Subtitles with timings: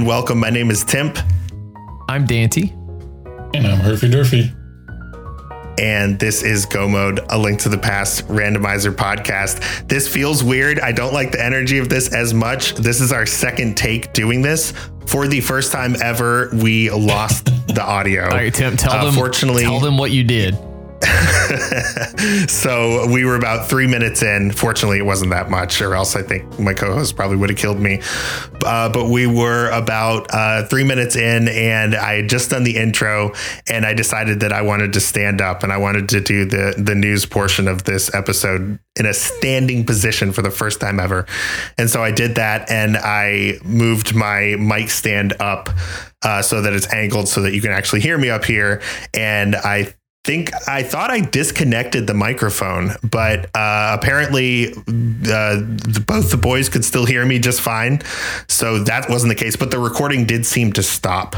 [0.00, 0.38] and welcome.
[0.38, 1.18] My name is Timp.
[2.08, 2.70] I'm Dante.
[3.52, 4.56] And I'm Herfy Durfy.
[5.78, 9.86] And this is Go Mode, a link to the past randomizer podcast.
[9.88, 10.80] This feels weird.
[10.80, 12.76] I don't like the energy of this as much.
[12.76, 14.72] This is our second take doing this.
[15.06, 18.24] For the first time ever, we lost the audio.
[18.24, 19.14] All right, Tim, tell uh, them.
[19.14, 20.56] Fortunately, tell them what you did.
[22.48, 24.50] so we were about three minutes in.
[24.50, 27.80] Fortunately, it wasn't that much, or else I think my co-host probably would have killed
[27.80, 28.00] me.
[28.64, 32.76] Uh, but we were about uh, three minutes in, and I had just done the
[32.76, 33.32] intro,
[33.68, 36.74] and I decided that I wanted to stand up and I wanted to do the
[36.76, 41.26] the news portion of this episode in a standing position for the first time ever.
[41.78, 45.70] And so I did that, and I moved my mic stand up.
[46.22, 48.82] Uh, so that it's angled so that you can actually hear me up here.
[49.14, 49.94] And I
[50.30, 55.60] think I thought I disconnected the microphone, but uh, apparently uh,
[56.06, 58.00] both the boys could still hear me just fine.
[58.48, 61.34] So that wasn't the case, but the recording did seem to stop.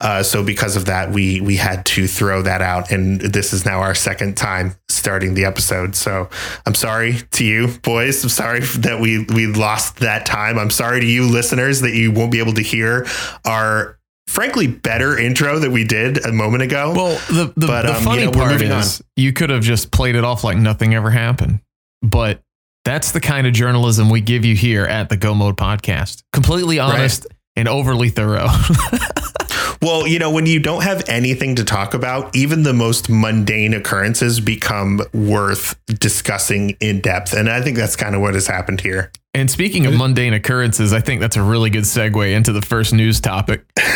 [0.00, 3.66] Uh, so because of that, we we had to throw that out, and this is
[3.66, 5.94] now our second time starting the episode.
[5.94, 6.30] So
[6.64, 8.24] I'm sorry to you, boys.
[8.24, 10.58] I'm sorry that we we lost that time.
[10.58, 13.06] I'm sorry to you, listeners, that you won't be able to hear
[13.44, 13.99] our
[14.30, 16.92] frankly better intro that we did a moment ago.
[16.94, 19.06] Well, the the, but, the um, funny you know, part is on.
[19.16, 21.60] you could have just played it off like nothing ever happened,
[22.02, 22.40] but
[22.84, 26.22] that's the kind of journalism we give you here at the Go Mode podcast.
[26.32, 27.36] Completely honest right.
[27.56, 28.48] and overly thorough.
[29.82, 33.72] well, you know, when you don't have anything to talk about, even the most mundane
[33.72, 37.32] occurrences become worth discussing in depth.
[37.32, 39.10] And I think that's kind of what has happened here.
[39.32, 42.92] And speaking of mundane occurrences, I think that's a really good segue into the first
[42.92, 43.64] news topic.
[43.78, 43.86] I'm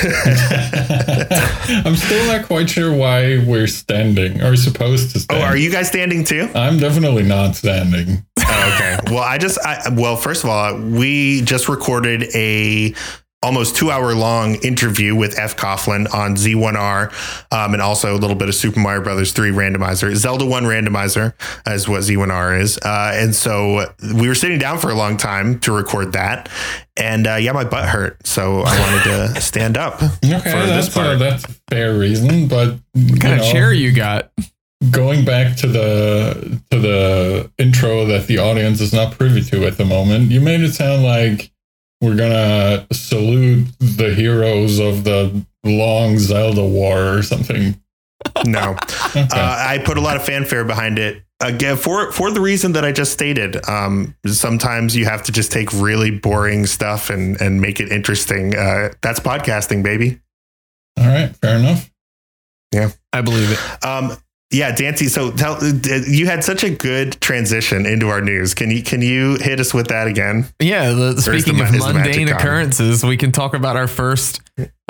[1.96, 5.42] still not quite sure why we're standing or supposed to stand.
[5.42, 6.48] Oh, are you guys standing too?
[6.55, 8.24] I'm definitely not standing.
[8.39, 8.96] Oh, okay.
[9.12, 12.94] Well, I just, I, well, first of all, we just recorded a
[13.44, 15.55] almost two hour long interview with F.
[15.55, 17.12] Coughlin on Z1R
[17.52, 20.14] um, and also a little bit of Super Mario Brothers 3 randomizer.
[20.16, 21.34] Zelda 1 randomizer
[21.66, 22.78] as what Z1R is.
[22.78, 26.48] Uh, and so we were sitting down for a long time to record that.
[26.96, 28.27] And uh, yeah, my butt hurt.
[28.27, 30.02] So I wanted to stand up.
[30.02, 32.48] Okay, that's, a, that's a fair reason.
[32.48, 34.32] But what kind know, of chair you got?
[34.90, 39.78] Going back to the to the intro that the audience is not privy to at
[39.78, 41.50] the moment, you made it sound like
[42.05, 47.81] we're gonna salute the heroes of the long Zelda war or something.
[48.47, 48.77] No,
[49.11, 49.23] okay.
[49.33, 51.23] uh, I put a lot of fanfare behind it.
[51.41, 55.51] Again, for for the reason that I just stated, um, sometimes you have to just
[55.51, 58.57] take really boring stuff and and make it interesting.
[58.57, 60.21] Uh, that's podcasting, baby.
[60.98, 61.91] All right, fair enough.
[62.73, 63.85] Yeah, I believe it.
[63.85, 64.17] Um,
[64.50, 65.06] yeah, Dancy.
[65.06, 68.55] So tell you had such a good transition into our news.
[68.55, 70.46] Can you can you hit us with that again?
[70.60, 70.92] Yeah.
[70.92, 74.40] The, speaking the, of mundane occurrences, we can talk about our first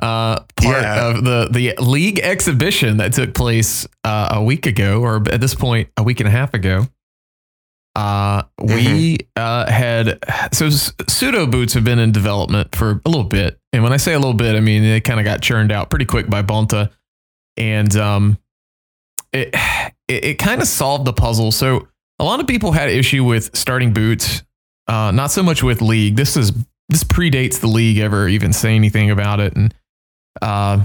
[0.02, 1.08] uh, part yeah.
[1.08, 5.54] of the the league exhibition that took place uh, a week ago, or at this
[5.54, 6.86] point, a week and a half ago.
[7.96, 9.26] Uh, we mm-hmm.
[9.36, 10.18] uh, had
[10.52, 14.14] so pseudo boots have been in development for a little bit, and when I say
[14.14, 16.90] a little bit, I mean they kind of got churned out pretty quick by Bonta,
[17.56, 18.38] and um,
[19.34, 19.54] it
[20.08, 21.50] it, it kind of solved the puzzle.
[21.52, 24.42] So a lot of people had issue with starting boots,
[24.86, 26.16] uh, not so much with league.
[26.16, 26.52] This is
[26.88, 29.74] this predates the league ever even say anything about it, and
[30.40, 30.84] uh,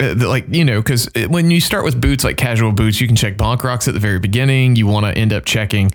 [0.00, 3.16] uh like you know, because when you start with boots like casual boots, you can
[3.16, 4.76] check bonk rocks at the very beginning.
[4.76, 5.92] You want to end up checking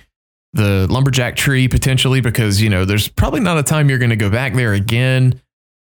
[0.53, 4.15] the lumberjack tree potentially because you know there's probably not a time you're going to
[4.15, 5.39] go back there again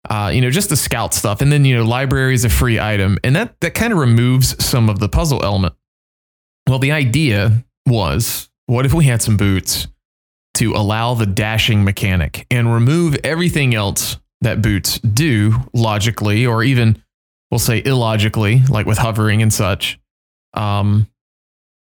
[0.09, 1.41] uh, you know, just the scout stuff.
[1.41, 3.19] And then, you know, library is a free item.
[3.25, 5.75] And that, that kind of removes some of the puzzle element.
[6.69, 9.87] Well, the idea was what if we had some boots
[10.55, 17.03] to allow the dashing mechanic and remove everything else that boots do logically or even
[17.51, 19.99] we'll say illogically, like with hovering and such.
[20.55, 21.09] Um,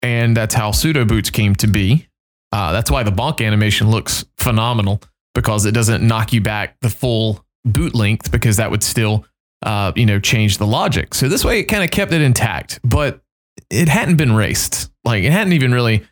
[0.01, 2.07] and that's how pseudo boots came to be.
[2.51, 5.01] Uh, that's why the bonk animation looks phenomenal
[5.33, 9.25] because it doesn't knock you back the full boot length because that would still,
[9.61, 11.13] uh, you know, change the logic.
[11.13, 13.21] So this way it kind of kept it intact, but
[13.69, 14.91] it hadn't been raced.
[15.03, 16.03] Like it hadn't even really,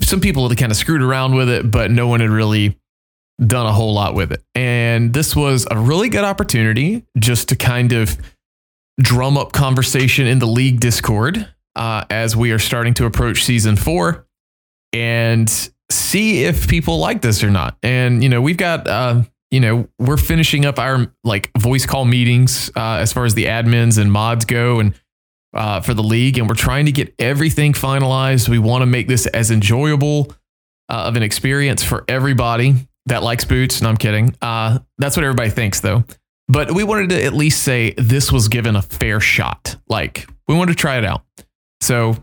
[0.00, 2.78] some people had kind of screwed around with it, but no one had really
[3.44, 4.42] done a whole lot with it.
[4.54, 8.18] And this was a really good opportunity just to kind of
[9.00, 13.76] drum up conversation in the league Discord uh, as we are starting to approach season
[13.76, 14.26] four
[14.92, 15.48] and
[15.90, 17.78] see if people like this or not.
[17.82, 22.04] And, you know, we've got, uh, you know, we're finishing up our like voice call
[22.04, 24.94] meetings uh, as far as the admins and mods go, and
[25.54, 28.48] uh, for the league, and we're trying to get everything finalized.
[28.48, 30.32] We want to make this as enjoyable
[30.88, 32.74] uh, of an experience for everybody
[33.06, 33.82] that likes boots.
[33.82, 34.36] No, I'm kidding.
[34.40, 36.04] Uh, that's what everybody thinks, though.
[36.48, 39.76] but we wanted to at least say this was given a fair shot.
[39.88, 41.22] Like we wanted to try it out.
[41.80, 42.16] So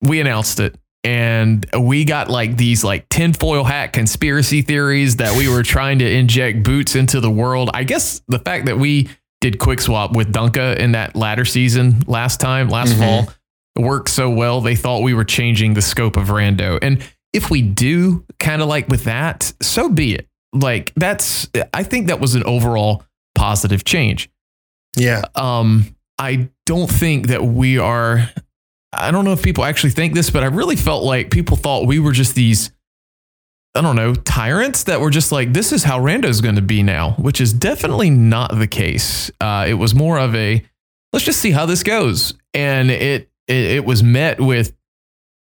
[0.00, 5.48] we announced it and we got like these like tinfoil hat conspiracy theories that we
[5.48, 7.70] were trying to inject boots into the world.
[7.72, 9.08] I guess the fact that we
[9.40, 13.26] did quick swap with Dunka in that ladder season last time, last mm-hmm.
[13.26, 13.34] fall,
[13.76, 14.60] worked so well.
[14.60, 16.78] They thought we were changing the scope of Rando.
[16.82, 20.28] And if we do kind of like with that, so be it.
[20.52, 23.04] Like that's, I think that was an overall
[23.34, 24.28] positive change.
[24.96, 25.22] Yeah.
[25.34, 28.28] Um, I don't think that we are
[28.92, 31.86] I don't know if people actually think this, but I really felt like people thought
[31.86, 32.72] we were just these,
[33.74, 36.82] I don't know, tyrants that were just like, this is how Rando's going to be
[36.82, 39.30] now, which is definitely not the case.
[39.40, 40.64] Uh, it was more of a,
[41.12, 42.34] let's just see how this goes.
[42.52, 44.74] And it, it, it was met with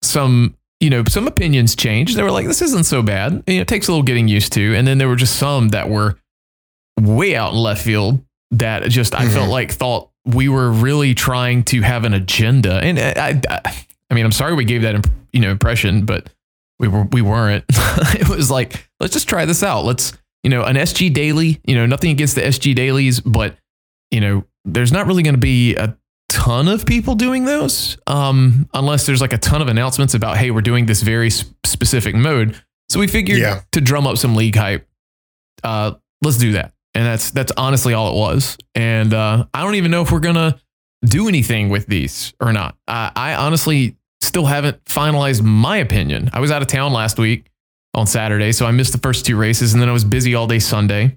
[0.03, 2.17] some, you know, some opinions changed.
[2.17, 3.45] They were like, this isn't so bad.
[3.47, 4.75] You know, it takes a little getting used to.
[4.75, 6.19] And then there were just some that were
[7.01, 9.23] way out in left field that just, mm-hmm.
[9.23, 9.53] I felt mm-hmm.
[9.53, 12.75] like thought we were really trying to have an agenda.
[12.83, 16.31] And I, I, I mean, I'm sorry we gave that you know impression, but
[16.79, 17.65] we were we weren't.
[17.69, 19.85] it was like let's just try this out.
[19.85, 20.13] Let's
[20.43, 21.61] you know an SG daily.
[21.65, 23.57] You know nothing against the SG dailies, but
[24.11, 25.97] you know there's not really going to be a
[26.29, 30.51] ton of people doing those um, unless there's like a ton of announcements about hey
[30.51, 32.61] we're doing this very specific mode.
[32.91, 33.63] So we figured yeah.
[33.73, 34.89] to drum up some league hype,
[35.63, 35.93] uh,
[36.23, 38.59] let's do that and that's that's honestly all it was.
[38.75, 40.61] And uh, I don't even know if we're gonna
[41.05, 42.77] do anything with these or not.
[42.89, 46.29] I, I honestly still haven't finalized my opinion.
[46.33, 47.53] I was out of town last week
[47.95, 50.49] on Saturday, so I missed the first two races, and then I was busy all
[50.49, 51.17] day Sunday.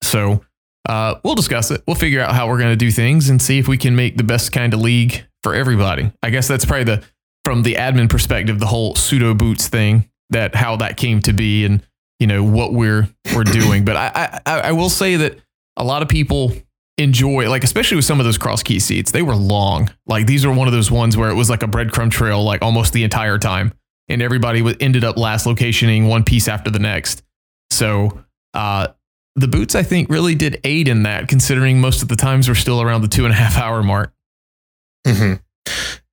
[0.00, 0.42] So
[0.88, 1.82] uh, we'll discuss it.
[1.86, 4.16] We'll figure out how we're going to do things and see if we can make
[4.16, 6.12] the best kind of league for everybody.
[6.22, 7.04] I guess that's probably the
[7.44, 11.66] from the admin perspective, the whole pseudo boots thing that how that came to be
[11.66, 11.82] and
[12.18, 13.84] you know what we're we're doing.
[13.84, 15.38] But I, I I will say that
[15.76, 16.52] a lot of people
[16.96, 19.90] enjoy like especially with some of those cross key seats they were long.
[20.06, 22.62] Like these are one of those ones where it was like a breadcrumb trail like
[22.62, 23.72] almost the entire time.
[24.08, 27.22] And everybody w- ended up last locationing one piece after the next.
[27.70, 28.22] So
[28.52, 28.88] uh
[29.36, 32.54] the boots i think really did aid in that considering most of the times we're
[32.54, 34.12] still around the two and a half hour mark.
[35.04, 35.34] Mm-hmm.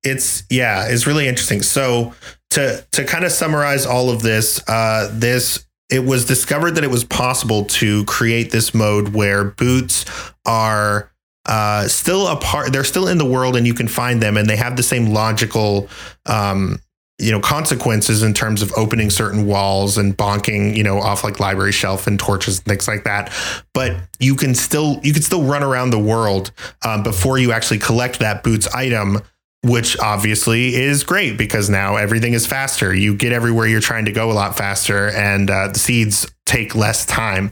[0.02, 1.62] it's yeah it's really interesting.
[1.62, 2.14] So
[2.50, 6.90] to to kind of summarize all of this uh this it was discovered that it
[6.90, 10.06] was possible to create this mode where boots
[10.46, 11.12] are
[11.44, 12.72] uh, still a part.
[12.72, 15.12] They're still in the world, and you can find them, and they have the same
[15.12, 15.88] logical,
[16.24, 16.80] um,
[17.18, 21.38] you know, consequences in terms of opening certain walls and bonking, you know, off like
[21.38, 23.30] library shelf and torches and things like that.
[23.74, 26.52] But you can still you can still run around the world
[26.86, 29.20] um, before you actually collect that boots item
[29.64, 32.92] which obviously is great because now everything is faster.
[32.94, 36.74] You get everywhere you're trying to go a lot faster, and uh, the seeds take
[36.74, 37.50] less time.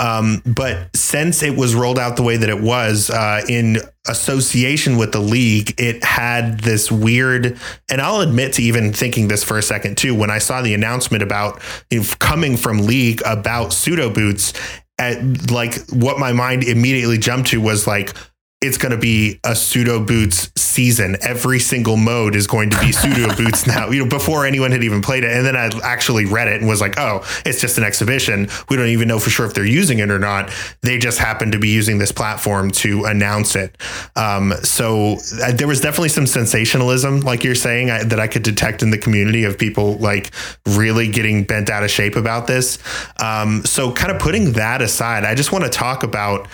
[0.00, 3.78] Um, but since it was rolled out the way that it was uh, in
[4.08, 7.58] association with the league, it had this weird.
[7.90, 10.14] And I'll admit to even thinking this for a second too.
[10.14, 11.60] When I saw the announcement about
[11.90, 14.54] you know, coming from league about pseudo boots,
[14.98, 18.14] at like what my mind immediately jumped to was like,
[18.62, 21.16] it's going to be a pseudo boots season.
[21.22, 24.84] Every single mode is going to be pseudo boots now, you know, before anyone had
[24.84, 25.32] even played it.
[25.32, 28.48] And then I actually read it and was like, oh, it's just an exhibition.
[28.68, 30.52] We don't even know for sure if they're using it or not.
[30.82, 33.78] They just happen to be using this platform to announce it.
[34.14, 38.42] Um, so uh, there was definitely some sensationalism, like you're saying, I, that I could
[38.42, 40.32] detect in the community of people like
[40.66, 42.78] really getting bent out of shape about this.
[43.18, 46.46] Um, so kind of putting that aside, I just want to talk about,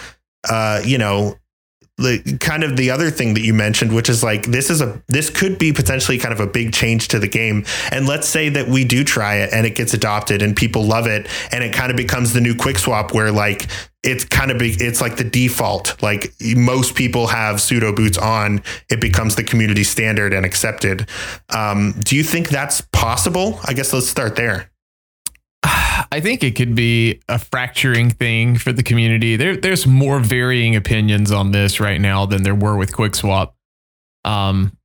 [0.49, 1.37] uh, you know,
[1.99, 5.03] the kind of the other thing that you mentioned, which is like this is a
[5.09, 7.65] this could be potentially kind of a big change to the game.
[7.91, 11.07] And let's say that we do try it and it gets adopted and people love
[11.07, 13.69] it and it kind of becomes the new quick swap where like
[14.03, 16.01] it's kind of big it's like the default.
[16.03, 21.09] Like most people have pseudo boots on, it becomes the community standard and accepted.
[21.49, 23.59] Um, do you think that's possible?
[23.65, 24.71] I guess let's start there.
[26.13, 29.37] I think it could be a fracturing thing for the community.
[29.37, 33.53] There, there's more varying opinions on this right now than there were with QuickSwap.
[34.25, 34.77] Um,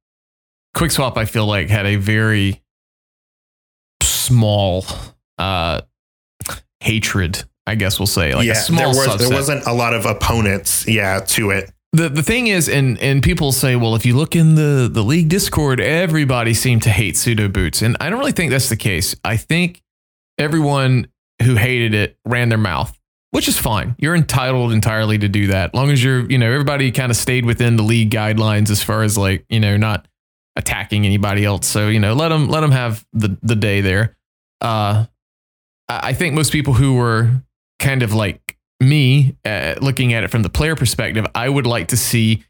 [0.75, 2.61] QuickSwap, I feel like, had a very
[4.01, 4.85] small
[5.37, 5.81] uh,
[6.79, 7.43] hatred.
[7.67, 9.17] I guess we'll say like yeah, a small there was subset.
[9.19, 11.71] there wasn't a lot of opponents, yeah, to it.
[11.93, 15.03] The the thing is, and and people say, well, if you look in the the
[15.03, 18.77] league Discord, everybody seemed to hate pseudo boots, and I don't really think that's the
[18.77, 19.15] case.
[19.23, 19.83] I think
[20.37, 21.07] everyone
[21.41, 22.97] who hated it ran their mouth,
[23.31, 23.95] which is fine.
[23.97, 25.71] You're entitled entirely to do that.
[25.71, 28.83] As long as you're, you know, everybody kind of stayed within the league guidelines as
[28.83, 30.07] far as like, you know, not
[30.55, 31.67] attacking anybody else.
[31.67, 34.15] So, you know, let them let them have the the day there.
[34.59, 35.05] Uh
[35.89, 37.43] I think most people who were
[37.79, 41.89] kind of like me, uh, looking at it from the player perspective, I would like
[41.89, 42.43] to see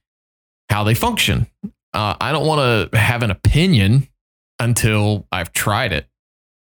[0.70, 1.48] how they function.
[1.94, 4.08] Uh, I don't want to have an opinion
[4.60, 6.08] until I've tried it.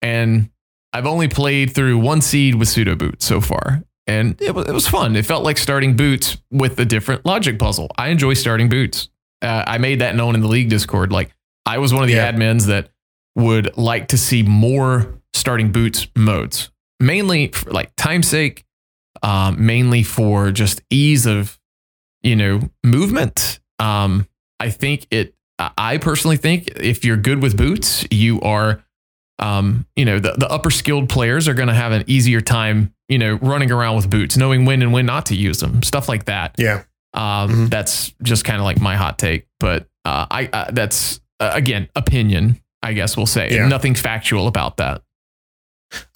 [0.01, 0.49] And
[0.93, 3.83] I've only played through one seed with pseudo boots so far.
[4.07, 5.15] And it was, it was fun.
[5.15, 7.91] It felt like starting boots with a different logic puzzle.
[7.97, 9.09] I enjoy starting boots.
[9.41, 11.11] Uh, I made that known in the league Discord.
[11.11, 11.31] Like
[11.65, 12.31] I was one of the yeah.
[12.31, 12.89] admins that
[13.35, 18.65] would like to see more starting boots modes, mainly for like time sake,
[19.21, 21.59] um, mainly for just ease of,
[22.23, 23.59] you know, movement.
[23.77, 24.27] Um,
[24.59, 28.83] I think it I personally think if you're good with boots, you are,
[29.39, 32.93] um, you know, the, the upper skilled players are going to have an easier time,
[33.07, 36.09] you know, running around with boots, knowing when and when not to use them, stuff
[36.09, 36.55] like that.
[36.57, 36.83] Yeah.
[37.13, 37.65] Um, mm-hmm.
[37.67, 41.89] That's just kind of like my hot take, but uh, I uh, that's uh, again
[41.95, 43.55] opinion, I guess we'll say.
[43.55, 43.67] Yeah.
[43.67, 45.01] Nothing factual about that.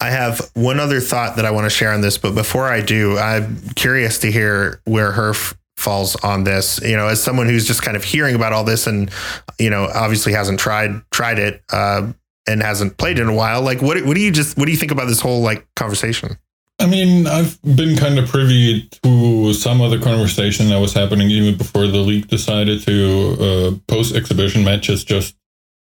[0.00, 2.80] I have one other thought that I want to share on this, but before I
[2.80, 5.34] do, I'm curious to hear where her
[5.76, 8.86] falls on this you know as someone who's just kind of hearing about all this
[8.86, 9.10] and
[9.58, 12.10] you know obviously hasn't tried tried it uh,
[12.46, 14.78] and hasn't played in a while like what what do you just what do you
[14.78, 16.36] think about this whole like conversation
[16.78, 21.30] I mean, I've been kind of privy to some of the conversation that was happening
[21.30, 25.36] even before the league decided to uh, post exhibition matches, just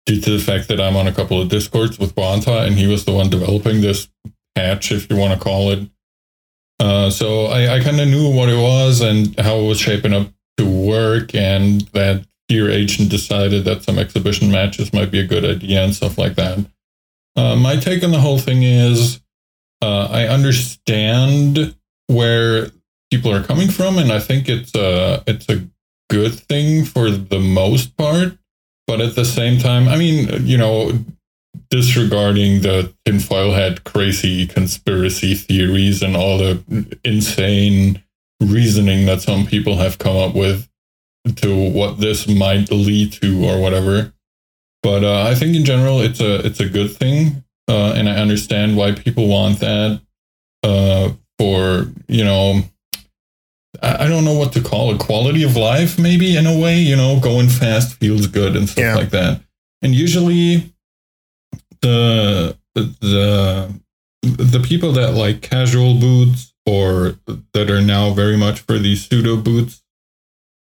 [0.06, 2.88] due to the fact that I'm on a couple of discords with Bonta, and he
[2.88, 4.08] was the one developing this
[4.56, 5.90] patch, if you want to call it.
[6.80, 10.14] Uh, so I, I kind of knew what it was and how it was shaping
[10.14, 15.28] up to work, and that Fear Agent decided that some exhibition matches might be a
[15.28, 16.66] good idea and stuff like that.
[17.36, 19.22] Uh, my take on the whole thing is
[19.82, 21.76] uh, I understand
[22.08, 22.72] where
[23.12, 25.68] people are coming from, and I think it's a it's a
[26.10, 28.38] good thing for the most part.
[28.88, 30.92] But at the same time, I mean, you know,
[31.70, 38.04] disregarding the tinfoil hat crazy conspiracy theories and all the insane
[38.42, 40.69] reasoning that some people have come up with
[41.38, 44.14] to what this might lead to or whatever.
[44.82, 48.16] But uh, I think in general it's a it's a good thing, uh, and I
[48.16, 50.02] understand why people want that.
[50.64, 52.62] Uh, for you know,
[53.82, 56.80] I, I, don't know what to call it, quality of life, maybe in a way.
[56.80, 58.96] You know, going fast feels good and stuff yeah.
[58.96, 59.42] like that.
[59.82, 60.74] And usually,
[61.82, 63.74] the the
[64.22, 67.16] the people that like casual boots or
[67.54, 69.82] that are now very much for these pseudo boots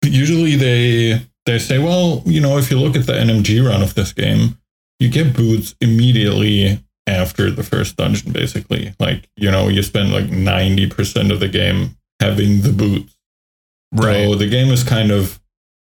[0.04, 3.94] usually they they say well you know if you look at the nmg run of
[3.94, 4.58] this game
[4.98, 8.94] you get boots immediately after the first dungeon basically.
[8.98, 13.16] Like you know you spend like 90% of the game having the boots.
[13.92, 14.24] Right.
[14.24, 15.40] so the game is kind of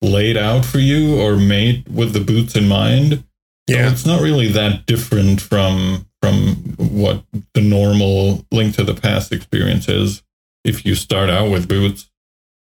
[0.02, 3.24] laid out for you or made with the boots in mind.
[3.68, 8.94] Yeah, so it's not really that different from from what the normal Link to the
[8.94, 10.24] Past experience is.
[10.66, 12.10] If you start out with boots,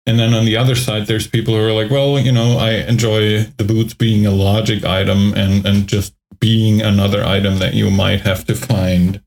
[0.08, 2.76] and then on the other side, there's people who are like, well, you know, I
[2.88, 7.90] enjoy the boots being a logic item and and just being another item that you
[7.90, 9.20] might have to find,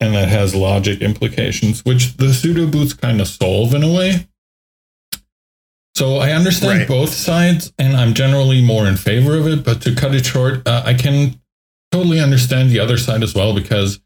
[0.00, 4.26] and that has logic implications, which the pseudo boots kind of solve in a way.
[5.94, 6.88] So I understand right.
[6.88, 9.62] both sides, and I'm generally more in favor of it.
[9.62, 11.38] But to cut it short, uh, I can
[11.92, 14.00] totally understand the other side as well because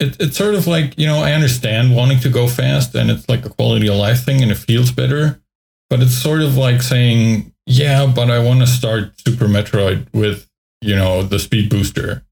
[0.00, 3.28] it, it's sort of like you know I understand wanting to go fast, and it's
[3.28, 5.38] like a quality of life thing, and it feels better.
[5.92, 10.48] But it's sort of like saying, yeah, but I want to start Super Metroid with
[10.80, 12.24] you know the speed booster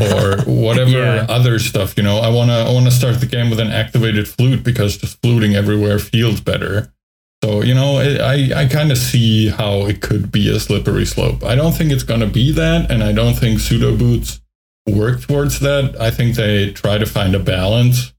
[0.00, 1.26] or whatever yeah.
[1.28, 1.96] other stuff.
[1.96, 5.20] You know, I wanna I wanna start the game with an activated flute because just
[5.22, 6.92] fluting everywhere feels better.
[7.42, 11.42] So, you know, I, I kind of see how it could be a slippery slope.
[11.42, 12.92] I don't think it's going to be that.
[12.92, 14.40] And I don't think pseudo boots
[14.86, 16.00] work towards that.
[16.00, 18.12] I think they try to find a balance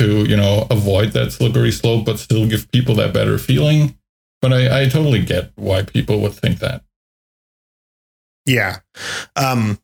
[0.00, 3.96] to, you know, avoid that slippery slope, but still give people that better feeling.
[4.42, 6.82] But I, I totally get why people would think that.
[8.44, 8.78] Yeah.
[9.34, 9.78] Um,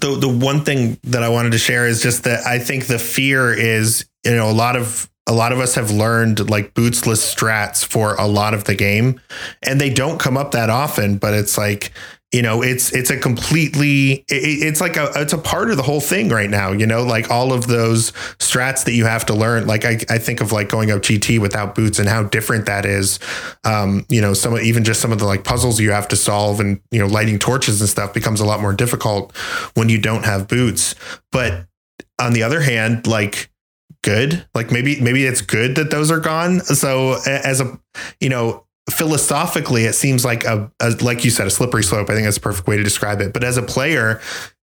[0.00, 2.98] the, the one thing that I wanted to share is just that I think the
[2.98, 7.34] fear is, you know, a lot of a lot of us have learned like bootsless
[7.34, 9.20] strats for a lot of the game
[9.62, 11.92] and they don't come up that often but it's like
[12.34, 16.00] you know it's it's a completely it's like a it's a part of the whole
[16.00, 18.10] thing right now you know like all of those
[18.40, 21.38] strats that you have to learn like i, I think of like going up gt
[21.38, 23.20] without boots and how different that is
[23.62, 26.58] um you know some even just some of the like puzzles you have to solve
[26.58, 29.34] and you know lighting torches and stuff becomes a lot more difficult
[29.74, 30.96] when you don't have boots
[31.30, 31.66] but
[32.20, 33.48] on the other hand like
[34.02, 34.46] good.
[34.54, 36.60] Like maybe maybe it's good that those are gone.
[36.60, 37.78] So as a
[38.20, 42.10] you know philosophically, it seems like a, a like you said a slippery slope.
[42.10, 43.32] I think that's a perfect way to describe it.
[43.32, 44.20] But as a player,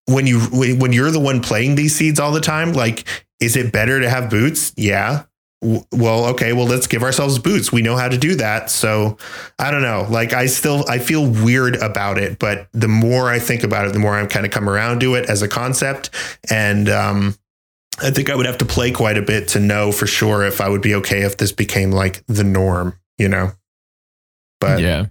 [0.06, 3.06] when you when you're the one playing these seeds all the time, like
[3.40, 4.72] is it better to have boots?
[4.76, 5.24] Yeah.
[5.62, 7.70] well, okay, well, let's give ourselves boots.
[7.70, 8.70] We know how to do that.
[8.70, 9.18] So
[9.58, 10.06] I don't know.
[10.08, 13.92] Like, I still, I feel weird about it, but the more I think about it,
[13.92, 16.10] the more I'm kind of come around to it as a concept.
[16.50, 17.34] And, um,
[18.02, 20.62] I think I would have to play quite a bit to know for sure if
[20.62, 23.52] I would be okay if this became like the norm, you know?
[24.60, 25.06] But yeah,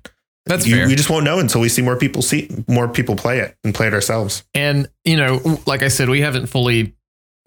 [0.45, 0.87] that's you, fair.
[0.87, 3.73] We just won't know until we see more people see more people play it and
[3.73, 4.43] play it ourselves.
[4.53, 6.95] And, you know, like I said, we haven't fully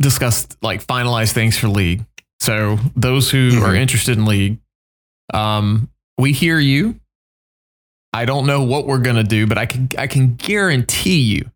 [0.01, 2.05] discussed like finalized things for league.
[2.41, 3.65] So those who mm-hmm.
[3.65, 4.59] are interested in league,
[5.33, 6.99] um, we hear you.
[8.13, 11.51] I don't know what we're gonna do, but I can I can guarantee you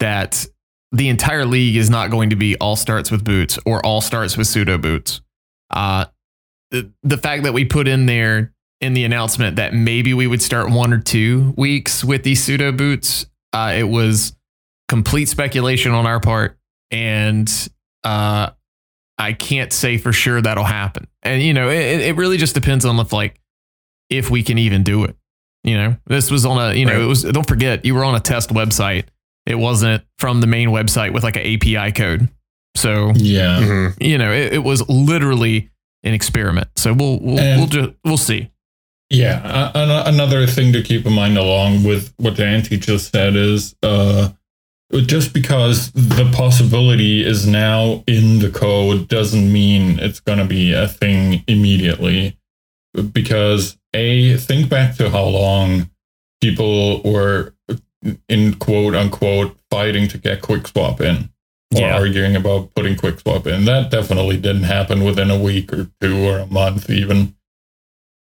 [0.00, 0.44] that
[0.92, 4.36] the entire league is not going to be all starts with boots or all starts
[4.36, 5.20] with pseudo boots.
[5.70, 6.06] Uh,
[6.70, 10.42] the the fact that we put in there in the announcement that maybe we would
[10.42, 14.36] start one or two weeks with these pseudo boots, uh, it was
[14.88, 16.58] complete speculation on our part,
[16.90, 17.50] and
[18.04, 18.50] uh,
[19.18, 21.06] I can't say for sure that'll happen.
[21.22, 23.40] And you know, it, it really just depends on if like
[24.10, 25.16] if we can even do it.
[25.64, 27.02] You know, this was on a you know right.
[27.02, 29.04] it was don't forget you were on a test website.
[29.46, 32.28] It wasn't from the main website with like an API code.
[32.76, 34.02] So yeah, mm-hmm.
[34.02, 35.70] you know, it, it, was literally
[36.02, 36.68] an experiment.
[36.76, 38.50] So we'll we'll and, we'll just we'll see.
[39.08, 43.76] Yeah, uh, another thing to keep in mind along with what Dante just said is
[43.82, 44.30] uh,
[44.92, 50.72] just because the possibility is now in the code doesn't mean it's going to be
[50.72, 52.36] a thing immediately.
[53.12, 55.90] Because, A, think back to how long
[56.40, 57.54] people were,
[58.28, 61.30] in quote unquote, fighting to get quick swap in
[61.74, 61.94] or yeah.
[61.94, 63.66] arguing about putting quick swap in.
[63.66, 67.35] That definitely didn't happen within a week or two or a month, even.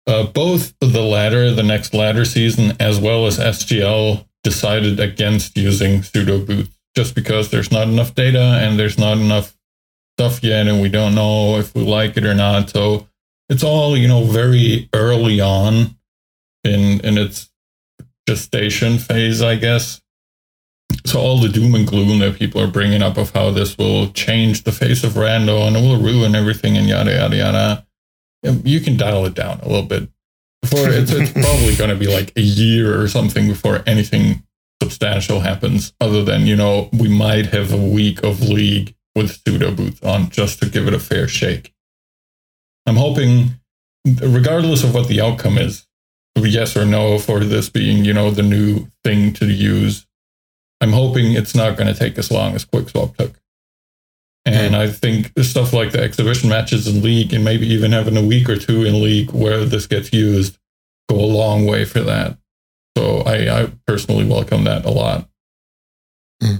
[0.06, 6.02] Uh, both the latter, the next ladder season, as well as SGL decided against using
[6.02, 9.56] pseudo boots just because there's not enough data and there's not enough
[10.16, 12.70] stuff yet and we don't know if we like it or not.
[12.70, 13.06] So
[13.48, 15.96] it's all you know very early on
[16.64, 17.50] in in its
[18.28, 20.00] gestation phase i guess.
[21.06, 24.10] So all the doom and gloom that people are bringing up of how this will
[24.10, 27.86] change the face of rando and it will ruin everything and yada yada yada
[28.46, 30.08] Um, you can dial it down a little bit.
[30.62, 34.44] Before it's, it's probably going to be like a year or something before anything
[34.80, 39.72] substantial happens other than you know we might have a week of league with pseudo
[39.72, 41.72] boots on just to give it a fair shake.
[42.86, 43.60] I'm hoping
[44.04, 45.86] regardless of what the outcome is
[46.36, 50.06] yes or no for this being you know the new thing to use
[50.80, 53.38] i'm hoping it's not going to take as long as quickswap took
[54.44, 58.24] and I think stuff like the exhibition matches in league and maybe even having a
[58.24, 60.58] week or two in league where this gets used
[61.08, 62.38] go a long way for that.
[62.96, 65.28] So I, I personally welcome that a lot.
[66.42, 66.56] Hmm.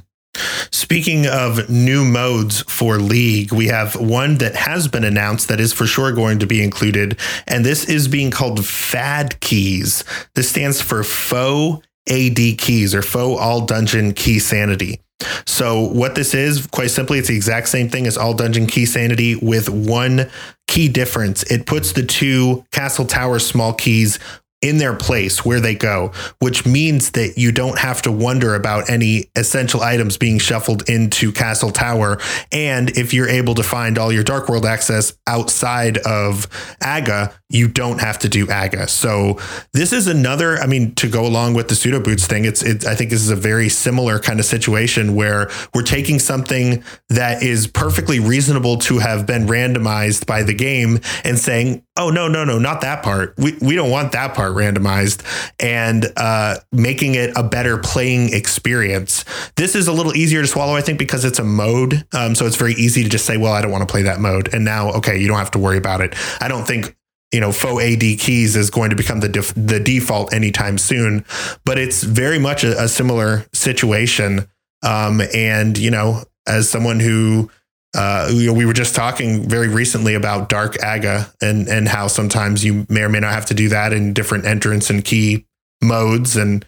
[0.71, 5.73] Speaking of new modes for League, we have one that has been announced that is
[5.73, 10.05] for sure going to be included, and this is being called FAD keys.
[10.35, 15.01] This stands for faux AD keys or faux all dungeon key sanity.
[15.47, 18.87] So what this is, quite simply, it's the exact same thing as all dungeon key
[18.87, 20.31] sanity with one
[20.69, 21.43] key difference.
[21.45, 24.19] It puts the two castle tower small keys
[24.63, 28.89] in their place where they go, which means that you don't have to wonder about
[28.89, 32.19] any essential items being shuffled into Castle Tower.
[32.53, 36.47] And if you're able to find all your Dark World access outside of
[36.81, 38.89] Aga, you don't have to do Aga.
[38.89, 39.39] So
[39.73, 42.87] this is another, I mean, to go along with the pseudo boots thing, it's, it,
[42.87, 47.43] I think this is a very similar kind of situation where we're taking something that
[47.43, 52.45] is perfectly reasonable to have been randomized by the game and saying, oh, no, no,
[52.45, 53.35] no, not that part.
[53.37, 55.23] We, we don't want that part randomized
[55.61, 59.25] and uh, making it a better playing experience.
[59.57, 62.05] This is a little easier to swallow, I think, because it's a mode.
[62.13, 64.21] Um, so it's very easy to just say, well, I don't want to play that
[64.21, 64.53] mode.
[64.55, 66.15] And now, okay, you don't have to worry about it.
[66.41, 66.97] I don't think
[67.33, 71.25] you know faux AD keys is going to become the def- the default anytime soon,
[71.65, 74.47] but it's very much a, a similar situation.
[74.83, 77.51] Um, and you know, as someone who
[77.95, 82.07] uh, you know, we were just talking very recently about dark aga and and how
[82.07, 85.47] sometimes you may or may not have to do that in different entrance and key
[85.83, 86.65] modes and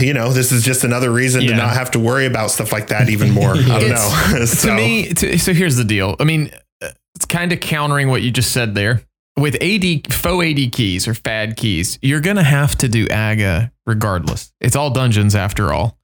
[0.00, 1.50] you know this is just another reason yeah.
[1.50, 4.68] to not have to worry about stuff like that even more i don't know so.
[4.68, 6.50] to me to, so here's the deal i mean
[7.14, 9.00] it's kind of countering what you just said there
[9.36, 14.52] with AD faux AD keys or fad keys, you're gonna have to do AGA regardless.
[14.60, 15.98] It's all dungeons after all.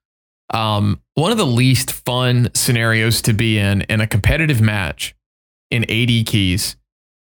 [0.52, 5.14] Um, one of the least fun scenarios to be in in a competitive match
[5.70, 6.76] in AD keys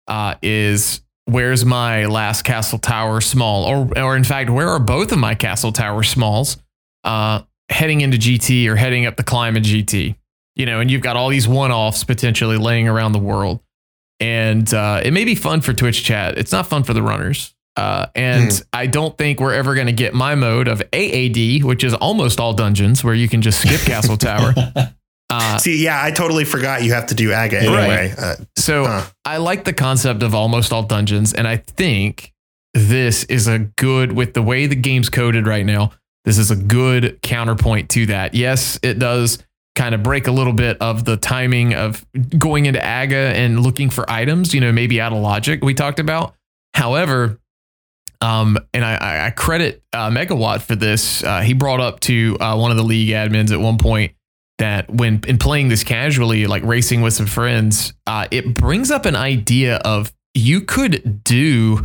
[0.08, 5.12] uh, is where's my last castle tower small, or or in fact, where are both
[5.12, 6.58] of my castle tower smalls
[7.04, 10.16] uh, heading into GT or heading up the climb in GT?
[10.56, 13.62] You know, and you've got all these one offs potentially laying around the world.
[14.20, 16.38] and uh, it may be fun for Twitch chat.
[16.38, 17.54] It's not fun for the runners.
[17.76, 18.60] Uh, and hmm.
[18.72, 22.40] I don't think we're ever going to get my mode of AAD, which is almost
[22.40, 24.54] all dungeons where you can just skip Castle Tower.
[25.30, 28.14] Uh, See, yeah, I totally forgot you have to do AGA anyway.
[28.14, 28.20] Right.
[28.20, 29.06] Uh, so huh.
[29.26, 32.34] I like the concept of almost all dungeons, and I think
[32.76, 35.92] this is a good with the way the game's coded right now.
[36.26, 38.36] This is a good counterpoint to that.
[38.36, 39.44] Yes, it does
[39.76, 42.06] kind of break a little bit of the timing of
[42.38, 46.00] going into AGA and looking for items, you know, maybe out of logic we talked
[46.00, 46.36] about.
[46.76, 47.40] However,
[48.24, 51.24] um, and I, I credit uh, Megawatt for this.
[51.24, 54.14] Uh, he brought up to uh, one of the league admins at one point
[54.60, 59.06] that when in playing this casually, like racing with some friends, uh, it brings up
[59.06, 61.84] an idea of you could do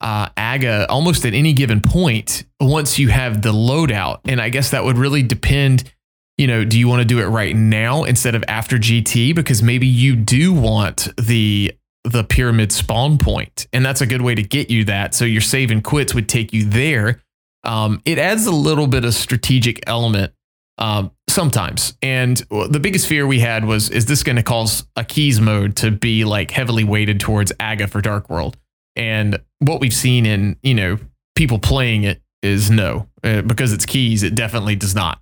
[0.00, 4.20] uh, AGA almost at any given point once you have the loadout.
[4.24, 5.92] And I guess that would really depend
[6.38, 9.34] you know, do you want to do it right now instead of after GT?
[9.34, 11.72] Because maybe you do want the
[12.04, 15.14] the pyramid spawn point, and that's a good way to get you that.
[15.14, 17.22] So your save and quits would take you there.
[17.64, 20.32] Um, it adds a little bit of strategic element
[20.78, 21.96] um, sometimes.
[22.02, 25.76] And the biggest fear we had was, is this going to cause a keys mode
[25.76, 28.56] to be like heavily weighted towards AGA for Dark World?
[28.96, 30.98] And what we've seen in you know
[31.34, 34.22] people playing it is no, uh, because it's keys.
[34.22, 35.20] It definitely does not.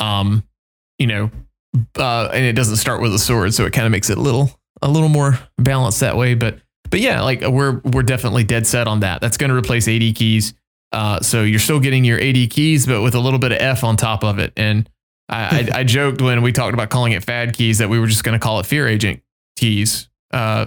[0.00, 0.44] Um,
[0.98, 1.30] you know,
[1.96, 4.20] uh, and it doesn't start with a sword, so it kind of makes it a
[4.20, 4.50] little
[4.82, 6.34] a little more balanced that way.
[6.34, 6.58] But
[6.90, 9.20] but yeah, like we're we're definitely dead set on that.
[9.20, 10.54] That's going to replace AD keys.
[10.92, 13.84] Uh, so you're still getting your AD keys, but with a little bit of F
[13.84, 14.52] on top of it.
[14.56, 14.88] And
[15.28, 18.08] I, I, I joked when we talked about calling it FAD keys that we were
[18.08, 19.22] just going to call it Fear Agent
[19.56, 20.08] keys.
[20.32, 20.66] Uh,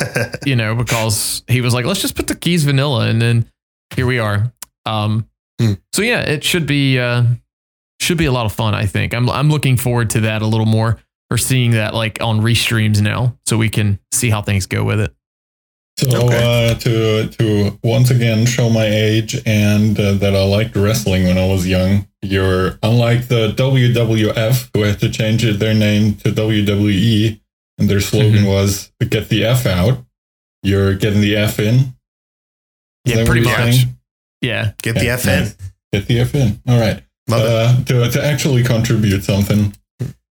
[0.46, 3.50] you know, because he was like, let's just put the keys vanilla, and then
[3.94, 4.52] here we are.
[4.86, 5.28] Um,
[5.60, 5.74] hmm.
[5.92, 6.98] so yeah, it should be.
[6.98, 7.24] Uh,
[8.00, 8.74] should be a lot of fun.
[8.74, 10.98] I think I'm I'm looking forward to that a little more
[11.34, 15.00] or seeing that like on restreams now, so we can see how things go with
[15.00, 15.12] it.
[15.98, 16.70] So okay.
[16.70, 21.36] uh, to to once again show my age and uh, that I liked wrestling when
[21.36, 22.06] I was young.
[22.22, 27.40] You're unlike the WWF who had to change their name to WWE,
[27.78, 28.46] and their slogan mm-hmm.
[28.46, 30.04] was "Get the F out."
[30.62, 31.96] You're getting the F in.
[33.04, 33.56] yeah, pretty much.
[33.56, 33.98] Saying?
[34.40, 35.48] Yeah, get the F in.
[35.92, 36.60] Get the F in.
[36.68, 39.74] All right uh, to to actually contribute something.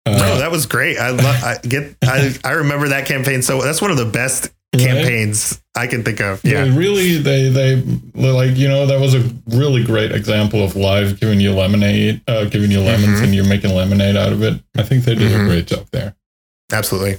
[0.08, 0.98] Uh, no, that was great.
[0.98, 1.44] I love.
[1.44, 1.96] I get.
[2.04, 3.42] I I remember that campaign.
[3.42, 5.84] So that's one of the best campaigns right?
[5.84, 6.44] I can think of.
[6.44, 7.18] Yeah, they really.
[7.18, 7.76] They they
[8.14, 12.46] like you know that was a really great example of live giving you lemonade, uh,
[12.46, 13.24] giving you lemons, mm-hmm.
[13.26, 14.62] and you're making lemonade out of it.
[14.78, 15.46] I think they did mm-hmm.
[15.46, 16.16] a great job there.
[16.72, 17.18] Absolutely.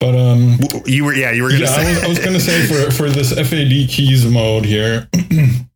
[0.00, 1.86] But um, you were yeah you were gonna yeah, say.
[1.86, 5.08] I was, I was gonna say for for this FAD keys mode here.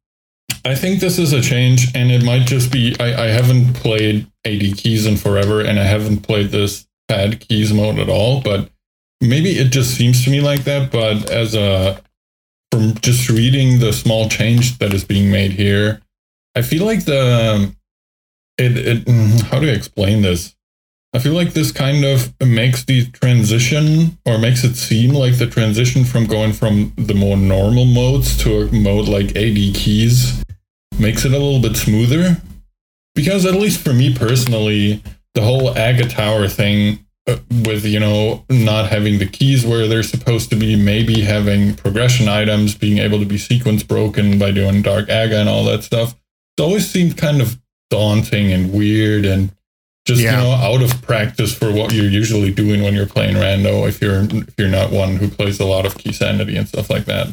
[0.64, 4.26] I think this is a change, and it might just be I, I haven't played
[4.44, 8.40] AD keys in forever, and I haven't played this FAD keys mode at all.
[8.40, 8.70] But
[9.20, 10.92] maybe it just seems to me like that.
[10.92, 12.00] But as a
[12.70, 16.00] from just reading the small change that is being made here,
[16.54, 17.74] I feel like the
[18.56, 20.54] it, it mm, how do I explain this?
[21.14, 25.46] I feel like this kind of makes the transition or makes it seem like the
[25.46, 30.42] transition from going from the more normal modes to a mode like AD keys
[30.98, 32.40] makes it a little bit smoother.
[33.14, 35.02] Because at least for me personally,
[35.34, 40.02] the whole Aga Tower thing uh, with, you know, not having the keys where they're
[40.02, 44.82] supposed to be, maybe having progression items, being able to be sequence broken by doing
[44.82, 46.14] Dark Aga and all that stuff,
[46.56, 49.54] it always seemed kind of daunting and weird and
[50.06, 50.30] just yeah.
[50.30, 54.00] you know out of practice for what you're usually doing when you're playing rando if
[54.00, 57.04] you're if you're not one who plays a lot of key sanity and stuff like
[57.04, 57.28] that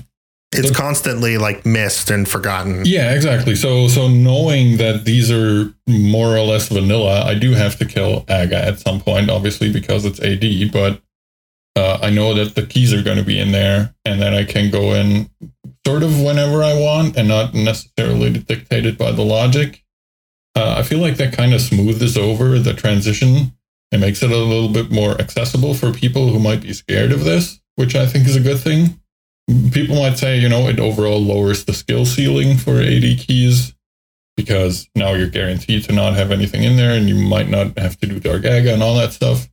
[0.51, 2.83] it's constantly like missed and forgotten.
[2.85, 3.55] Yeah, exactly.
[3.55, 8.25] So so knowing that these are more or less vanilla, I do have to kill
[8.29, 10.71] Aga at some point, obviously because it's AD.
[10.71, 11.01] But
[11.75, 14.43] uh, I know that the keys are going to be in there, and then I
[14.43, 15.29] can go in
[15.85, 19.83] sort of whenever I want, and not necessarily dictated by the logic.
[20.55, 23.53] Uh, I feel like that kind of smooths over the transition.
[23.91, 27.23] It makes it a little bit more accessible for people who might be scared of
[27.23, 28.98] this, which I think is a good thing
[29.71, 33.75] people might say, you know, it overall lowers the skill ceiling for AD keys
[34.37, 37.97] because now you're guaranteed to not have anything in there and you might not have
[37.99, 39.49] to do Dark Aga and all that stuff.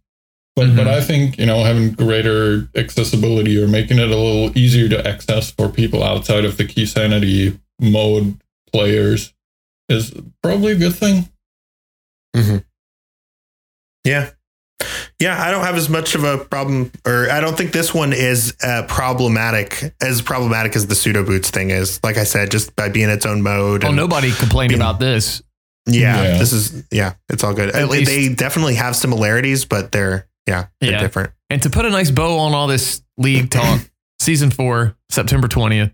[0.54, 0.76] But mm-hmm.
[0.76, 5.06] but I think, you know, having greater accessibility or making it a little easier to
[5.06, 8.40] access for people outside of the key sanity mode
[8.72, 9.34] players
[9.88, 11.28] is probably a good thing.
[12.34, 12.58] Mm-hmm.
[14.04, 14.30] Yeah.
[15.18, 18.12] Yeah, I don't have as much of a problem, or I don't think this one
[18.12, 22.00] is uh, problematic as problematic as the pseudo boots thing is.
[22.04, 23.84] Like I said, just by being its own mode.
[23.84, 25.42] Oh, nobody complained being, about this.
[25.86, 27.74] Yeah, yeah, this is yeah, it's all good.
[27.74, 31.00] At they definitely have similarities, but they're yeah, they're yeah.
[31.00, 31.32] different.
[31.48, 33.80] And to put a nice bow on all this league talk,
[34.18, 35.92] season four, September 20th,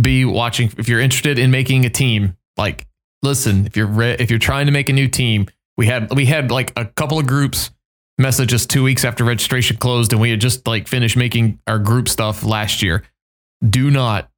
[0.00, 0.72] be watching.
[0.78, 2.86] If you're interested in making a team, like,
[3.22, 6.26] listen, if you're, re- if you're trying to make a new team, we had, we
[6.26, 7.70] had like a couple of groups
[8.18, 11.78] message us two weeks after registration closed and we had just like finished making our
[11.78, 13.02] group stuff last year.
[13.66, 14.30] Do not,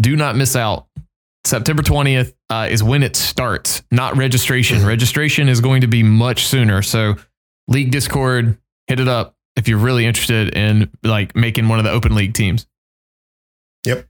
[0.00, 0.86] do not miss out.
[1.44, 4.78] September 20th uh, is when it starts, not registration.
[4.78, 4.88] Mm-hmm.
[4.88, 6.82] Registration is going to be much sooner.
[6.82, 7.16] So,
[7.68, 11.90] League Discord, hit it up if you're really interested in like making one of the
[11.90, 12.66] open league teams.
[13.84, 14.06] Yep.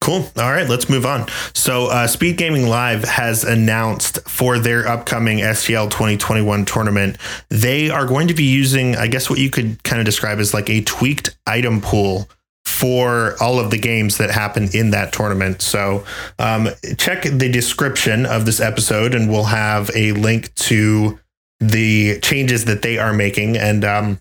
[0.00, 0.26] Cool.
[0.38, 1.26] All right, let's move on.
[1.52, 7.18] So, uh, Speed Gaming Live has announced for their upcoming SGL 2021 tournament,
[7.50, 10.54] they are going to be using, I guess, what you could kind of describe as
[10.54, 12.30] like a tweaked item pool
[12.64, 15.60] for all of the games that happen in that tournament.
[15.60, 16.06] So,
[16.38, 21.18] um, check the description of this episode, and we'll have a link to
[21.60, 23.58] the changes that they are making.
[23.58, 24.20] And um,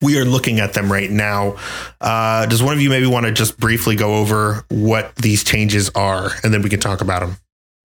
[0.00, 1.56] we are looking at them right now.
[2.00, 5.90] Uh, does one of you maybe want to just briefly go over what these changes
[5.94, 7.36] are, and then we can talk about them?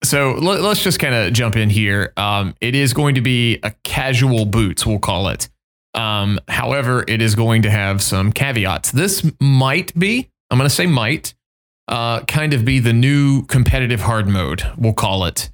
[0.02, 2.12] So let, us just kind of jump in here.
[2.16, 5.48] Um, it is going to be a casual boots, we'll call it.
[5.92, 8.92] Um, however, it is going to have some caveats.
[8.92, 11.34] This might be, I'm going to say might,
[11.88, 15.50] uh, kind of be the new competitive hard mode, we'll call it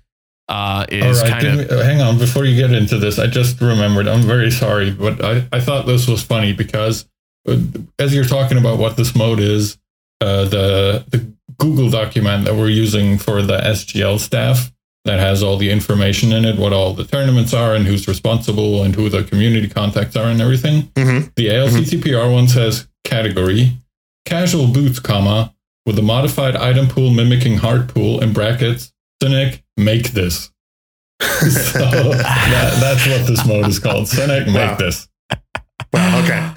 [0.49, 1.71] uh, is right, kind of.
[1.71, 4.07] Me, hang on, before you get into this, I just remembered.
[4.07, 7.09] I'm very sorry, but I, I thought this was funny because
[7.49, 7.59] uh,
[7.99, 9.79] as you're talking about what this mode is,
[10.21, 14.73] uh, the the Google document that we're using for the SGL staff
[15.05, 18.83] that has all the information in it, what all the tournaments are, and who's responsible,
[18.83, 20.83] and who the community contacts are, and everything.
[20.95, 21.29] Mm-hmm.
[21.37, 22.33] The ALTTPR mm-hmm.
[22.33, 23.79] one says category
[24.27, 25.55] casual boots, comma
[25.87, 30.51] with a modified item pool mimicking hard pool in brackets Synack, make this.
[31.21, 34.05] so that, that's what this mode is called.
[34.05, 34.77] Synack, make wow.
[34.77, 35.09] this.
[35.93, 36.53] Wow, okay.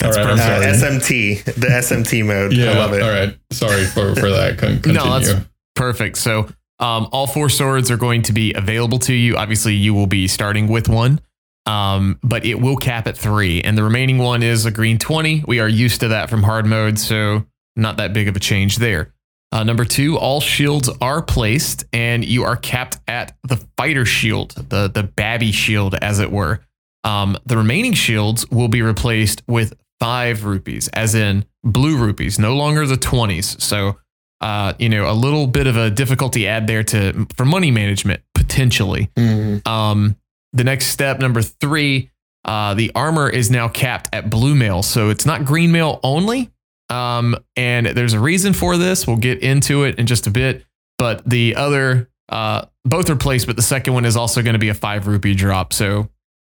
[0.00, 2.52] That's all right, uh, SMT, the SMT mode.
[2.52, 3.02] Yeah, I love it.
[3.02, 3.36] All right.
[3.50, 4.58] Sorry for, for that.
[4.58, 5.00] Con- continue.
[5.04, 6.18] No, that's perfect.
[6.18, 9.36] So um, all four swords are going to be available to you.
[9.36, 11.20] Obviously, you will be starting with one,
[11.66, 13.60] um, but it will cap at three.
[13.62, 15.44] And the remaining one is a green 20.
[15.46, 18.76] We are used to that from hard mode, so not that big of a change
[18.76, 19.12] there.
[19.50, 24.50] Uh, number two, all shields are placed, and you are capped at the fighter shield,
[24.50, 26.60] the the Babby shield, as it were.
[27.04, 32.56] Um, the remaining shields will be replaced with five rupees, as in blue rupees, no
[32.56, 33.62] longer the twenties.
[33.62, 33.98] So,
[34.42, 38.22] uh, you know, a little bit of a difficulty add there to for money management
[38.34, 39.10] potentially.
[39.16, 39.66] Mm-hmm.
[39.66, 40.16] Um,
[40.52, 42.10] the next step, number three,
[42.44, 46.50] uh, the armor is now capped at blue mail, so it's not green mail only
[46.90, 49.06] um, and there's a reason for this.
[49.06, 50.64] We'll get into it in just a bit.
[50.96, 54.58] But the other, uh, both are placed, but the second one is also going to
[54.58, 55.72] be a five rupee drop.
[55.72, 56.10] So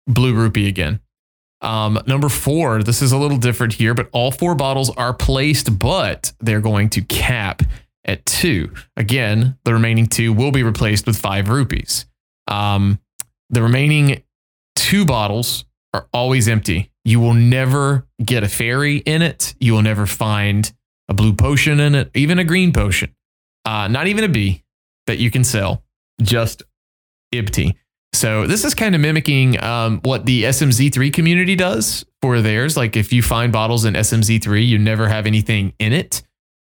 [0.07, 1.01] blue rupee again.
[1.61, 5.79] Um, number four, this is a little different here, but all four bottles are placed,
[5.79, 7.63] but they're going to cap
[8.07, 8.73] at two.
[8.97, 12.07] Again, the remaining two will be replaced with five rupees.
[12.49, 12.99] Um,
[13.51, 14.23] the remaining
[14.75, 16.90] two bottles are always empty.
[17.05, 19.55] You will never get a fairy in it.
[19.59, 20.71] You will never find
[21.09, 23.15] a blue potion in it, even a green potion.
[23.65, 24.65] Uh, not even a bee
[25.07, 25.83] that you can sell,
[26.23, 26.63] just
[27.33, 27.77] empty.
[28.13, 32.77] So this is kind of mimicking um, what the SMZ3 community does for theirs.
[32.77, 36.23] Like if you find bottles in SMZ3, you never have anything in it.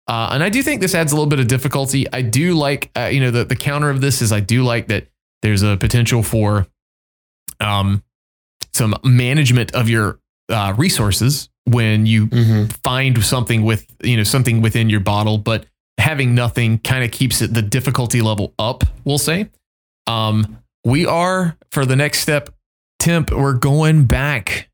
[0.07, 2.07] Uh, and I do think this adds a little bit of difficulty.
[2.12, 4.88] I do like, uh, you know, the, the counter of this is I do like
[4.88, 5.09] that
[5.42, 6.66] there's a potential for
[7.61, 8.03] um,
[8.73, 10.18] some management of your
[10.49, 12.65] uh, resources when you mm-hmm.
[12.83, 15.67] find something with you know something within your bottle, but
[15.99, 18.85] having nothing kind of keeps it the difficulty level up.
[19.05, 19.51] We'll say.
[20.07, 22.51] Um, we are for the next step,
[22.99, 23.31] Temp.
[23.31, 24.69] We're going back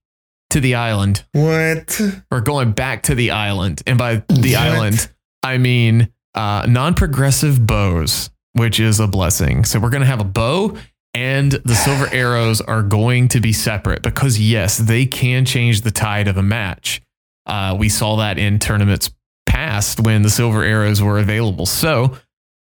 [0.50, 1.24] to the island.
[1.32, 2.00] What?
[2.30, 4.60] We're going back to the island, and by the what?
[4.60, 5.10] island,
[5.42, 9.64] I mean uh, non-progressive bows, which is a blessing.
[9.64, 10.76] So we're gonna have a bow
[11.14, 15.90] and the silver arrows are going to be separate because yes, they can change the
[15.90, 17.00] tide of a match.
[17.46, 19.10] Uh, we saw that in tournaments
[19.46, 21.66] past when the silver arrows were available.
[21.66, 22.16] So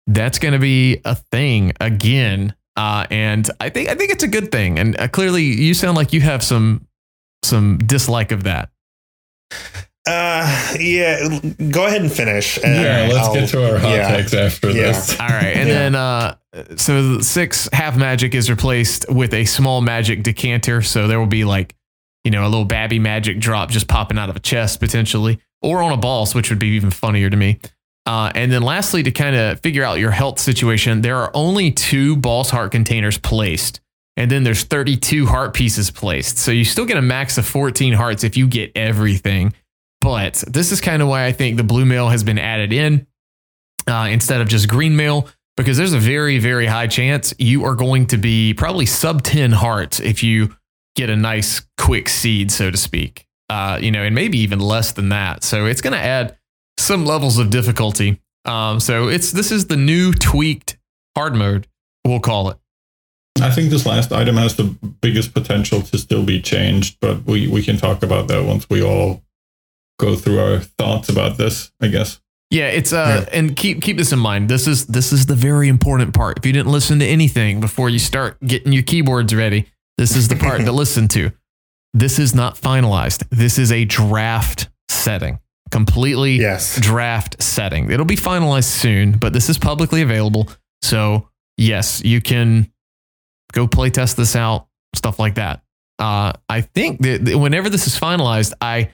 [0.07, 2.55] that's going to be a thing again.
[2.77, 4.79] Uh, and I think I think it's a good thing.
[4.79, 6.87] And uh, clearly, you sound like you have some
[7.43, 8.71] some dislike of that.
[10.11, 11.39] Uh, yeah.
[11.71, 12.59] Go ahead and finish.
[12.59, 14.75] yeah, let's I'll, get to our hot yeah, takes after yeah.
[14.75, 15.19] this.
[15.21, 15.75] All right, and yeah.
[15.75, 16.37] then uh,
[16.77, 20.83] so six half magic is replaced with a small magic decanter.
[20.83, 21.77] So there will be like,
[22.25, 25.81] you know, a little babby magic drop just popping out of a chest potentially, or
[25.83, 27.61] on a boss, which would be even funnier to me.
[28.07, 31.71] Uh, and then lastly, to kind of figure out your health situation, there are only
[31.71, 33.81] two boss heart containers placed.
[34.17, 36.37] and then there's 32 heart pieces placed.
[36.39, 39.55] So you still get a max of 14 hearts if you get everything.
[40.01, 43.07] But this is kind of why I think the blue mail has been added in
[43.87, 47.75] uh, instead of just green mail because there's a very, very high chance you are
[47.75, 50.55] going to be probably sub 10 hearts if you
[50.97, 53.27] get a nice quick seed, so to speak.
[53.49, 55.43] Uh, you know, and maybe even less than that.
[55.43, 56.37] So it's going to add
[56.79, 58.21] some levels of difficulty.
[58.45, 60.79] Um, so it's this is the new tweaked
[61.17, 61.67] hard mode,
[62.07, 62.57] we'll call it.
[63.41, 67.49] I think this last item has the biggest potential to still be changed, but we,
[67.49, 69.23] we can talk about that once we all
[70.01, 72.21] go through our thoughts about this, I guess.
[72.51, 73.39] Yeah, it's uh yeah.
[73.39, 74.49] and keep keep this in mind.
[74.49, 76.39] This is this is the very important part.
[76.39, 79.67] If you didn't listen to anything before you start getting your keyboards ready,
[79.99, 81.31] this is the part to listen to.
[81.95, 83.29] This is not finalized.
[83.31, 85.39] This is a draft setting.
[85.71, 86.81] Completely yes.
[86.81, 87.91] draft setting.
[87.91, 90.49] It'll be finalized soon, but this is publicly available.
[90.83, 92.73] So, yes, you can
[93.53, 95.63] go play test this out, stuff like that.
[95.99, 98.91] Uh, I think that whenever this is finalized, I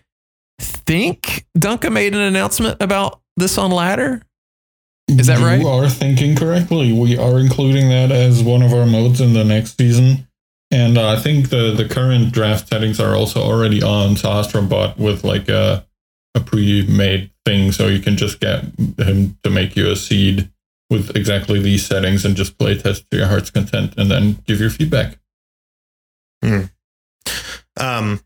[0.59, 4.23] think Duncan made an announcement about this on ladder.
[5.09, 5.61] Is that you right?
[5.61, 6.93] You are thinking correctly.
[6.93, 10.27] We are including that as one of our modes in the next season.
[10.71, 15.23] And uh, I think the, the current draft settings are also already on Astrobot with
[15.23, 15.87] like a,
[16.35, 17.71] a pre-made thing.
[17.71, 18.65] So you can just get
[18.99, 20.51] him to make you a seed
[20.91, 24.61] with exactly these settings and just play test to your heart's content and then give
[24.61, 25.19] your feedback.
[26.43, 26.63] Hmm.
[27.77, 28.21] Um,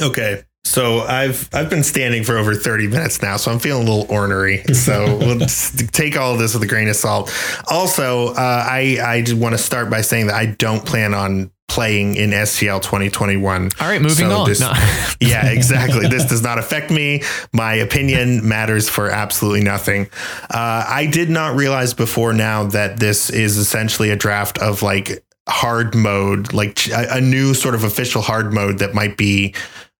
[0.00, 0.44] okay.
[0.64, 4.10] So I've I've been standing for over 30 minutes now, so I'm feeling a little
[4.10, 4.64] ornery.
[4.74, 5.46] So we'll
[5.92, 7.32] take all of this with a grain of salt.
[7.68, 8.34] Also, uh,
[8.68, 12.30] I I just want to start by saying that I don't plan on playing in
[12.30, 13.70] SGL 2021.
[13.80, 14.48] All right, moving so on.
[14.48, 14.72] This, no.
[15.20, 16.06] yeah, exactly.
[16.06, 17.22] this does not affect me.
[17.52, 20.08] My opinion matters for absolutely nothing.
[20.50, 25.24] Uh, I did not realize before now that this is essentially a draft of like
[25.48, 29.54] hard mode, like a, a new sort of official hard mode that might be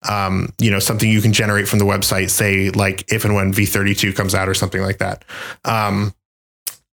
[0.09, 3.53] um, you know, something you can generate from the website, say like if and when
[3.53, 5.25] V32 comes out or something like that.
[5.63, 6.13] Um,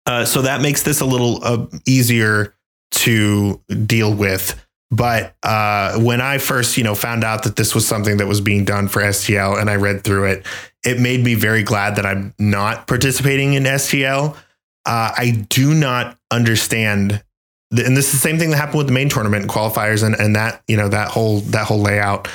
[0.07, 2.55] uh, so that makes this a little uh, easier
[2.93, 4.65] to deal with.
[4.91, 8.41] But uh, when I first, you know, found out that this was something that was
[8.41, 10.47] being done for SGL and I read through it,
[10.85, 14.35] it made me very glad that I'm not participating in SGL.
[14.87, 17.23] Uh, I do not understand
[17.73, 20.15] and this is the same thing that happened with the main tournament and qualifiers and,
[20.17, 22.29] and that you know that whole that whole layout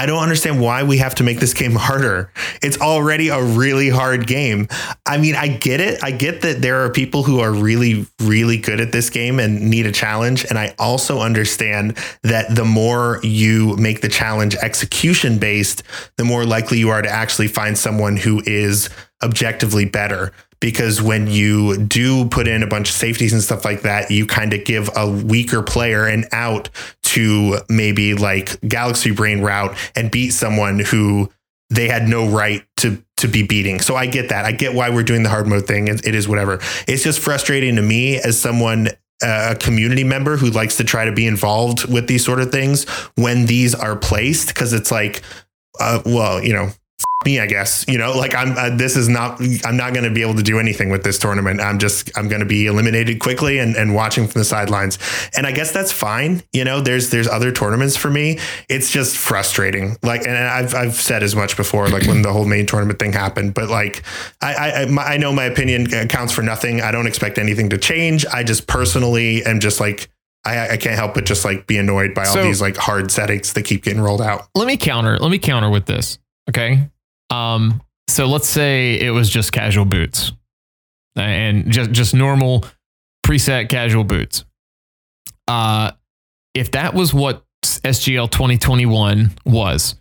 [0.00, 2.32] I don't understand why we have to make this game harder.
[2.62, 4.66] It's already a really hard game.
[5.04, 6.02] I mean, I get it.
[6.02, 9.68] I get that there are people who are really, really good at this game and
[9.68, 10.46] need a challenge.
[10.48, 15.82] And I also understand that the more you make the challenge execution based,
[16.16, 18.88] the more likely you are to actually find someone who is
[19.22, 23.82] objectively better because when you do put in a bunch of safeties and stuff like
[23.82, 26.68] that, you kind of give a weaker player an out
[27.10, 31.30] to maybe like Galaxy Brain route and beat someone who
[31.70, 33.80] they had no right to to be beating.
[33.80, 34.44] So I get that.
[34.44, 35.88] I get why we're doing the hard mode thing.
[35.88, 36.58] It, it is whatever.
[36.88, 38.88] It's just frustrating to me as someone
[39.22, 42.88] a community member who likes to try to be involved with these sort of things
[43.16, 45.22] when these are placed because it's like
[45.78, 46.70] uh, well you know
[47.24, 47.84] me, I guess.
[47.86, 48.56] You know, like I'm.
[48.56, 49.40] Uh, this is not.
[49.64, 51.60] I'm not going to be able to do anything with this tournament.
[51.60, 52.16] I'm just.
[52.16, 54.98] I'm going to be eliminated quickly and, and watching from the sidelines.
[55.36, 56.42] And I guess that's fine.
[56.52, 58.38] You know, there's there's other tournaments for me.
[58.68, 59.96] It's just frustrating.
[60.02, 61.88] Like, and I've I've said as much before.
[61.88, 63.52] Like when the whole main tournament thing happened.
[63.52, 64.02] But like,
[64.40, 66.80] I I, my, I know my opinion counts for nothing.
[66.80, 68.24] I don't expect anything to change.
[68.26, 70.10] I just personally am just like.
[70.42, 73.10] I, I can't help but just like be annoyed by all so, these like hard
[73.10, 74.48] settings that keep getting rolled out.
[74.54, 75.18] Let me counter.
[75.18, 76.18] Let me counter with this.
[76.48, 76.88] Okay.
[77.30, 80.32] Um, so let's say it was just casual boots
[81.16, 82.64] and just just normal
[83.24, 84.44] preset casual boots.
[85.46, 85.92] Uh,
[86.54, 89.94] if that was what SGL 2021 was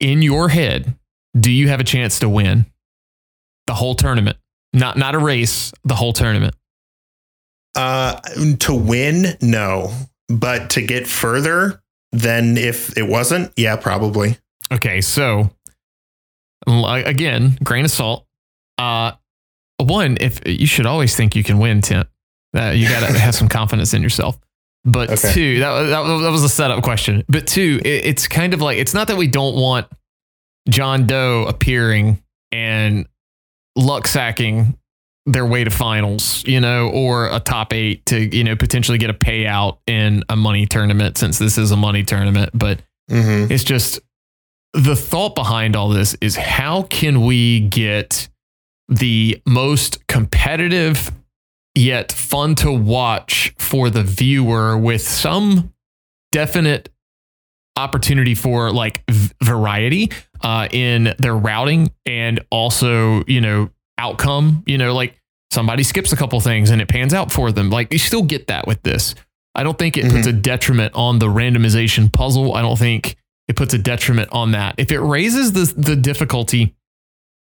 [0.00, 0.94] in your head,
[1.38, 2.66] do you have a chance to win
[3.66, 4.36] the whole tournament?
[4.72, 6.54] Not not a race, the whole tournament.
[7.74, 8.20] Uh,
[8.60, 9.92] to win, no,
[10.28, 11.82] but to get further
[12.12, 14.38] than if it wasn't, yeah, probably.
[14.72, 15.50] Okay, so
[16.66, 18.26] again, grain of salt.
[18.78, 19.12] Uh,
[19.78, 22.08] one, if you should always think you can win, Tent.
[22.56, 24.38] Uh, you got to have some confidence in yourself.
[24.84, 25.32] But okay.
[25.32, 27.24] two, that, that, that was a setup question.
[27.28, 29.88] But two, it, it's kind of like it's not that we don't want
[30.68, 33.08] John Doe appearing and
[33.74, 34.78] luck sacking
[35.26, 39.10] their way to finals, you know, or a top eight to, you know, potentially get
[39.10, 42.50] a payout in a money tournament since this is a money tournament.
[42.54, 42.80] But
[43.10, 43.52] mm-hmm.
[43.52, 43.98] it's just
[44.76, 48.28] the thought behind all this is how can we get
[48.88, 51.10] the most competitive
[51.74, 55.72] yet fun to watch for the viewer with some
[56.30, 56.90] definite
[57.76, 60.10] opportunity for like v- variety
[60.42, 64.62] uh, in their routing and also, you know, outcome.
[64.66, 65.20] You know, like
[65.50, 67.70] somebody skips a couple things and it pans out for them.
[67.70, 69.14] Like you still get that with this.
[69.54, 70.16] I don't think it mm-hmm.
[70.16, 72.54] puts a detriment on the randomization puzzle.
[72.54, 73.16] I don't think
[73.48, 74.74] it puts a detriment on that.
[74.78, 76.74] If it raises the the difficulty,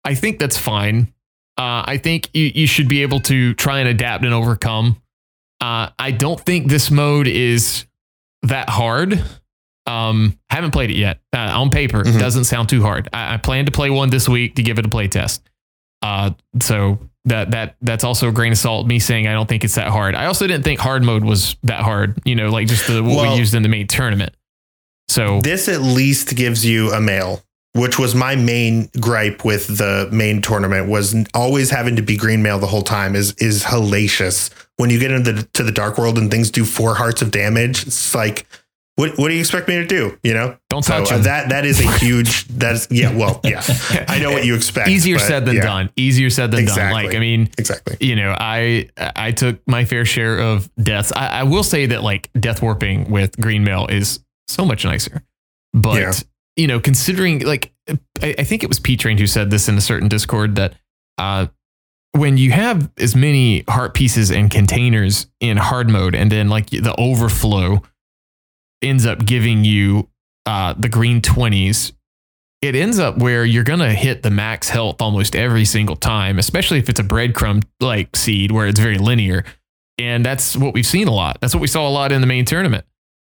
[0.04, 1.12] I think that's fine.
[1.58, 5.02] Uh, I think you, you should be able to try and adapt and overcome.
[5.60, 7.84] Uh, I don't think this mode is
[8.42, 9.22] that hard.
[9.86, 11.20] Um, haven't played it yet.
[11.34, 12.18] Uh, on paper, mm-hmm.
[12.18, 13.08] doesn't sound too hard.
[13.12, 15.42] I, I, plan to play one this week to give it a play test.
[16.00, 16.30] Uh,
[16.60, 18.86] so that that that's also a grain of salt.
[18.86, 20.14] Me saying I don't think it's that hard.
[20.14, 22.20] I also didn't think hard mode was that hard.
[22.24, 24.34] You know, like just the what well, we used in the main tournament.
[25.10, 27.42] So this at least gives you a mail,
[27.74, 32.42] which was my main gripe with the main tournament was always having to be green
[32.42, 34.50] mail the whole time is is hellacious.
[34.76, 37.30] When you get into the, to the dark world and things do four hearts of
[37.30, 38.46] damage, it's like
[39.00, 40.18] what, what do you expect me to do?
[40.22, 41.48] You know, don't touch so, uh, that.
[41.48, 42.44] That is a huge.
[42.48, 43.16] That's yeah.
[43.16, 43.62] Well, yeah.
[44.08, 44.90] I know what you expect.
[44.90, 45.62] Easier said than yeah.
[45.62, 45.90] done.
[45.96, 47.02] Easier said than exactly.
[47.02, 47.04] done.
[47.06, 47.96] Like I mean, exactly.
[47.98, 51.12] You know, I I took my fair share of deaths.
[51.16, 54.20] I, I will say that like death warping with green mail is
[54.50, 55.22] so much nicer.
[55.72, 56.12] But yeah.
[56.56, 59.76] you know, considering like I, I think it was P Train who said this in
[59.76, 60.74] a certain Discord that
[61.18, 61.46] uh
[62.12, 66.70] when you have as many heart pieces and containers in hard mode and then like
[66.70, 67.82] the overflow
[68.82, 70.08] ends up giving you
[70.46, 71.92] uh, the green 20s,
[72.62, 76.38] it ends up where you're going to hit the max health almost every single time,
[76.38, 79.44] especially if it's a breadcrumb like seed where it's very linear.
[79.98, 81.38] And that's what we've seen a lot.
[81.40, 82.84] That's what we saw a lot in the main tournament.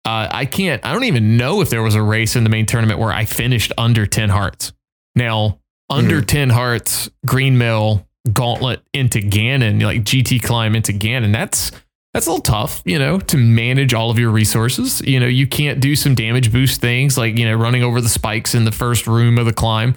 [0.06, 2.64] Uh, I can't, I don't even know if there was a race in the main
[2.64, 4.72] tournament where I finished under 10 hearts.
[5.16, 5.58] Now,
[5.90, 6.26] under mm-hmm.
[6.26, 11.72] 10 hearts, Green Mail, Gauntlet into Ganon, like GT climb into Ganon, that's
[12.14, 15.02] that's a little tough, you know, to manage all of your resources.
[15.02, 18.08] You know, you can't do some damage boost things like, you know, running over the
[18.08, 19.96] spikes in the first room of the climb.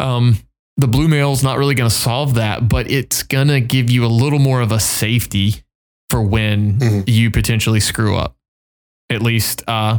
[0.00, 0.38] Um,
[0.76, 4.04] the blue mail's not really going to solve that, but it's going to give you
[4.04, 5.62] a little more of a safety
[6.10, 7.00] for when mm-hmm.
[7.06, 8.36] you potentially screw up.
[9.10, 9.98] At least, uh,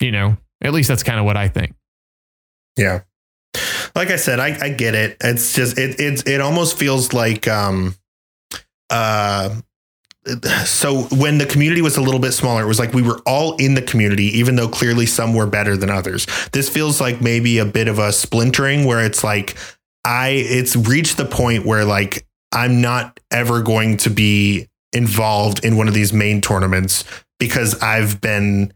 [0.00, 1.74] you know, at least that's kind of what I think.
[2.76, 3.00] Yeah.
[3.94, 5.16] Like I said, I, I get it.
[5.22, 7.96] It's just, it, it, it almost feels like, um,
[8.90, 9.56] uh,
[10.64, 13.56] so when the community was a little bit smaller, it was like we were all
[13.56, 16.26] in the community, even though clearly some were better than others.
[16.52, 19.56] This feels like maybe a bit of a splintering where it's like
[20.04, 25.76] I it's reached the point where like I'm not ever going to be involved in
[25.76, 27.04] one of these main tournaments
[27.40, 28.72] because I've been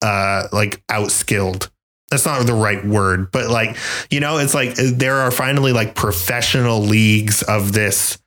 [0.00, 1.68] uh like outskilled.
[2.10, 3.76] That's not the right word, but like,
[4.10, 8.18] you know, it's like there are finally like professional leagues of this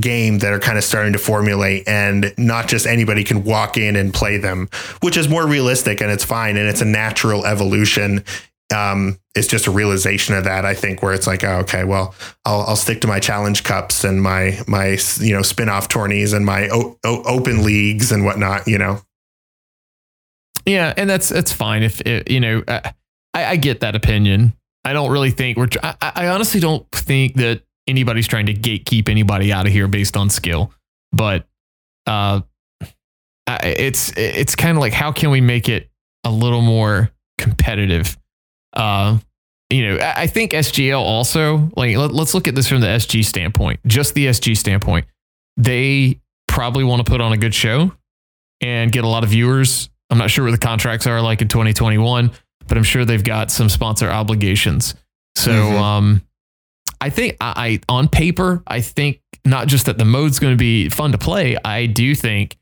[0.00, 3.94] game that are kind of starting to formulate and not just anybody can walk in
[3.94, 4.68] and play them
[5.02, 8.24] which is more realistic and it's fine and it's a natural evolution.
[8.74, 12.14] Um, it's just a realization of that i think where it's like oh, okay well
[12.44, 16.44] I'll, I'll stick to my challenge cups and my my you know spin-off tourneys and
[16.44, 19.00] my o- o- open leagues and whatnot you know
[20.66, 22.92] yeah and that's that's fine if it, you know I,
[23.34, 24.54] I get that opinion
[24.84, 29.08] i don't really think we're I, I honestly don't think that anybody's trying to gatekeep
[29.08, 30.72] anybody out of here based on skill.
[31.12, 31.46] But
[32.06, 32.40] uh,
[33.46, 35.90] it's it's kind of like how can we make it
[36.24, 38.16] a little more competitive?
[38.72, 39.18] Uh,
[39.70, 43.24] you know, I think SGL also like let, us look at this from the SG
[43.24, 45.06] standpoint, just the SG standpoint.
[45.56, 47.92] They probably want to put on a good show
[48.60, 49.88] and get a lot of viewers.
[50.14, 52.30] I'm not sure what the contracts are like in 2021,
[52.68, 54.94] but I'm sure they've got some sponsor obligations.
[55.34, 55.76] So, mm-hmm.
[55.76, 56.22] um,
[57.00, 60.56] I think I, I on paper, I think not just that the mode's going to
[60.56, 61.56] be fun to play.
[61.64, 62.56] I do think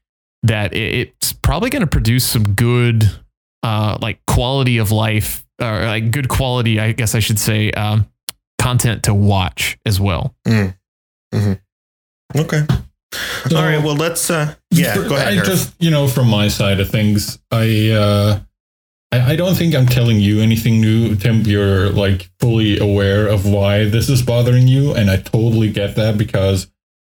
[0.44, 3.04] that it, it's probably going to produce some good,
[3.62, 8.08] uh, like quality of life or like good quality, I guess I should say, um,
[8.58, 10.34] content to watch as well.
[10.46, 10.74] Mm.
[11.34, 12.38] Mm-hmm.
[12.38, 12.66] Okay.
[13.48, 13.82] So, All right.
[13.82, 14.30] Well, let's.
[14.30, 14.96] Uh, yeah.
[14.96, 15.38] Go ahead.
[15.38, 17.90] I just you know from my side of things, I.
[17.90, 18.40] Uh,
[19.12, 21.42] I, I don't think I'm telling you anything new, Tim.
[21.42, 26.16] You're like fully aware of why this is bothering you, and I totally get that
[26.16, 26.70] because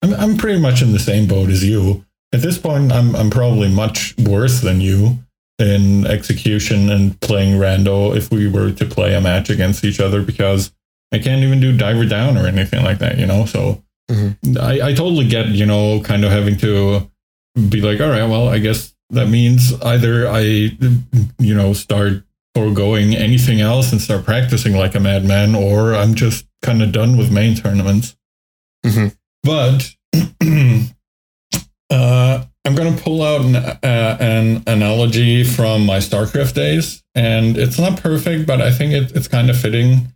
[0.03, 2.05] I'm I'm pretty much in the same boat as you.
[2.32, 5.18] At this point, I'm I'm probably much worse than you
[5.61, 10.20] in execution and playing rando if we were to play a match against each other
[10.20, 10.72] because
[11.12, 13.47] I can't even do diver down or anything like that, you know.
[13.47, 14.59] So mm-hmm.
[14.59, 17.11] I, I totally get, you know, kind of having to
[17.68, 22.24] be like, all right, well, I guess that means either I, you know, start
[22.55, 27.16] foregoing anything else and start practicing like a madman, or I'm just kind of done
[27.16, 28.16] with main tournaments.
[28.84, 29.09] Mm-hmm.
[29.42, 29.90] But
[31.90, 37.57] uh, I'm going to pull out an, uh, an analogy from my StarCraft days, and
[37.57, 40.12] it's not perfect, but I think it, it's kind of fitting.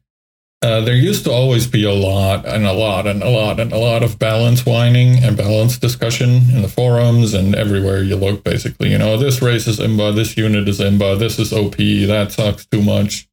[0.60, 3.72] Uh, there used to always be a lot and a lot and a lot and
[3.72, 8.42] a lot of balance whining and balance discussion in the forums and everywhere you look,
[8.42, 8.90] basically.
[8.90, 12.66] You know, this race is Imba, this unit is Imba, this is OP, that sucks
[12.66, 13.28] too much.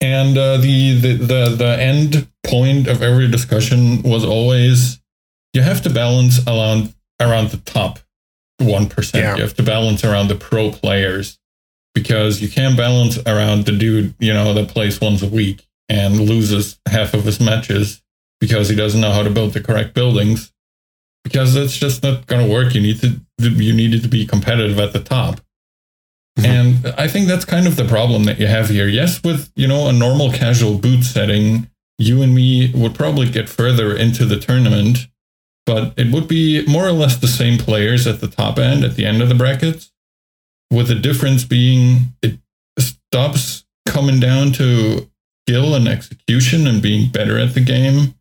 [0.00, 5.00] And uh, the, the, the, the end point of every discussion was always
[5.52, 8.00] you have to balance around, around the top
[8.60, 9.14] 1%.
[9.14, 9.36] Yeah.
[9.36, 11.38] You have to balance around the pro players
[11.94, 16.20] because you can't balance around the dude, you know, that plays once a week and
[16.20, 18.02] loses half of his matches
[18.40, 20.52] because he doesn't know how to build the correct buildings
[21.24, 22.74] because that's just not going to work.
[22.74, 25.40] You need to you needed to be competitive at the top.
[26.38, 26.50] Mm-hmm.
[26.50, 28.88] and i think that's kind of the problem that you have here.
[28.88, 31.68] Yes with you know a normal casual boot setting
[31.98, 35.08] you and me would probably get further into the tournament
[35.66, 38.96] but it would be more or less the same players at the top end at
[38.96, 39.92] the end of the brackets
[40.70, 42.38] with the difference being it
[42.78, 45.10] stops coming down to
[45.46, 48.14] skill and execution and being better at the game.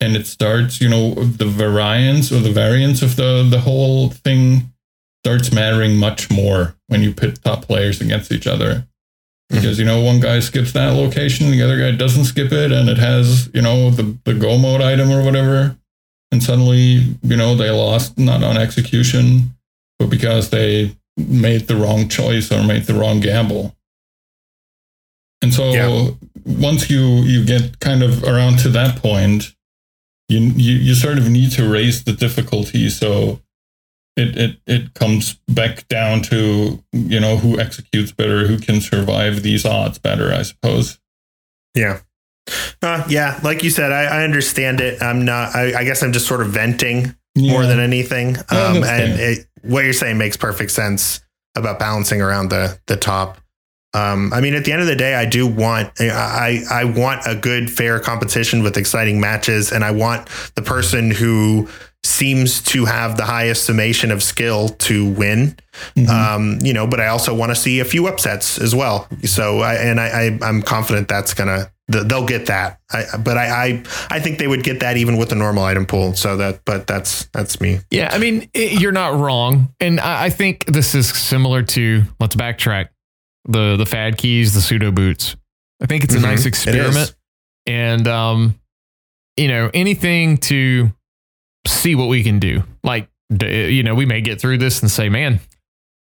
[0.00, 4.72] And it starts you know the variance or the variance of the the whole thing
[5.24, 8.86] starts mattering much more when you pit top players against each other.
[9.48, 12.88] Because you know one guy skips that location the other guy doesn't skip it and
[12.88, 15.76] it has you know the the go mode item or whatever.
[16.30, 19.54] And suddenly you know they lost not on execution
[19.98, 23.75] but because they made the wrong choice or made the wrong gamble
[25.46, 26.10] and so yeah.
[26.44, 29.54] once you you get kind of around to that point,
[30.28, 33.40] you, you you sort of need to raise the difficulty so
[34.16, 39.44] it, it it comes back down to you know who executes better, who can survive
[39.44, 40.98] these odds better, I suppose.
[41.76, 42.00] Yeah.
[42.82, 45.00] Uh, yeah, like you said, I, I understand it.
[45.00, 45.54] I'm not.
[45.54, 47.52] I, I, guess I'm just sort of venting yeah.
[47.52, 48.36] more than anything.
[48.48, 51.20] Um, and it, what you're saying makes perfect sense
[51.56, 53.38] about balancing around the the top.
[53.96, 57.22] Um, I mean, at the end of the day, I do want I I want
[57.26, 61.68] a good, fair competition with exciting matches, and I want the person who
[62.04, 65.56] seems to have the highest summation of skill to win.
[65.94, 66.10] Mm-hmm.
[66.10, 69.08] Um, you know, but I also want to see a few upsets as well.
[69.24, 72.80] So, I, and I, I am confident that's gonna they'll get that.
[72.92, 75.86] I, but I, I I think they would get that even with the normal item
[75.86, 76.14] pool.
[76.14, 77.80] So that, but that's that's me.
[77.90, 82.02] Yeah, I mean, it, you're not wrong, and I, I think this is similar to
[82.20, 82.88] let's backtrack
[83.48, 85.36] the the FAD keys, the pseudo boots.
[85.82, 86.26] I think it's a mm-hmm.
[86.26, 87.14] nice experiment,
[87.66, 88.58] and um,
[89.36, 90.90] you know, anything to
[91.66, 92.62] see what we can do.
[92.82, 95.40] Like, you know, we may get through this and say, man,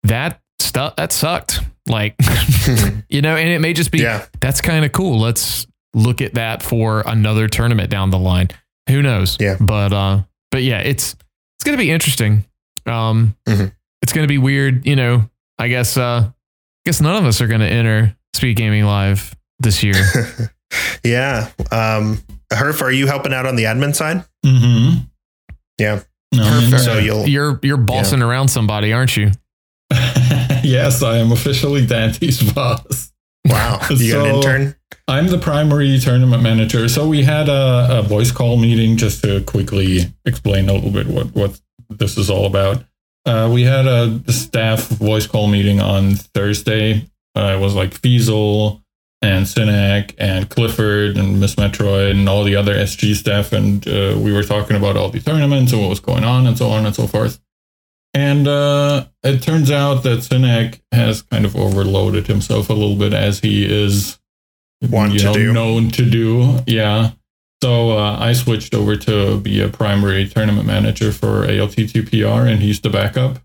[0.04, 1.60] that stuff that sucked.
[1.88, 2.16] Like,
[3.10, 4.26] you know, and it may just be yeah.
[4.40, 5.20] that's kind of cool.
[5.20, 8.50] Let's look at that for another tournament down the line.
[8.90, 9.38] Who knows?
[9.40, 9.58] Yeah.
[9.60, 12.46] But uh, but yeah, it's it's gonna be interesting.
[12.86, 13.68] Um, mm-hmm.
[14.02, 14.86] it's gonna be weird.
[14.86, 15.30] You know,
[15.60, 16.32] I guess uh,
[16.86, 19.96] guess none of us are going to enter Speed Gaming Live this year.
[21.04, 21.50] yeah.
[21.72, 22.20] Um,
[22.52, 24.24] Herf, are you helping out on the admin side?
[24.46, 25.06] Mm-hmm.
[25.80, 26.02] Yeah.
[26.34, 28.26] No, so you'll you're you're bossing yeah.
[28.26, 29.32] around somebody, aren't you?
[29.92, 33.14] yes, I am officially Dante's boss.
[33.46, 34.76] Wow, you so, an intern?
[35.08, 36.90] I'm the primary tournament manager.
[36.90, 41.08] So we had a, a voice call meeting just to quickly explain a little bit
[41.08, 42.84] what what this is all about.
[43.26, 47.10] Uh, we had a staff voice call meeting on Thursday.
[47.36, 48.82] Uh, it was like Fiesel
[49.22, 53.52] and Synack and Clifford and Miss Metroid and all the other SG staff.
[53.52, 56.58] And uh, we were talking about all the tournaments and what was going on and
[56.58, 57.40] so on and so forth.
[58.14, 63.14] And uh, it turns out that Synack has kind of overloaded himself a little bit
[63.14, 64.20] as he is
[64.90, 65.54] Want you know, do.
[65.54, 66.60] known to do.
[66.68, 67.12] Yeah.
[67.66, 72.80] So uh, I switched over to be a primary tournament manager for ALTTPR, and he's
[72.80, 73.40] the backup.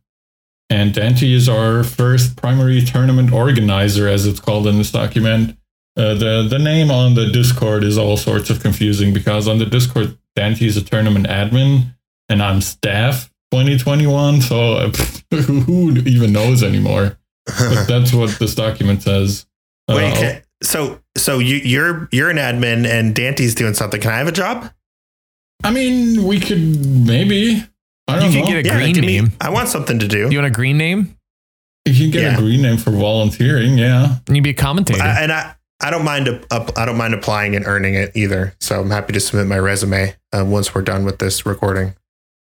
[0.68, 5.56] And Dante is our first primary tournament organizer, as it's called in this document.
[5.96, 9.64] Uh, the the name on the Discord is all sorts of confusing because on the
[9.64, 11.96] Discord, Dante is a tournament admin,
[12.28, 14.42] and I'm staff 2021.
[14.42, 14.90] So uh,
[15.30, 17.18] who even knows anymore?
[17.46, 19.46] but that's what this document says.
[19.88, 24.00] Wait, so so you you're you're an admin and Dante's doing something.
[24.00, 24.70] Can I have a job?
[25.62, 27.64] I mean, we could maybe.
[28.08, 28.62] I don't you can know.
[28.62, 29.24] get a green name.
[29.24, 30.28] Me, I want something to do.
[30.30, 31.16] You want a green name?
[31.86, 32.34] You can get yeah.
[32.34, 33.78] a green name for volunteering.
[33.78, 35.02] Yeah, and you be a commentator.
[35.02, 38.54] I, and I I don't mind I don't mind applying and earning it either.
[38.60, 41.94] So I'm happy to submit my resume uh, once we're done with this recording.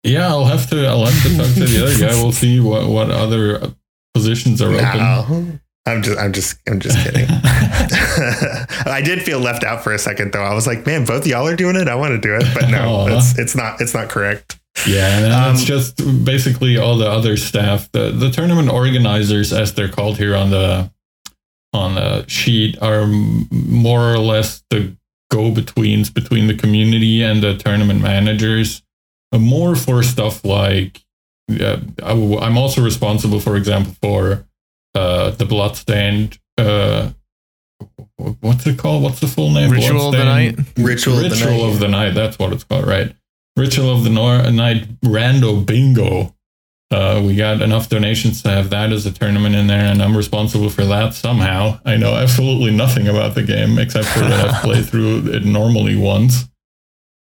[0.03, 2.23] Yeah, I'll have to I'll have to talk to the other guy.
[2.23, 3.75] We'll see what what other
[4.15, 5.25] positions are no.
[5.25, 5.61] open.
[5.87, 7.29] I'm just, I'm just, I'm just kidding.
[8.87, 10.43] I did feel left out for a second though.
[10.43, 11.89] I was like, man, both y'all are doing it.
[11.89, 14.59] I want to do it, but no, it's, it's not, it's not correct.
[14.87, 17.91] Yeah, and um, it's just basically all the other staff.
[17.93, 20.91] The the tournament organizers, as they're called here on the
[21.72, 24.95] on the sheet, are more or less the
[25.31, 28.83] go betweens between the community and the tournament managers.
[29.33, 31.03] More for stuff like
[31.51, 34.47] uh, I'm also responsible, for example, for
[34.95, 36.39] uh, the Bloodstained.
[36.59, 37.11] Uh,
[38.19, 39.03] what's it called?
[39.03, 39.71] What's the full name?
[39.71, 40.59] Ritual of the Night.
[40.77, 41.73] Ritual, Ritual of the Night.
[41.73, 42.14] Of the night.
[42.14, 43.14] That's what it's called, right?
[43.57, 46.35] Ritual of the Nor- Night Rando Bingo.
[46.91, 50.17] Uh, we got enough donations to have that as a tournament in there, and I'm
[50.17, 51.81] responsible for that somehow.
[51.85, 55.97] I know absolutely nothing about the game except for that I've played through it normally
[55.97, 56.45] once.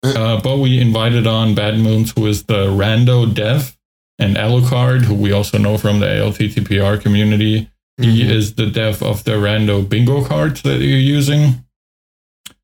[0.03, 3.77] Uh, but we invited on Bad Moons, who is the Rando dev,
[4.19, 7.69] and Alucard, who we also know from the ALTTPR community.
[7.99, 8.09] Mm-hmm.
[8.09, 11.65] He is the dev of the Rando bingo cards that you're using.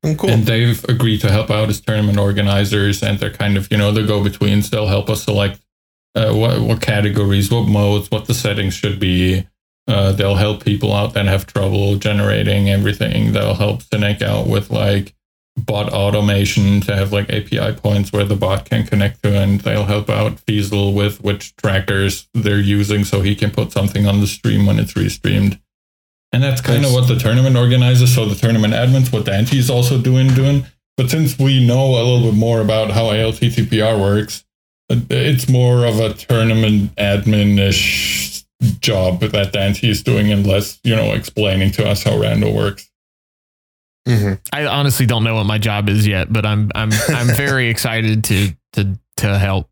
[0.02, 0.30] Oh, cool.
[0.30, 3.92] And they've agreed to help out as tournament organizers, and they're kind of, you know,
[3.92, 4.70] the go betweens.
[4.70, 5.60] They'll help us select
[6.14, 9.46] uh, what, what categories, what modes, what the settings should be.
[9.86, 13.32] Uh, they'll help people out that have trouble generating everything.
[13.32, 15.14] They'll help Synack out with like
[15.56, 19.84] bot automation to have like API points where the bot can connect to, and they'll
[19.84, 24.26] help out Fiesel with which trackers they're using so he can put something on the
[24.26, 25.60] stream when it's restreamed.
[26.32, 29.68] And that's kind of what the tournament organizers, so the tournament admins, what Dante is
[29.68, 30.64] also doing, doing.
[30.96, 34.44] But since we know a little bit more about how ALTTPR works,
[34.88, 38.44] it's more of a tournament admin-ish
[38.80, 42.89] job that Dante is doing and less, you know, explaining to us how Rando works.
[44.10, 44.34] Mm-hmm.
[44.52, 48.24] I honestly don't know what my job is yet, but I'm I'm I'm very excited
[48.24, 49.68] to to to help.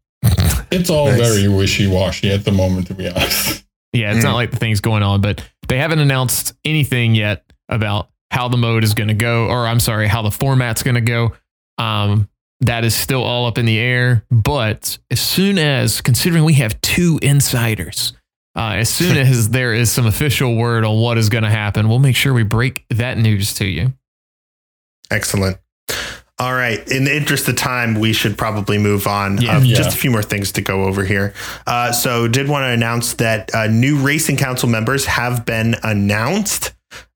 [0.70, 1.20] It's all nice.
[1.20, 3.64] very wishy washy at the moment, to be honest.
[3.93, 4.24] Yeah, it's mm.
[4.24, 8.57] not like the thing's going on, but they haven't announced anything yet about how the
[8.57, 11.32] mode is going to go, or I'm sorry, how the format's going to go.
[11.78, 12.28] Um,
[12.61, 14.24] that is still all up in the air.
[14.30, 18.12] But as soon as, considering we have two insiders,
[18.57, 21.89] uh, as soon as there is some official word on what is going to happen,
[21.89, 23.93] we'll make sure we break that news to you.
[25.11, 25.59] Excellent.
[26.41, 26.87] All right.
[26.89, 29.41] In the interest of time, we should probably move on.
[29.41, 29.57] Yeah.
[29.57, 29.77] Uh, yeah.
[29.77, 31.35] Just a few more things to go over here.
[31.67, 36.75] Uh, so, did want to announce that uh, new racing council members have been announced.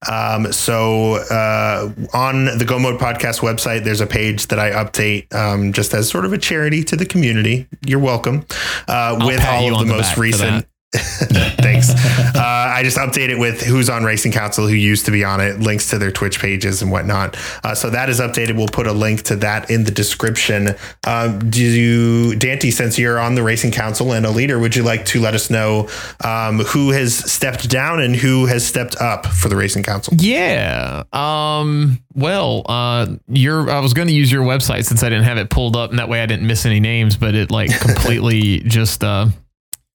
[0.09, 5.33] Um, so, uh, on the Go Mode podcast website, there's a page that I update
[5.33, 7.67] um, just as sort of a charity to the community.
[7.85, 8.45] You're welcome.
[8.89, 10.67] Uh, with all of the, the most recent
[11.63, 11.89] Thanks.
[12.35, 15.41] Uh, I just update it with who's on Racing Council, who used to be on
[15.41, 17.35] it, links to their Twitch pages and whatnot.
[17.63, 18.55] Uh, so that is updated.
[18.55, 20.75] We'll put a link to that in the description.
[21.07, 24.83] Um, do you, Dante, since you're on the Racing Council and a leader, would you
[24.83, 25.89] like to let us know
[26.23, 30.13] um, who has stepped down and who has stepped up for the Racing Council?
[30.17, 31.03] Yeah.
[31.11, 35.37] Um, well, uh, your I was going to use your website since I didn't have
[35.37, 37.17] it pulled up, and that way I didn't miss any names.
[37.17, 39.27] But it like completely just uh,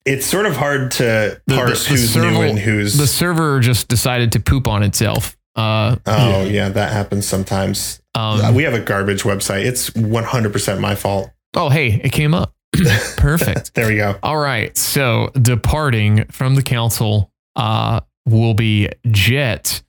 [0.09, 3.07] it's sort of hard to parse the, the, the who's server, new and who's the
[3.07, 5.37] server just decided to poop on itself.
[5.55, 6.45] Uh, oh yeah.
[6.45, 6.69] yeah.
[6.71, 8.01] that happens sometimes.
[8.15, 9.65] Um, we have a garbage website.
[9.65, 11.31] It's 100% my fault.
[11.55, 12.55] Oh hey, it came up.
[13.17, 13.75] Perfect.
[13.75, 14.17] there we go.
[14.23, 14.77] All right.
[14.77, 19.83] So departing from the council uh, will be Jet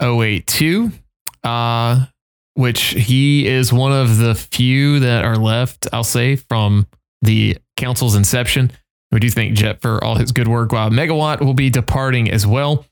[0.00, 0.90] 082,
[1.42, 2.06] uh,
[2.54, 6.86] which he is one of the few that are left, I'll say, from
[7.22, 8.72] the council's inception.
[9.14, 10.72] We do thank Jet for all his good work.
[10.72, 12.84] While Megawatt will be departing as well.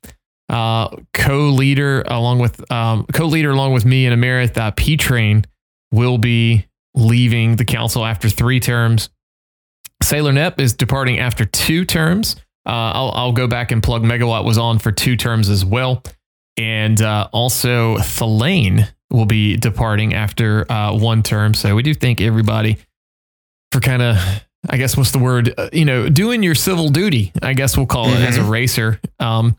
[0.49, 5.45] Uh, co-leader along with um, co-leader along with me and Amerith uh, P Train
[5.91, 9.09] will be leaving the council after three terms.
[10.03, 12.37] Sailor Nep is departing after two terms.
[12.67, 16.05] Uh, I'll, I'll go back and plug Megawatt was on for two terms as well.
[16.57, 21.55] And uh, also Thalane will be departing after uh, one term.
[21.55, 22.77] So we do thank everybody
[23.73, 24.17] for kind of
[24.69, 25.55] I guess what's the word?
[25.59, 27.33] Uh, you know, doing your civil duty.
[27.43, 28.23] I guess we'll call mm-hmm.
[28.23, 28.51] it as a mm-hmm.
[28.51, 29.01] racer.
[29.19, 29.57] Um,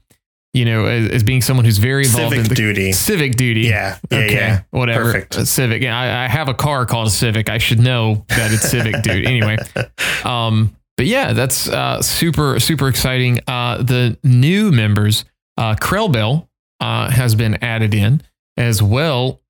[0.53, 2.91] you know, as, as, being someone who's very involved civic in the duty.
[2.91, 3.61] Civic duty.
[3.61, 3.97] Yeah.
[4.11, 4.33] yeah okay.
[4.33, 4.61] Yeah.
[4.69, 5.05] Whatever.
[5.05, 5.35] Perfect.
[5.35, 5.81] Uh, civic.
[5.81, 5.99] Yeah.
[5.99, 7.49] I, I, have a car called a Civic.
[7.49, 9.25] I should know that it's civic duty.
[9.33, 9.57] Anyway.
[10.23, 13.39] Um, but yeah, that's uh, super super exciting.
[13.47, 15.25] Uh, the new members,
[15.57, 16.47] uh, Krellbell,
[16.79, 18.21] uh, has been added in
[18.57, 19.41] as well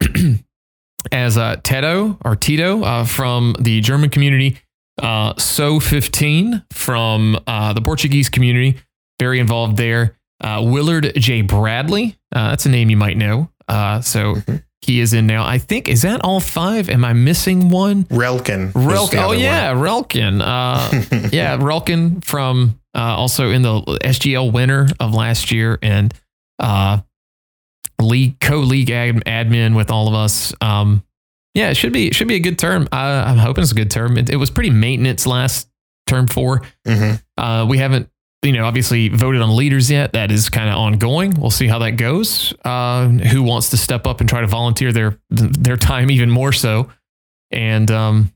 [1.11, 4.57] as uh, Tedo or Tito uh, from the German community
[5.01, 8.79] uh, So 15 from uh, the Portuguese community,
[9.19, 10.17] very involved there.
[10.41, 11.41] Uh, Willard J.
[11.41, 13.49] Bradley, uh, that's a name you might know.
[13.67, 14.57] Uh, so mm-hmm.
[14.81, 15.45] he is in now.
[15.45, 16.89] I think, is that all five?
[16.89, 18.05] Am I missing one?
[18.09, 18.71] Relkin.
[18.73, 19.19] Relkin.
[19.19, 19.81] Oh, yeah, one.
[19.81, 20.41] Relkin.
[20.41, 26.13] Uh, yeah, Relkin from also in the SGL winner of last year and
[28.01, 30.53] league co league ad, admin with all of us.
[30.61, 31.03] Um,
[31.53, 32.87] Yeah, it should be it should be a good term.
[32.91, 34.17] Uh, I'm hoping it's a good term.
[34.17, 35.69] It, it was pretty maintenance last
[36.05, 37.41] term 4 mm-hmm.
[37.41, 38.09] uh, we haven't
[38.41, 40.13] you know obviously voted on leaders yet.
[40.13, 41.33] That is kind of ongoing.
[41.39, 42.53] We'll see how that goes.
[42.65, 46.51] Uh, who wants to step up and try to volunteer their their time even more
[46.51, 46.89] so?
[47.51, 48.33] And um,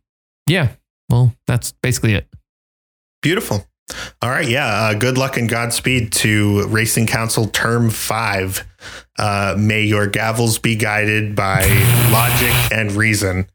[0.47, 0.69] yeah,
[1.09, 2.27] well, that's basically it.
[3.21, 3.65] Beautiful.
[4.21, 4.67] All right, yeah.
[4.67, 8.65] Uh, good luck and Godspeed to Racing Council Term Five.
[9.17, 11.65] Uh, may your gavels be guided by
[12.11, 13.47] logic and reason.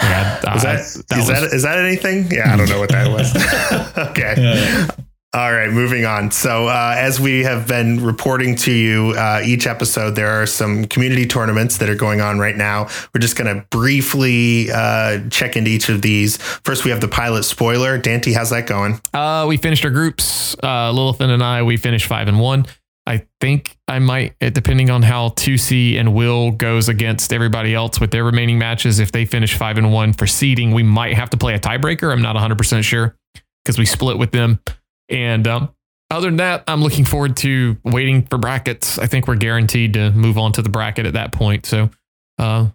[0.00, 2.30] Yeah, is that, that is was, that is that anything?
[2.30, 3.34] Yeah, I don't know what that was.
[4.10, 4.34] okay.
[4.36, 4.88] Yeah.
[5.36, 6.30] All right, moving on.
[6.30, 10.86] So, uh, as we have been reporting to you uh, each episode, there are some
[10.86, 12.88] community tournaments that are going on right now.
[13.12, 16.38] We're just going to briefly uh, check into each of these.
[16.38, 17.98] First, we have the pilot spoiler.
[17.98, 18.98] Dante, how's that going?
[19.12, 20.54] Uh, we finished our groups.
[20.62, 22.64] Uh, Lilithan and I, we finished five and one.
[23.06, 28.10] I think I might, depending on how Tusi and Will goes against everybody else with
[28.10, 31.36] their remaining matches, if they finish five and one for seeding, we might have to
[31.36, 32.10] play a tiebreaker.
[32.10, 33.14] I'm not 100% sure
[33.62, 34.60] because we split with them.
[35.08, 35.74] And um,
[36.10, 38.98] other than that, I'm looking forward to waiting for brackets.
[38.98, 41.66] I think we're guaranteed to move on to the bracket at that point.
[41.66, 41.90] So
[42.38, 42.68] uh,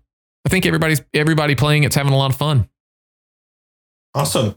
[0.45, 2.69] I think everybody's everybody playing it's having a lot of fun.
[4.13, 4.55] Awesome.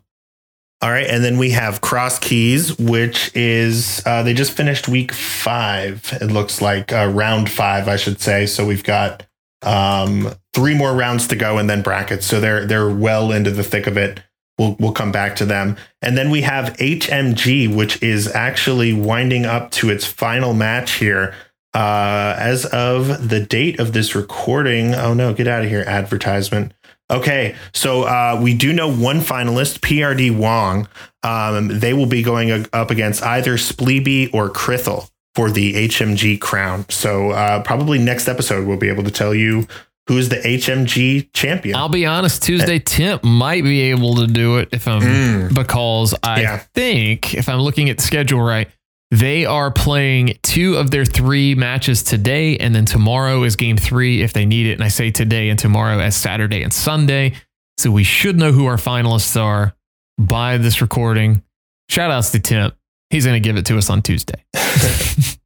[0.83, 5.13] All right, and then we have Cross Keys, which is uh, they just finished week
[5.13, 6.07] five.
[6.21, 8.45] It looks like uh, round five, I should say.
[8.45, 9.25] So we've got
[9.63, 12.27] um, three more rounds to go, and then brackets.
[12.27, 14.21] So they're they're well into the thick of it.
[14.59, 15.77] We'll, we'll come back to them.
[16.01, 21.35] And then we have HMG, which is actually winding up to its final match here.
[21.75, 26.73] Uh, as of the date of this recording, oh no, get out of here, advertisement.
[27.11, 30.89] Okay, so uh, we do know one finalist, PRD Wong.
[31.25, 36.87] Um, they will be going up against either Spleeby or Krithel for the HMG crown.
[36.89, 39.67] So uh, probably next episode we'll be able to tell you
[40.07, 41.77] who's the HMG champion.
[41.77, 45.55] I'll be honest, Tuesday Temp might be able to do it if I'm mm.
[45.55, 46.59] because I yeah.
[46.75, 48.69] think if I'm looking at the schedule right,
[49.11, 54.23] they are playing two of their three matches today, and then tomorrow is game three
[54.23, 54.73] if they need it.
[54.73, 57.35] And I say today and tomorrow as Saturday and Sunday.
[57.79, 59.75] So we should know who our finalists are
[60.19, 61.43] by this recording.
[61.89, 62.75] Shout outs to Temp.
[63.11, 64.45] He's going to give it to us on Tuesday.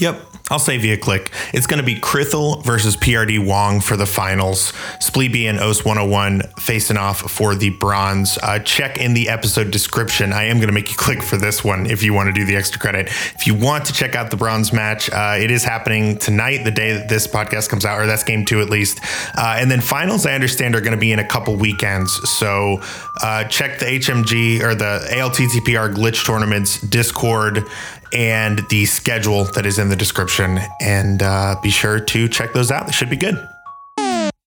[0.00, 0.30] yep.
[0.50, 1.30] I'll save you a click.
[1.54, 4.72] It's going to be Krithel versus PRD Wong for the finals.
[4.98, 8.36] Spleeby and OS 101 facing off for the bronze.
[8.42, 10.32] Uh, check in the episode description.
[10.32, 12.44] I am going to make you click for this one if you want to do
[12.44, 13.06] the extra credit.
[13.06, 16.72] If you want to check out the bronze match, uh, it is happening tonight, the
[16.72, 18.98] day that this podcast comes out, or that's game two at least.
[19.36, 22.28] Uh, and then finals, I understand, are going to be in a couple weekends.
[22.28, 22.80] So
[23.22, 27.68] uh, check the HMG or the ALTTPR glitch tournaments Discord
[28.12, 30.58] and the schedule that is in the description.
[30.80, 32.86] And uh, be sure to check those out.
[32.86, 33.36] They should be good.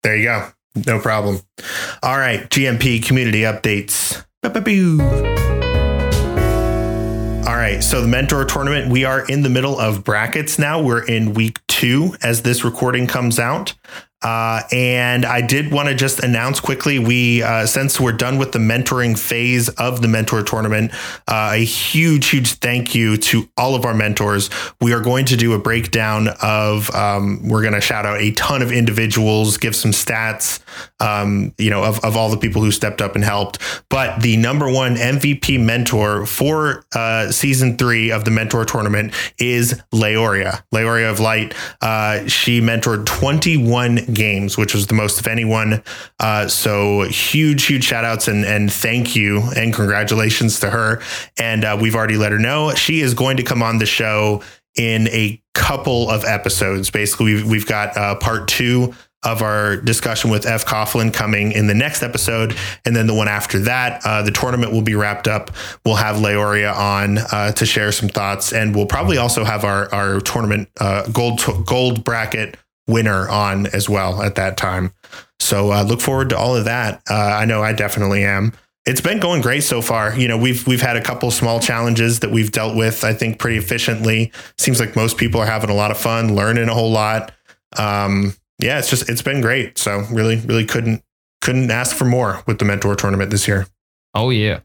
[0.03, 0.49] There you go.
[0.85, 1.39] No problem.
[2.01, 2.49] All right.
[2.49, 4.23] GMP community updates.
[7.47, 7.83] All right.
[7.83, 10.81] So the mentor tournament, we are in the middle of brackets now.
[10.81, 13.73] We're in week two as this recording comes out.
[14.23, 18.53] Uh, and I did want to just announce quickly we, uh, since we're done with
[18.53, 20.91] the mentoring phase of the mentor tournament,
[21.27, 24.49] uh, a huge, huge thank you to all of our mentors.
[24.79, 28.31] We are going to do a breakdown of, um, we're going to shout out a
[28.31, 30.61] ton of individuals, give some stats,
[31.01, 33.59] um, you know, of, of all the people who stepped up and helped.
[33.89, 39.81] But the number one MVP mentor for uh, season three of the mentor tournament is
[39.93, 41.53] Leoria, Leoria of Light.
[41.81, 45.83] Uh, she mentored 21 games, which was the most of anyone.
[46.19, 51.01] Uh, so huge, huge shout outs and, and thank you and congratulations to her.
[51.37, 54.41] And uh, we've already let her know she is going to come on the show
[54.75, 56.89] in a couple of episodes.
[56.89, 58.93] Basically, we've, we've got uh, part two
[59.23, 60.65] of our discussion with F.
[60.65, 62.55] Coughlin coming in the next episode.
[62.85, 65.51] And then the one after that, uh, the tournament will be wrapped up.
[65.85, 68.51] We'll have Leoria on uh, to share some thoughts.
[68.51, 72.57] And we'll probably also have our, our tournament uh, gold, gold bracket
[72.87, 74.93] winner on as well at that time.
[75.39, 77.01] So uh, look forward to all of that.
[77.09, 78.53] Uh, I know I definitely am.
[78.85, 80.17] It's been going great so far.
[80.17, 83.03] You know, we've we've had a couple small challenges that we've dealt with.
[83.03, 84.31] I think pretty efficiently.
[84.57, 87.31] Seems like most people are having a lot of fun, learning a whole lot.
[87.77, 89.77] Um, yeah, it's just it's been great.
[89.77, 91.01] So really, really couldn't
[91.41, 93.67] couldn't ask for more with the mentor tournament this year.
[94.13, 94.59] Oh yeah.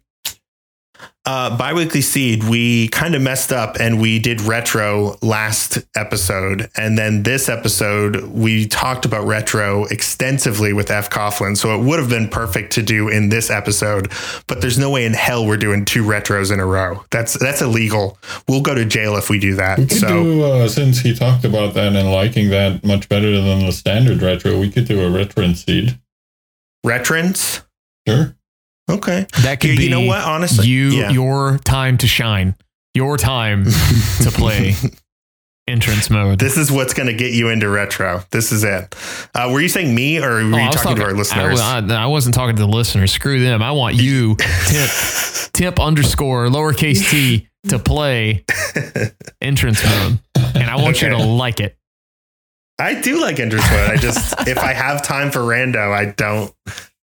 [1.29, 6.71] Uh, Biweekly Seed, we kind of messed up and we did retro last episode.
[6.75, 11.11] And then this episode, we talked about retro extensively with F.
[11.11, 11.55] Coughlin.
[11.55, 14.11] So it would have been perfect to do in this episode,
[14.47, 17.05] but there's no way in hell we're doing two retros in a row.
[17.11, 18.17] That's that's illegal.
[18.49, 19.79] We'll go to jail if we do that.
[19.81, 23.39] We could so, do, uh, since he talked about that and liking that much better
[23.43, 25.99] than the standard retro, we could do a retrance seed.
[26.87, 27.67] Retrance?
[28.09, 28.35] Sure.
[28.89, 29.27] Okay.
[29.43, 30.67] That could yeah, be you know what, honestly.
[30.67, 31.11] You yeah.
[31.11, 32.55] your time to shine.
[32.95, 34.75] Your time to play
[35.69, 36.39] entrance mode.
[36.39, 38.25] This is what's going to get you into retro.
[38.31, 38.95] This is it.
[39.35, 41.61] Uh, were you saying me or were oh, you talking, talking, to our listeners?
[41.61, 43.13] I, I, I, wasn't talking to the listeners.
[43.13, 43.63] Screw them.
[43.63, 44.37] I want you,
[44.67, 44.91] tip,
[45.53, 48.45] tip underscore lowercase t, to play
[49.41, 50.19] entrance mode.
[50.55, 51.11] And I want okay.
[51.11, 51.77] you to like it.
[52.79, 53.91] I do like entrance mode.
[53.91, 56.55] I just, if I have time for rando, I don't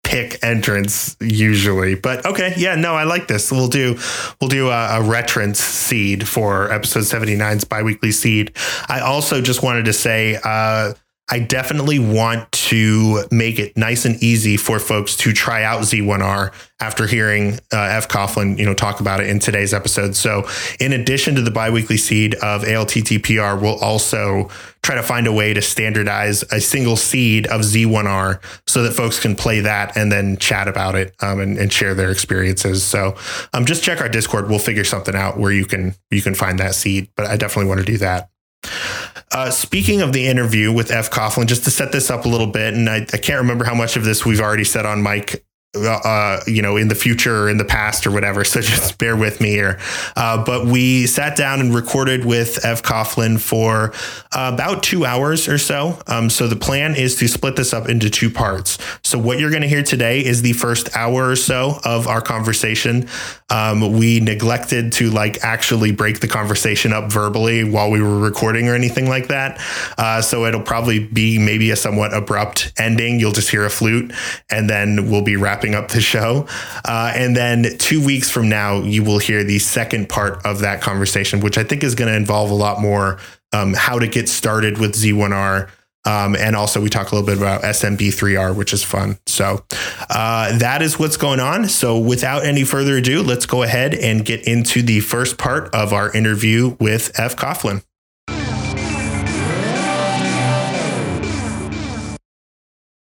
[0.05, 1.95] pick entrance usually.
[1.97, 3.51] But okay, yeah, no, I like this.
[3.51, 3.99] We'll do
[4.41, 8.53] we'll do a, a retrance seed for episode 79's biweekly seed.
[8.89, 10.95] I also just wanted to say uh
[11.31, 16.53] I definitely want to make it nice and easy for folks to try out Z1R
[16.81, 18.09] after hearing uh, F.
[18.09, 20.15] Coughlin, you know, talk about it in today's episode.
[20.17, 20.47] So,
[20.81, 24.51] in addition to the biweekly seed of ALTTPR, we'll also
[24.83, 29.19] try to find a way to standardize a single seed of Z1R so that folks
[29.19, 32.85] can play that and then chat about it um, and, and, share their experiences.
[32.85, 33.17] So,
[33.55, 34.51] um, just check our Discord.
[34.51, 37.09] We'll figure something out where you can you can find that seed.
[37.17, 38.29] But I definitely want to do that.
[39.33, 41.11] Uh, speaking of the interview with F.
[41.11, 43.75] Coughlin, just to set this up a little bit, and I, I can't remember how
[43.75, 45.45] much of this we've already said on mic
[45.77, 48.45] uh, you know, in the future or in the past or whatever.
[48.45, 49.79] So just bear with me here.
[50.17, 52.83] Uh, but we sat down and recorded with F.
[52.83, 53.93] Coughlin for
[54.33, 55.99] uh, about two hours or so.
[56.07, 58.79] Um, so the plan is to split this up into two parts.
[59.03, 62.21] So what you're going to hear today is the first hour or so of our
[62.21, 63.09] conversation.
[63.51, 68.69] Um, we neglected to like actually break the conversation up verbally while we were recording
[68.69, 69.61] or anything like that.
[69.99, 73.21] Uh, so it'll probably be maybe a somewhat abrupt ending.
[73.21, 74.13] You'll just hear a flute
[74.51, 76.47] and then we'll be wrapping wrapping up the show.
[76.85, 80.81] Uh, and then two weeks from now, you will hear the second part of that
[80.81, 83.19] conversation, which I think is going to involve a lot more
[83.53, 85.71] um, how to get started with Z1R.
[86.07, 89.17] Um, and also, we talk a little bit about SMB3R, which is fun.
[89.27, 89.65] So,
[90.11, 91.67] uh, that is what's going on.
[91.67, 95.95] So, without any further ado, let's go ahead and get into the first part of
[95.95, 97.37] our interview with F.
[97.37, 97.83] Coughlin.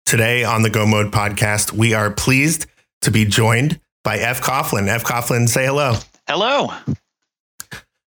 [0.10, 2.66] Today on the Go Mode podcast, we are pleased
[3.02, 4.42] to be joined by F.
[4.42, 4.88] Coughlin.
[4.88, 5.04] F.
[5.04, 5.98] Coughlin, say hello.
[6.28, 6.74] Hello.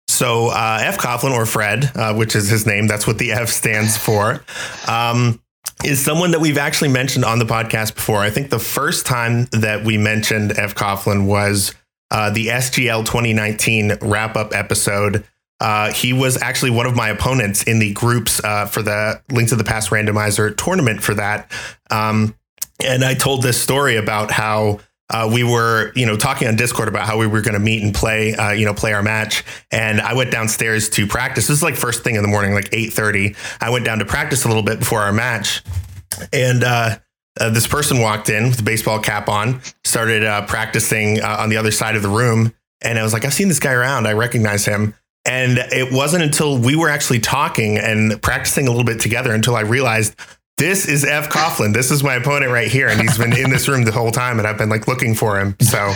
[0.09, 0.99] So, uh, F.
[0.99, 4.43] Coughlin, or Fred, uh, which is his name, that's what the F stands for,
[4.89, 5.41] um,
[5.85, 8.19] is someone that we've actually mentioned on the podcast before.
[8.19, 10.75] I think the first time that we mentioned F.
[10.75, 11.73] Coughlin was
[12.11, 15.25] uh, the SGL 2019 wrap up episode
[15.63, 19.49] uh, he was actually one of my opponents in the groups uh, for the Link
[19.51, 21.53] to the Past randomizer tournament for that.
[21.89, 22.35] Um,
[22.85, 26.89] and I told this story about how uh, we were, you know, talking on Discord
[26.89, 29.45] about how we were going to meet and play, uh, you know, play our match.
[29.71, 31.47] And I went downstairs to practice.
[31.47, 33.37] This is like first thing in the morning, like eight thirty.
[33.61, 35.63] I went down to practice a little bit before our match,
[36.33, 36.99] and uh,
[37.39, 41.51] uh this person walked in with a baseball cap on, started uh, practicing uh, on
[41.51, 44.09] the other side of the room, and I was like, I've seen this guy around.
[44.09, 44.95] I recognize him.
[45.25, 49.55] And it wasn't until we were actually talking and practicing a little bit together until
[49.55, 50.17] I realized
[50.59, 51.31] this is F.
[51.31, 51.73] Coughlin.
[51.73, 52.89] This is my opponent right here.
[52.89, 54.39] And he's been in this room the whole time.
[54.39, 55.57] And I've been like looking for him.
[55.61, 55.93] So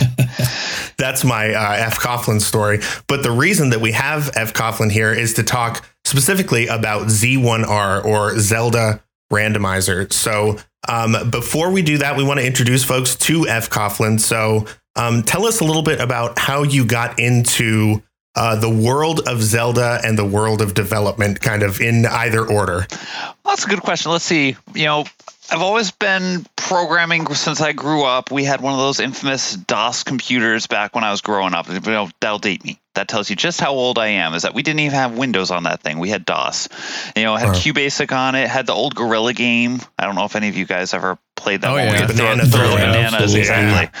[0.97, 1.99] that's my uh, F.
[1.99, 2.79] Coughlin story.
[3.07, 4.53] But the reason that we have F.
[4.53, 10.11] Coughlin here is to talk specifically about Z1R or Zelda randomizer.
[10.11, 10.57] So
[10.87, 13.69] um, before we do that, we want to introduce folks to F.
[13.69, 14.19] Coughlin.
[14.19, 14.65] So
[14.95, 18.01] um, tell us a little bit about how you got into
[18.37, 22.85] uh, the world of Zelda and the world of development, kind of in either order?
[22.89, 24.11] Well, that's a good question.
[24.11, 24.55] Let's see.
[24.73, 25.05] You know,
[25.49, 28.31] I've always been programming since I grew up.
[28.31, 31.69] We had one of those infamous DOS computers back when I was growing up.
[31.69, 32.79] You know, that'll date me.
[32.95, 34.33] That tells you just how old I am.
[34.33, 35.99] Is that we didn't even have Windows on that thing.
[35.99, 36.67] We had DOS.
[37.15, 38.49] You know, had QBasic on it.
[38.49, 39.79] Had the old Gorilla game.
[39.97, 41.85] I don't know if any of you guys ever played that oh, one.
[41.85, 42.07] Yeah.
[42.07, 43.99] Banana throw, throw bananas exactly.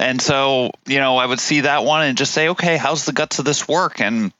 [0.00, 0.08] Yeah.
[0.08, 3.12] And so, you know, I would see that one and just say, okay, how's the
[3.12, 4.00] guts of this work?
[4.00, 4.32] And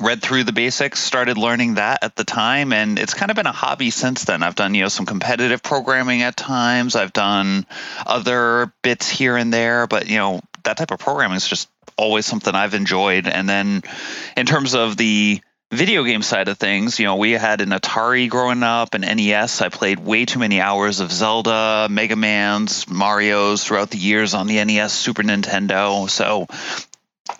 [0.00, 3.46] read through the basics started learning that at the time and it's kind of been
[3.46, 4.42] a hobby since then.
[4.42, 6.96] I've done you know some competitive programming at times.
[6.96, 7.66] I've done
[8.06, 12.26] other bits here and there but you know that type of programming is just always
[12.26, 13.26] something i've enjoyed.
[13.26, 13.82] And then
[14.36, 15.40] in terms of the
[15.72, 19.60] video game side of things you know we had an atari growing up an nes
[19.60, 24.46] i played way too many hours of zelda mega man's mario's throughout the years on
[24.46, 26.08] the nes super nintendo.
[26.08, 26.46] So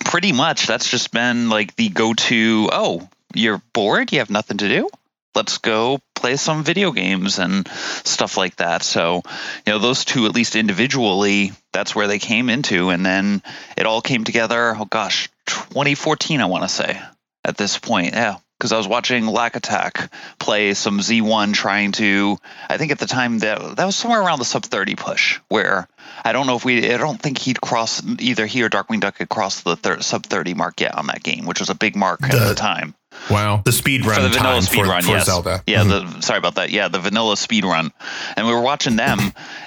[0.05, 2.69] pretty much that's just been like the go-to.
[2.73, 4.89] Oh, you're bored, you have nothing to do.
[5.35, 7.69] Let's go play some video games and
[8.05, 8.83] stuff like that.
[8.83, 9.23] So,
[9.67, 12.89] you know, those two, at least individually, that's where they came into.
[12.89, 13.43] And then
[13.77, 16.99] it all came together, oh gosh, 2014, I want to say
[17.45, 18.15] at this point.
[18.15, 22.39] Yeah because I was watching Lack Attack play some Z1 trying to
[22.69, 25.89] I think at the time that that was somewhere around the sub 30 push where
[26.27, 29.19] I don't know if we I don't think he'd cross either he or Darkwing Duck
[29.19, 31.95] had crossed the thir- sub 30 mark yet on that game which was a big
[31.95, 32.95] mark the, at the time.
[33.31, 33.63] Wow.
[33.65, 35.27] The speed run for the vanilla speed for, run, for yes.
[35.27, 35.63] Zelda.
[35.67, 36.17] Yeah, mm-hmm.
[36.17, 36.71] the sorry about that.
[36.71, 37.93] Yeah, the vanilla speed run.
[38.37, 39.21] And we were watching them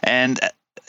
[0.04, 0.38] and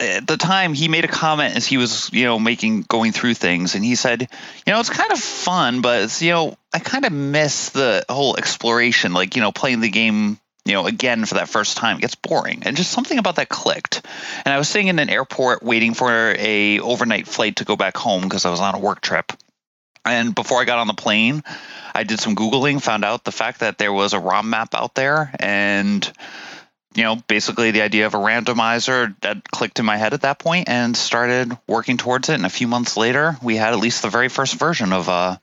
[0.01, 3.35] at the time he made a comment as he was you know making going through
[3.35, 6.79] things and he said you know it's kind of fun but it's you know i
[6.79, 11.25] kind of miss the whole exploration like you know playing the game you know again
[11.25, 14.05] for that first time it gets boring and just something about that clicked
[14.45, 17.97] and i was sitting in an airport waiting for a overnight flight to go back
[17.97, 19.31] home because i was on a work trip
[20.05, 21.43] and before i got on the plane
[21.95, 24.95] i did some googling found out the fact that there was a rom map out
[24.95, 26.11] there and
[26.93, 30.39] you know, basically the idea of a randomizer that clicked in my head at that
[30.39, 32.33] point and started working towards it.
[32.33, 35.37] And a few months later, we had at least the very first version of uh,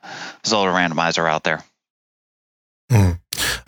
[0.45, 1.65] Zelda Randomizer out there.
[2.91, 3.19] Mm.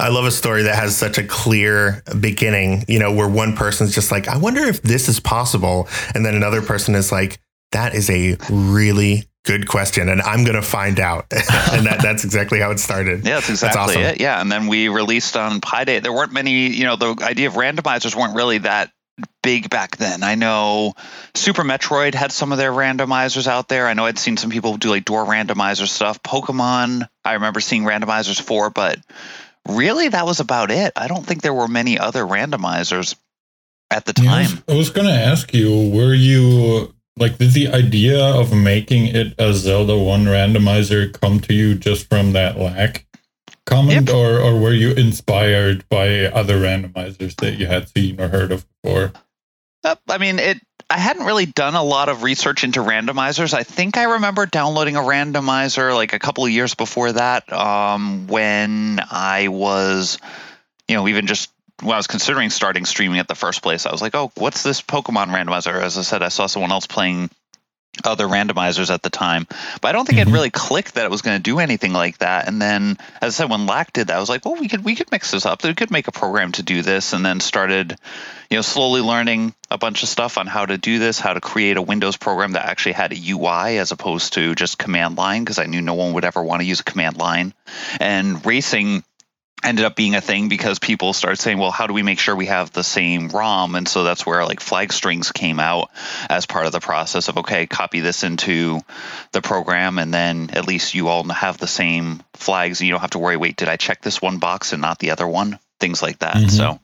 [0.01, 3.95] I love a story that has such a clear beginning, you know, where one person's
[3.95, 5.89] just like, I wonder if this is possible.
[6.15, 7.39] And then another person is like,
[7.73, 11.27] that is a really Good question, and I'm going to find out.
[11.33, 13.25] and that, that's exactly how it started.
[13.25, 14.03] Yeah, that's exactly that's awesome.
[14.03, 14.21] it.
[14.21, 16.01] Yeah, and then we released on Pi Day.
[16.01, 18.93] There weren't many, you know, the idea of randomizers weren't really that
[19.43, 20.23] big back then.
[20.23, 20.93] I know
[21.35, 23.87] Super Metroid had some of their randomizers out there.
[23.87, 26.23] I know I'd seen some people do like door randomizer stuff.
[26.23, 28.99] Pokemon, I remember seeing randomizers for, but
[29.69, 30.93] really that was about it.
[30.97, 33.17] I don't think there were many other randomizers
[33.91, 34.63] at the time.
[34.69, 39.09] I was, was going to ask you, were you like did the idea of making
[39.09, 43.07] it a Zelda 1 randomizer come to you just from that lack
[43.67, 44.17] comment yep.
[44.17, 48.67] or or were you inspired by other randomizers that you had seen or heard of
[48.83, 49.13] before?
[49.85, 50.59] Uh, I mean, it
[50.91, 53.55] I hadn't really done a lot of research into randomizers.
[53.55, 58.27] I think I remember downloading a randomizer like a couple of years before that um,
[58.27, 60.19] when I was
[60.91, 63.93] you know, even just when I was considering starting streaming at the first place, I
[63.93, 65.81] was like, oh, what's this Pokemon randomizer?
[65.81, 67.31] As I said, I saw someone else playing
[68.05, 69.47] other randomizers at the time,
[69.81, 70.31] but I don't think mm-hmm.
[70.31, 72.49] it really clicked that it was going to do anything like that.
[72.49, 74.85] And then, as I said, when Lack did that, I was like, well, we could
[74.85, 75.63] we could mix this up.
[75.63, 77.97] We could make a program to do this, and then started,
[78.49, 81.41] you know, slowly learning a bunch of stuff on how to do this, how to
[81.41, 85.43] create a Windows program that actually had a UI as opposed to just command line,
[85.43, 87.55] because I knew no one would ever want to use a command line,
[88.01, 89.05] and racing
[89.63, 92.35] ended up being a thing because people started saying, well, how do we make sure
[92.35, 93.75] we have the same ROM?
[93.75, 95.91] And so that's where like flag strings came out
[96.29, 98.81] as part of the process of, okay, copy this into
[99.33, 103.03] the program and then at least you all have the same flags and you don't
[103.03, 105.59] have to worry, wait, did I check this one box and not the other one?
[105.79, 106.37] Things like that.
[106.37, 106.49] Mm-hmm.
[106.49, 106.81] So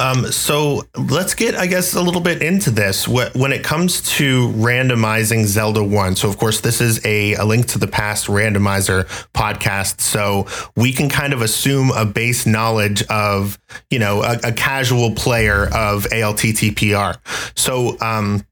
[0.00, 3.06] Um, so let's get, I guess, a little bit into this.
[3.06, 7.66] When it comes to randomizing Zelda 1, so of course, this is a, a link
[7.68, 10.00] to the past randomizer podcast.
[10.00, 13.58] So we can kind of assume a base knowledge of,
[13.90, 17.18] you know, a, a casual player of ALTTPR.
[17.54, 18.42] So, um,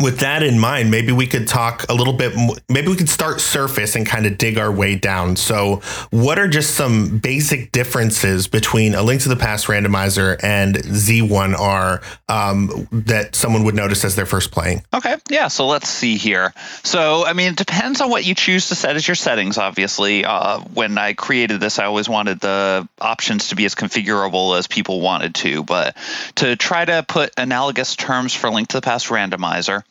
[0.00, 2.34] with that in mind, maybe we could talk a little bit.
[2.68, 5.36] Maybe we could start surface and kind of dig our way down.
[5.36, 5.76] So,
[6.10, 12.02] what are just some basic differences between a Link to the Past randomizer and Z1R
[12.28, 14.82] um, that someone would notice as they're first playing?
[14.92, 15.48] Okay, yeah.
[15.48, 16.52] So let's see here.
[16.82, 19.58] So, I mean, it depends on what you choose to set as your settings.
[19.58, 24.58] Obviously, uh, when I created this, I always wanted the options to be as configurable
[24.58, 25.62] as people wanted to.
[25.62, 25.96] But
[26.36, 29.83] to try to put analogous terms for Link to the Past randomizer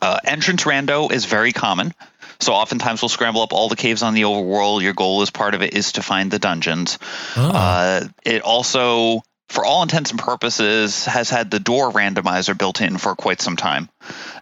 [0.00, 1.92] uh, entrance rando is very common.
[2.40, 4.82] So oftentimes we'll scramble up all the caves on the overworld.
[4.82, 6.98] Your goal as part of it is to find the dungeons.
[7.36, 7.50] Oh.
[7.50, 12.98] Uh, it also, for all intents and purposes, has had the door randomizer built in
[12.98, 13.88] for quite some time.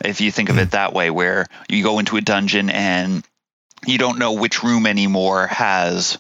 [0.03, 0.70] If you think of it hmm.
[0.70, 3.22] that way, where you go into a dungeon and
[3.86, 6.18] you don't know which room anymore has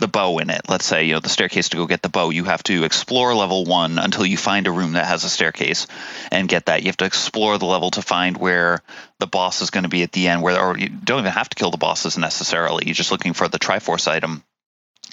[0.00, 0.62] the bow in it.
[0.68, 3.34] Let's say, you know, the staircase to go get the bow, you have to explore
[3.34, 5.86] level one until you find a room that has a staircase
[6.32, 6.82] and get that.
[6.82, 8.82] You have to explore the level to find where
[9.18, 11.48] the boss is going to be at the end, where or you don't even have
[11.50, 12.84] to kill the bosses necessarily.
[12.86, 14.42] You're just looking for the Triforce item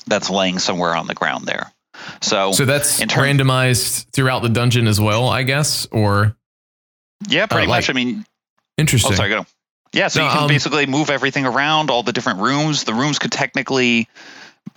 [0.08, 1.72] that's laying somewhere on the ground there.
[2.22, 6.36] So, so that's term- randomized throughout the dungeon as well, I guess, or
[7.28, 7.90] yeah, pretty uh, like, much.
[7.90, 8.26] I mean,
[8.78, 9.14] interesting.
[9.14, 9.46] Oh, sorry, go.
[9.94, 12.84] Yeah, so no, you can um, basically move everything around, all the different rooms.
[12.84, 14.08] The rooms could technically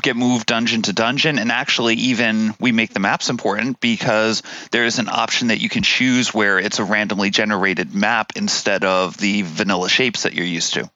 [0.03, 1.39] get moved dungeon to dungeon.
[1.39, 5.83] And actually even we make the maps important because there's an option that you can
[5.83, 10.75] choose where it's a randomly generated map instead of the vanilla shapes that you're used
[10.75, 10.91] to.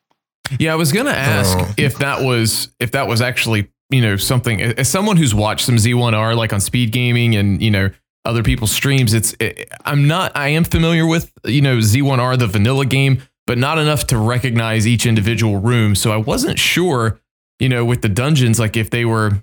[0.59, 1.15] Yeah i was going to oh.
[1.15, 1.73] ask oh.
[1.79, 5.77] if that was if that was actually you know something as someone who's watched some
[5.77, 7.89] z1r like on speed gaming and you know
[8.27, 12.47] other people's streams it's it, i'm not i am familiar with you know z1r the
[12.47, 15.95] vanilla game but not enough to recognize each individual room.
[15.95, 17.21] So i wasn't sure
[17.65, 19.43] you know, with the dungeons, like if they were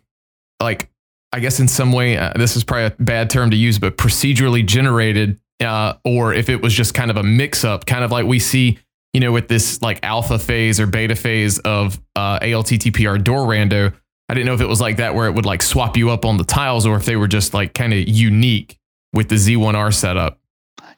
[0.62, 0.92] like,
[1.34, 3.98] I guess in some way, uh, this is probably a bad term to use, but
[3.98, 8.12] procedurally generated, uh, or if it was just kind of a mix up, kind of
[8.12, 8.78] like we see,
[9.12, 13.92] you know, with this like alpha phase or beta phase of uh, ALTTPR door rando.
[14.30, 16.24] I didn't know if it was like that where it would like swap you up
[16.24, 18.78] on the tiles or if they were just like kind of unique
[19.14, 20.38] with the Z1R setup.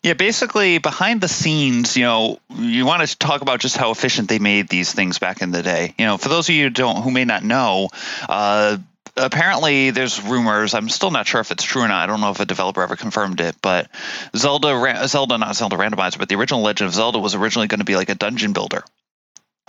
[0.03, 4.27] Yeah, basically behind the scenes, you know, you want to talk about just how efficient
[4.27, 5.95] they made these things back in the day.
[5.97, 7.87] You know, for those of you who don't who may not know,
[8.27, 8.77] uh,
[9.15, 10.73] apparently there's rumors.
[10.73, 12.03] I'm still not sure if it's true or not.
[12.03, 13.89] I don't know if a developer ever confirmed it, but
[14.35, 17.85] Zelda, Zelda, not Zelda Randomizer, but the original Legend of Zelda was originally going to
[17.85, 18.83] be like a dungeon builder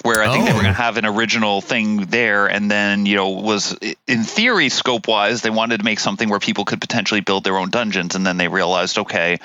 [0.03, 0.47] where I think oh.
[0.47, 0.83] they were going to oh.
[0.83, 3.77] have an original thing there, and then you know was
[4.07, 7.57] in theory scope wise they wanted to make something where people could potentially build their
[7.57, 9.39] own dungeons, and then they realized okay,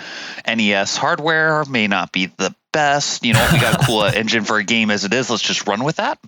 [0.48, 3.24] NES hardware may not be the best.
[3.24, 5.30] You know, we got a cool engine for a game as it is.
[5.30, 6.20] Let's just run with that.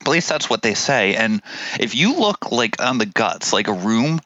[0.00, 1.14] At least that's what they say.
[1.14, 1.42] And
[1.78, 4.20] if you look like on the guts, like a room,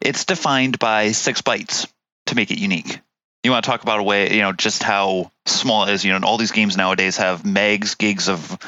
[0.00, 1.86] it's defined by six bytes
[2.26, 2.98] to make it unique
[3.42, 6.04] you want to talk about a way, you know, just how small it is.
[6.04, 8.58] You know, all these games nowadays have megs, gigs of,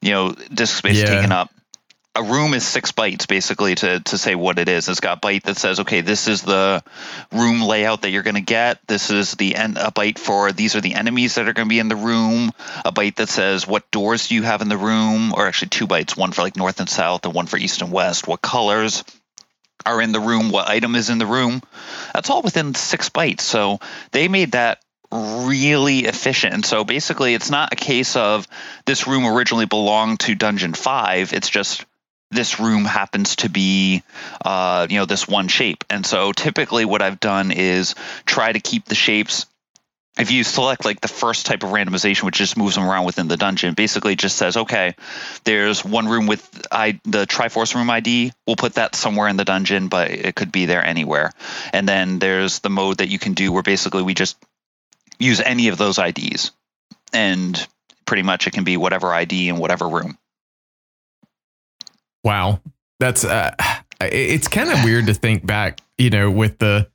[0.00, 1.06] you know, disk space yeah.
[1.06, 1.50] taken up.
[2.14, 4.88] A room is six bytes basically to to say what it is.
[4.88, 6.82] It's got byte that says, okay, this is the
[7.30, 8.84] room layout that you're going to get.
[8.88, 11.70] This is the end, a byte for these are the enemies that are going to
[11.70, 12.50] be in the room.
[12.84, 15.86] A byte that says what doors do you have in the room, or actually two
[15.86, 18.26] bytes, one for like north and south and one for east and west.
[18.26, 19.04] What colors?
[19.86, 21.62] Are in the room, what item is in the room.
[22.14, 23.40] That's all within six bytes.
[23.40, 23.80] So
[24.12, 26.54] they made that really efficient.
[26.54, 28.46] And so basically, it's not a case of
[28.84, 31.32] this room originally belonged to Dungeon 5.
[31.32, 31.84] It's just
[32.30, 34.02] this room happens to be
[34.44, 37.94] uh, you know this one shape and so typically what i've done is
[38.26, 39.46] try to keep the shapes
[40.18, 43.28] if you select like the first type of randomization, which just moves them around within
[43.28, 44.96] the dungeon, basically just says, okay,
[45.44, 48.32] there's one room with I, the Triforce room ID.
[48.46, 51.30] We'll put that somewhere in the dungeon, but it could be there anywhere.
[51.72, 54.36] And then there's the mode that you can do where basically we just
[55.20, 56.50] use any of those IDs,
[57.12, 57.66] and
[58.04, 60.18] pretty much it can be whatever ID in whatever room.
[62.24, 62.60] Wow,
[62.98, 63.54] that's uh,
[64.00, 66.88] it's kind of weird to think back, you know, with the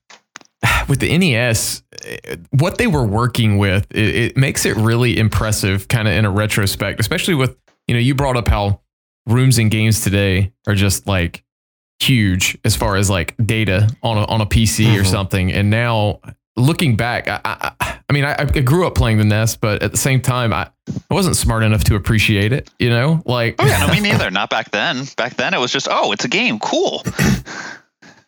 [0.87, 1.83] with the NES,
[2.51, 6.31] what they were working with, it, it makes it really impressive, kind of in a
[6.31, 7.57] retrospect, especially with
[7.87, 8.81] you know you brought up how
[9.27, 11.43] rooms and games today are just like
[11.99, 15.01] huge as far as like data on a, on a PC mm-hmm.
[15.01, 16.19] or something, and now
[16.55, 19.91] looking back, I, I, I mean, I, I, grew up playing the NES, but at
[19.91, 20.69] the same time, I,
[21.09, 22.69] I wasn't smart enough to appreciate it.
[22.79, 24.29] You know, like oh yeah, no, me neither.
[24.29, 25.05] Not back then.
[25.17, 27.03] Back then, it was just oh, it's a game, cool.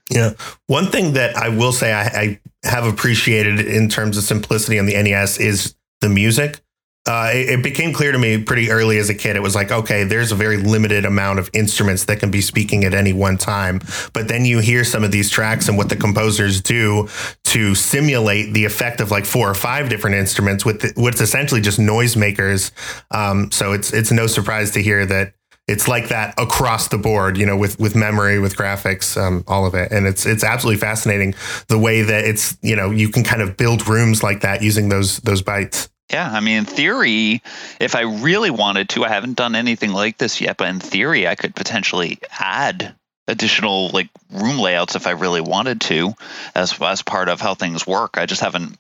[0.09, 0.33] Yeah.
[0.67, 4.87] One thing that I will say I, I, have appreciated in terms of simplicity on
[4.87, 6.61] the NES is the music.
[7.07, 9.35] Uh, it, it, became clear to me pretty early as a kid.
[9.35, 12.83] It was like, okay, there's a very limited amount of instruments that can be speaking
[12.83, 13.79] at any one time.
[14.13, 17.07] But then you hear some of these tracks and what the composers do
[17.43, 21.61] to simulate the effect of like four or five different instruments with the, what's essentially
[21.61, 22.71] just noisemakers.
[23.11, 25.35] Um, so it's it's no surprise to hear that
[25.67, 29.65] it's like that across the board, you know, with with memory, with graphics, um, all
[29.65, 31.33] of it, and it's it's absolutely fascinating
[31.67, 34.89] the way that it's you know you can kind of build rooms like that using
[34.89, 35.89] those those bytes.
[36.11, 37.41] Yeah, I mean, in theory,
[37.79, 41.27] if I really wanted to, I haven't done anything like this yet, but in theory,
[41.27, 42.93] I could potentially add
[43.27, 46.13] additional like room layouts if I really wanted to,
[46.53, 48.19] as as part of how things work.
[48.19, 48.77] I just haven't.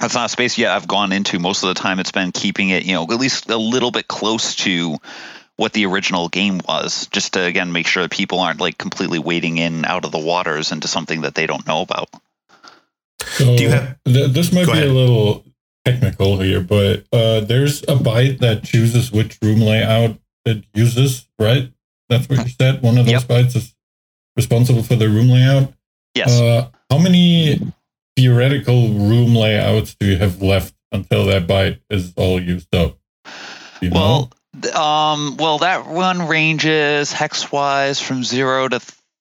[0.00, 1.38] That's not a space yet I've gone into.
[1.38, 4.08] Most of the time, it's been keeping it, you know, at least a little bit
[4.08, 4.96] close to
[5.56, 9.18] what the original game was, just to again make sure that people aren't like completely
[9.18, 12.08] wading in out of the waters into something that they don't know about.
[13.20, 14.88] So Do you have, th- this might be ahead.
[14.88, 15.44] a little
[15.84, 21.72] technical here, but uh, there's a byte that chooses which room layout it uses, right?
[22.08, 22.82] That's what you said.
[22.82, 23.22] One of those yep.
[23.22, 23.74] bytes is
[24.36, 25.72] responsible for the room layout.
[26.14, 26.40] Yes.
[26.40, 27.60] Uh, how many
[28.16, 32.98] theoretical room layouts do you have left until that byte is all used up?
[33.82, 34.30] well, know?
[34.74, 38.80] Um, well, that one ranges hex wise from zero to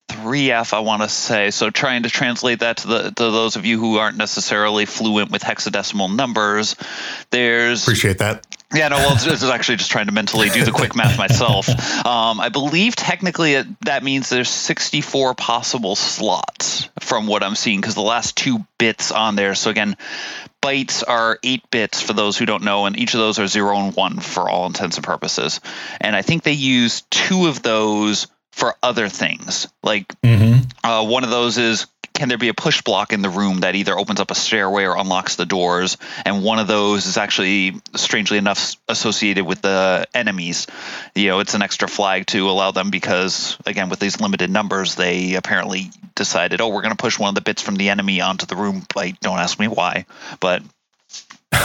[0.10, 1.52] 3F, I want to say.
[1.52, 5.32] So trying to translate that to the to those of you who aren't necessarily fluent
[5.32, 6.76] with hexadecimal numbers,
[7.32, 8.46] there's appreciate that.
[8.74, 11.70] Yeah, no, well, I was actually just trying to mentally do the quick math myself.
[11.70, 17.80] Um, I believe technically it, that means there's 64 possible slots from what I'm seeing
[17.80, 19.54] because the last two bits on there.
[19.54, 19.96] So again,
[20.62, 23.78] bytes are eight bits for those who don't know, and each of those are zero
[23.78, 25.60] and one for all intents and purposes.
[26.02, 29.68] And I think they use two of those for other things.
[29.82, 30.88] Like mm-hmm.
[30.88, 33.76] uh, one of those is can there be a push block in the room that
[33.76, 35.98] either opens up a stairway or unlocks the doors?
[36.26, 40.68] And one of those is actually, strangely enough, associated with the enemies.
[41.16, 44.94] You know, it's an extra flag to allow them because, again, with these limited numbers,
[44.94, 48.22] they apparently decided, oh, we're going to push one of the bits from the enemy
[48.22, 48.86] onto the room.
[48.96, 50.06] Like, don't ask me why,
[50.40, 50.62] but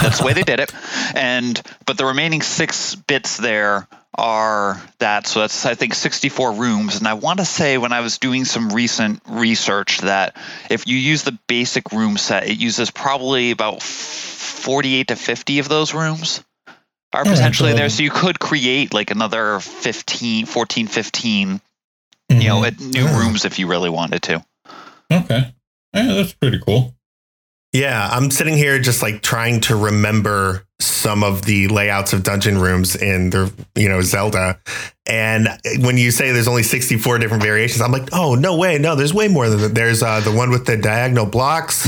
[0.01, 0.73] that's the way they did it.
[1.15, 5.27] And but the remaining six bits there are that.
[5.27, 6.97] So that's, I think, 64 rooms.
[6.97, 10.35] And I want to say when I was doing some recent research that
[10.69, 15.69] if you use the basic room set, it uses probably about 48 to 50 of
[15.69, 16.43] those rooms
[17.13, 17.89] are potentially there.
[17.89, 22.41] So you could create like another 15, 14, 15, mm-hmm.
[22.41, 22.89] you know, mm-hmm.
[22.91, 24.45] new rooms if you really wanted to.
[25.11, 25.53] Okay.
[25.93, 26.93] Yeah, that's pretty cool.
[27.71, 32.57] Yeah, I'm sitting here just like trying to remember some of the layouts of dungeon
[32.57, 34.59] rooms in the you know Zelda.
[35.05, 38.95] And when you say there's only 64 different variations, I'm like, oh no way, no,
[38.95, 39.75] there's way more than that.
[39.75, 41.87] There's uh, the one with the diagonal blocks.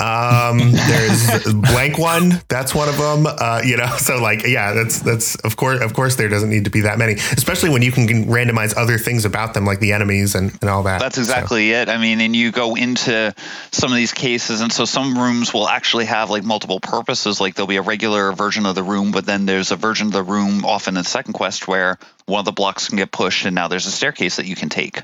[0.00, 2.40] Um, there's blank one.
[2.48, 3.26] That's one of them.
[3.26, 6.64] Uh, you know, so like, yeah, that's that's of course, of course, there doesn't need
[6.64, 9.92] to be that many, especially when you can randomize other things about them, like the
[9.92, 11.00] enemies and, and all that.
[11.00, 11.82] That's exactly so.
[11.82, 11.88] it.
[11.88, 13.34] I mean, and you go into
[13.72, 17.40] some of these cases, and so some rooms will actually have like multiple purposes.
[17.40, 20.12] Like there'll be a regular version of the room, but then there's a version of
[20.12, 23.54] the room often in second quest where one of the blocks can get pushed, and
[23.54, 25.02] now there's a staircase that you can take.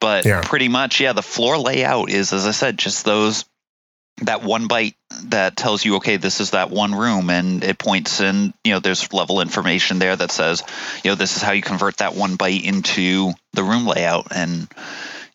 [0.00, 0.42] But yeah.
[0.44, 3.44] pretty much, yeah, the floor layout is, as I said, just those
[4.22, 8.20] that one byte that tells you okay this is that one room and it points
[8.20, 10.62] in you know there's level information there that says
[11.04, 14.28] you know this is how you convert that one byte into the room layout.
[14.34, 14.68] And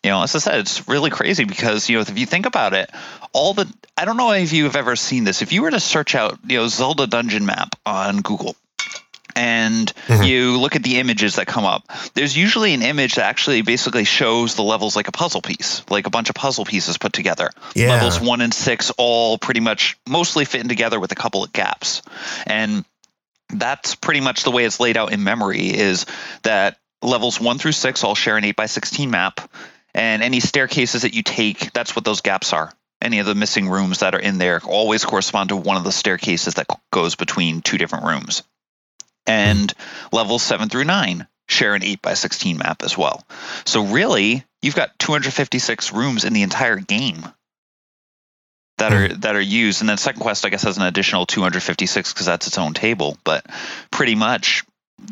[0.02, 2.74] you know as i said it's really crazy because you know if you think about
[2.74, 2.90] it
[3.32, 5.42] all the i don't know if you have ever seen this.
[5.42, 8.56] If you were to search out you know zelda dungeon map on google
[9.36, 10.22] and mm-hmm.
[10.22, 11.84] you look at the images that come up,
[12.14, 16.06] there's usually an image that actually basically shows the levels like a puzzle piece, like
[16.06, 17.50] a bunch of puzzle pieces put together.
[17.74, 17.88] Yeah.
[17.88, 22.02] Levels one and six all pretty much mostly fitting together with a couple of gaps.
[22.46, 22.84] And
[23.50, 26.06] that's pretty much the way it's laid out in memory is
[26.42, 29.40] that levels one through six all share an 8 by 16 map.
[29.96, 33.68] And any staircases that you take, that's what those gaps are any of the missing
[33.68, 37.60] rooms that are in there always correspond to one of the staircases that goes between
[37.60, 38.42] two different rooms
[39.26, 39.72] and
[40.12, 43.24] levels 7 through 9 share an 8 by 16 map as well.
[43.64, 47.26] So really, you've got 256 rooms in the entire game
[48.78, 49.20] that are hmm.
[49.20, 52.46] that are used and then second quest I guess has an additional 256 because that's
[52.46, 53.46] its own table, but
[53.90, 54.64] pretty much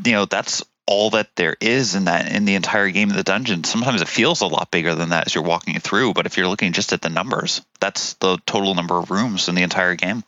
[0.04, 3.22] you know that's all that there is in that in the entire game of the
[3.22, 3.64] dungeon.
[3.64, 6.48] Sometimes it feels a lot bigger than that as you're walking through, but if you're
[6.48, 10.24] looking just at the numbers, that's the total number of rooms in the entire game.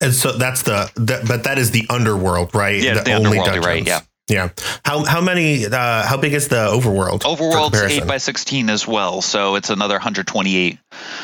[0.00, 2.80] And so that's the, the but that is the underworld, right?
[2.80, 3.86] Yeah, the, the only underworld, right?
[3.86, 4.00] Yeah.
[4.28, 4.50] Yeah.
[4.84, 7.24] How how many uh, how big is the overworld?
[7.24, 10.78] Overworld's eight by sixteen as well, so it's another 128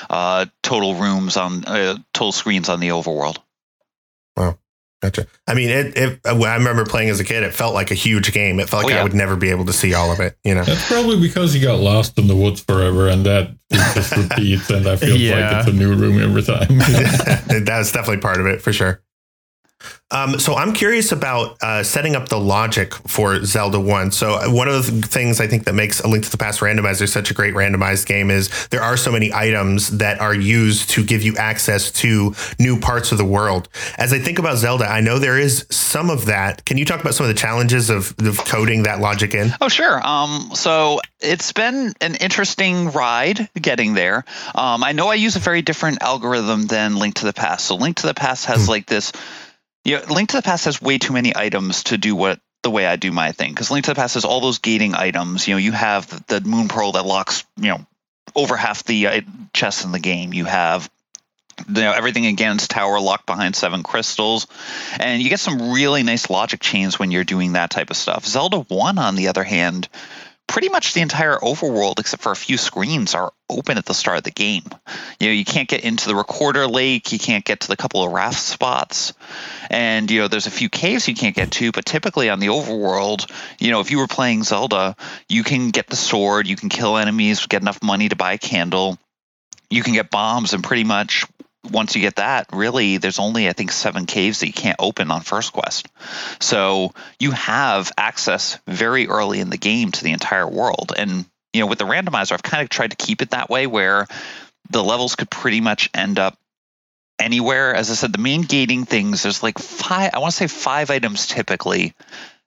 [0.08, 3.36] uh, total rooms on uh, total screens on the overworld.
[5.04, 5.10] Wow.
[5.10, 5.26] Gotcha.
[5.46, 7.94] I mean, it, it, uh, I remember playing as a kid, it felt like a
[7.94, 8.58] huge game.
[8.58, 9.00] It felt oh, like oh, yeah.
[9.02, 10.38] I would never be able to see all of it.
[10.44, 14.16] You know, that's probably because you got lost in the woods forever, and that just
[14.16, 15.50] repeats, and I feel yeah.
[15.50, 16.78] like it's a new room every time.
[17.64, 19.02] that's definitely part of it for sure.
[20.14, 24.12] Um, so I'm curious about uh, setting up the logic for Zelda 1.
[24.12, 27.08] So one of the things I think that makes A Link to the Past randomizer
[27.08, 31.04] such a great randomized game is there are so many items that are used to
[31.04, 33.68] give you access to new parts of the world.
[33.98, 36.64] As I think about Zelda, I know there is some of that.
[36.64, 39.50] Can you talk about some of the challenges of, of coding that logic in?
[39.60, 40.00] Oh, sure.
[40.06, 44.24] Um, so it's been an interesting ride getting there.
[44.54, 47.66] Um, I know I use a very different algorithm than Link to the Past.
[47.66, 48.70] So Link to the Past has hmm.
[48.70, 49.12] like this
[49.84, 52.86] yeah, Link to the Past has way too many items to do what the way
[52.86, 53.50] I do my thing.
[53.50, 55.46] Because Link to the Past has all those gating items.
[55.46, 57.86] You know, you have the, the Moon Pearl that locks, you know,
[58.34, 59.20] over half the uh,
[59.52, 60.32] chests in the game.
[60.32, 60.90] You have
[61.68, 64.46] you know everything against tower locked behind seven crystals
[64.98, 68.26] and you get some really nice logic chains when you're doing that type of stuff
[68.26, 69.88] zelda 1 on the other hand
[70.46, 74.18] pretty much the entire overworld, except for a few screens, are open at the start
[74.18, 74.64] of the game.
[75.18, 78.04] You know, you can't get into the recorder lake, you can't get to the couple
[78.04, 79.12] of raft spots,
[79.70, 81.72] and you know, there's a few caves you can't get to.
[81.72, 84.96] But typically on the overworld, you know, if you were playing Zelda,
[85.28, 88.38] you can get the sword, you can kill enemies, get enough money to buy a
[88.38, 88.98] candle,
[89.70, 91.26] you can get bombs, and pretty much
[91.70, 95.10] once you get that, really, there's only I think seven caves that you can't open
[95.10, 95.88] on first quest.
[96.40, 101.60] So you have access very early in the game to the entire world, and you
[101.60, 104.06] know with the randomizer, I've kind of tried to keep it that way where
[104.70, 106.38] the levels could pretty much end up
[107.18, 107.74] anywhere.
[107.74, 110.12] As I said, the main gating things there's like five.
[110.14, 111.94] I want to say five items typically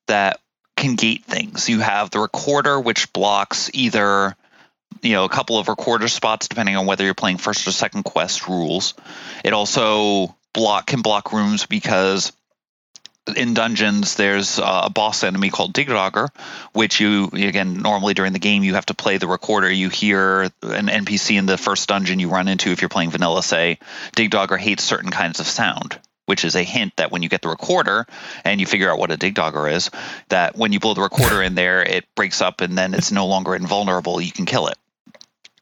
[0.07, 0.39] that
[0.76, 1.69] can gate things.
[1.69, 4.35] You have the recorder, which blocks either
[5.02, 8.03] you know a couple of recorder spots depending on whether you're playing first or second
[8.03, 8.94] quest rules.
[9.44, 12.32] It also block can block rooms because
[13.36, 16.30] in dungeons there's a boss enemy called Digdogger,
[16.74, 19.69] which you again normally during the game you have to play the recorder.
[19.69, 23.44] You hear an NPC in the first dungeon you run into if you're playing vanilla
[23.44, 23.80] say
[24.15, 27.48] Digdogger hates certain kinds of sound which is a hint that when you get the
[27.48, 28.06] recorder
[28.44, 29.90] and you figure out what a Digdogger is,
[30.28, 33.28] that when you blow the recorder in there, it breaks up and then it's no
[33.28, 34.19] longer invulnerable.
[34.19, 34.78] You can kill it.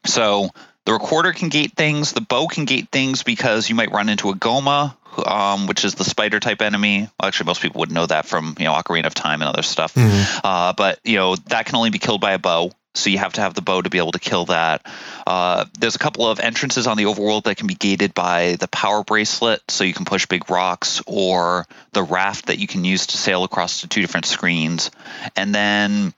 [0.06, 0.50] So
[0.86, 4.30] the recorder can gate things, the bow can gate things because you might run into
[4.30, 4.96] a Gohma,
[5.26, 7.00] um, which is the spider type enemy.
[7.00, 9.62] Well, actually, most people would know that from you know Ocarina of Time and other
[9.62, 9.94] stuff.
[9.94, 10.40] Mm-hmm.
[10.44, 13.32] Uh, but you know that can only be killed by a bow, so you have
[13.34, 14.86] to have the bow to be able to kill that.
[15.26, 18.68] Uh, there's a couple of entrances on the overworld that can be gated by the
[18.68, 23.08] power bracelet, so you can push big rocks, or the raft that you can use
[23.08, 24.90] to sail across the two different screens,
[25.34, 26.14] and then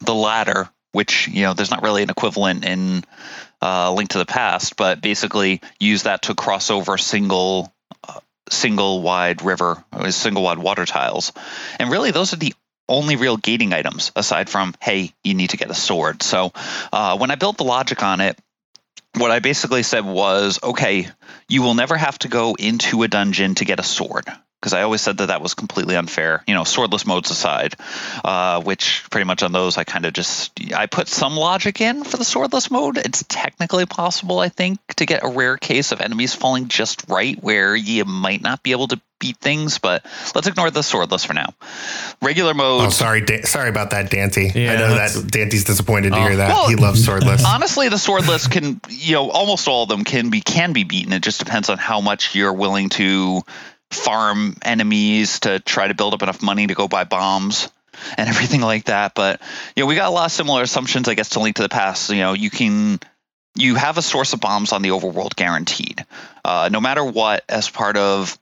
[0.00, 3.04] the ladder which you know there's not really an equivalent in
[3.60, 7.72] uh, Link to the Past, but basically use that to cross over single
[8.08, 11.32] uh, single wide river, uh, single wide water tiles,
[11.78, 12.54] and really those are the
[12.88, 16.22] only real gating items aside from hey you need to get a sword.
[16.22, 16.52] So
[16.92, 18.38] uh, when I built the logic on it.
[19.16, 21.06] What I basically said was, okay,
[21.48, 24.26] you will never have to go into a dungeon to get a sword
[24.64, 26.42] because I always said that that was completely unfair.
[26.46, 27.74] You know, swordless modes aside,
[28.24, 32.02] uh, which pretty much on those I kind of just I put some logic in
[32.02, 32.96] for the swordless mode.
[32.96, 37.36] It's technically possible, I think, to get a rare case of enemies falling just right
[37.42, 40.04] where you might not be able to beat things, but
[40.34, 41.52] let's ignore the swordless for now.
[42.22, 42.86] Regular mode.
[42.86, 44.50] Oh, sorry, da- sorry about that, Dante.
[44.54, 46.48] Yeah, I know that Dante's disappointed to uh, hear that.
[46.48, 47.44] Well, he loves swordless.
[47.46, 51.12] Honestly, the swordless can, you know, almost all of them can be can be beaten.
[51.12, 53.42] It just depends on how much you're willing to
[53.94, 57.70] farm enemies to try to build up enough money to go buy bombs
[58.16, 59.14] and everything like that.
[59.14, 59.40] But
[59.76, 61.68] you know, we got a lot of similar assumptions, I guess, to Link to the
[61.68, 62.10] Past.
[62.10, 63.00] You know, you can
[63.56, 66.04] you have a source of bombs on the overworld guaranteed.
[66.44, 68.36] Uh, no matter what, as part of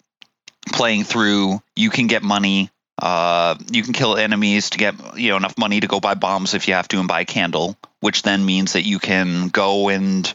[0.72, 2.70] playing through, you can get money.
[3.00, 6.54] Uh, you can kill enemies to get you know enough money to go buy bombs
[6.54, 10.32] if you have to and buy candle, which then means that you can go and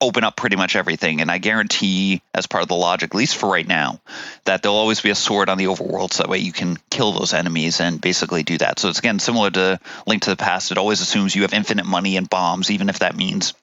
[0.00, 1.20] open up pretty much everything.
[1.20, 4.00] And I guarantee, as part of the logic, at least for right now,
[4.44, 7.12] that there'll always be a sword on the overworld so that way you can kill
[7.12, 8.78] those enemies and basically do that.
[8.78, 10.70] So it's again similar to Link to the Past.
[10.70, 13.54] It always assumes you have infinite money and bombs, even if that means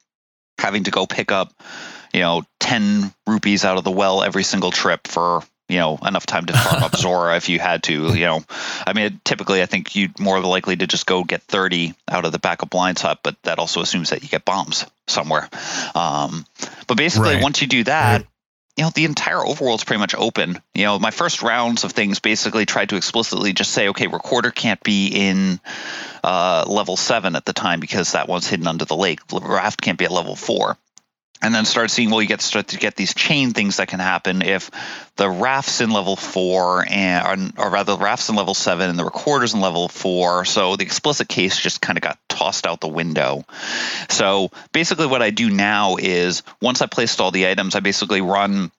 [0.59, 1.53] having to go pick up,
[2.13, 6.25] you know, 10 rupees out of the well every single trip for you know enough
[6.25, 8.13] time to farm up Zora if you had to.
[8.13, 8.43] You know,
[8.85, 12.31] I mean, typically I think you'd more likely to just go get thirty out of
[12.31, 15.49] the backup blinds hut, but that also assumes that you get bombs somewhere.
[15.95, 16.45] Um,
[16.87, 17.43] but basically, right.
[17.43, 18.21] once you do that.
[18.21, 18.27] Right.
[18.75, 20.61] You know, the entire overworld's pretty much open.
[20.75, 24.51] You know, my first rounds of things basically tried to explicitly just say, okay, recorder
[24.51, 25.59] can't be in
[26.23, 29.21] uh, level seven at the time because that one's hidden under the lake.
[29.33, 30.77] Raft can't be at level four
[31.41, 33.99] and then start seeing well you get start to get these chain things that can
[33.99, 34.71] happen if
[35.15, 39.05] the rafts in level four and or rather the rafts in level seven and the
[39.05, 40.45] recorders in level four.
[40.45, 43.45] So the explicit case just kind of got tossed out the window.
[44.09, 48.21] So basically what i do now is once i placed all the items i basically
[48.21, 48.71] run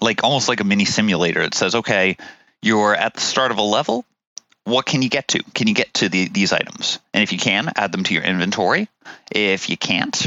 [0.00, 1.40] like almost like a mini simulator.
[1.40, 2.16] It says okay
[2.62, 4.04] you're at the start of a level.
[4.64, 5.42] What can you get to?
[5.54, 6.98] Can you get to the, these items?
[7.14, 8.88] And if you can add them to your inventory.
[9.32, 10.26] If you can't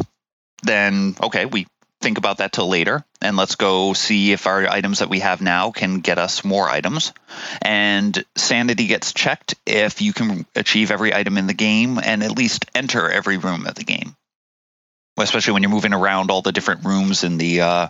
[0.64, 1.68] then okay, we
[2.03, 3.03] think about that till later.
[3.22, 6.69] And let's go see if our items that we have now can get us more
[6.69, 7.14] items.
[7.61, 12.38] And sanity gets checked if you can achieve every item in the game and at
[12.38, 14.15] least enter every room of the game.
[15.15, 17.88] Especially when you're moving around all the different rooms in the uh,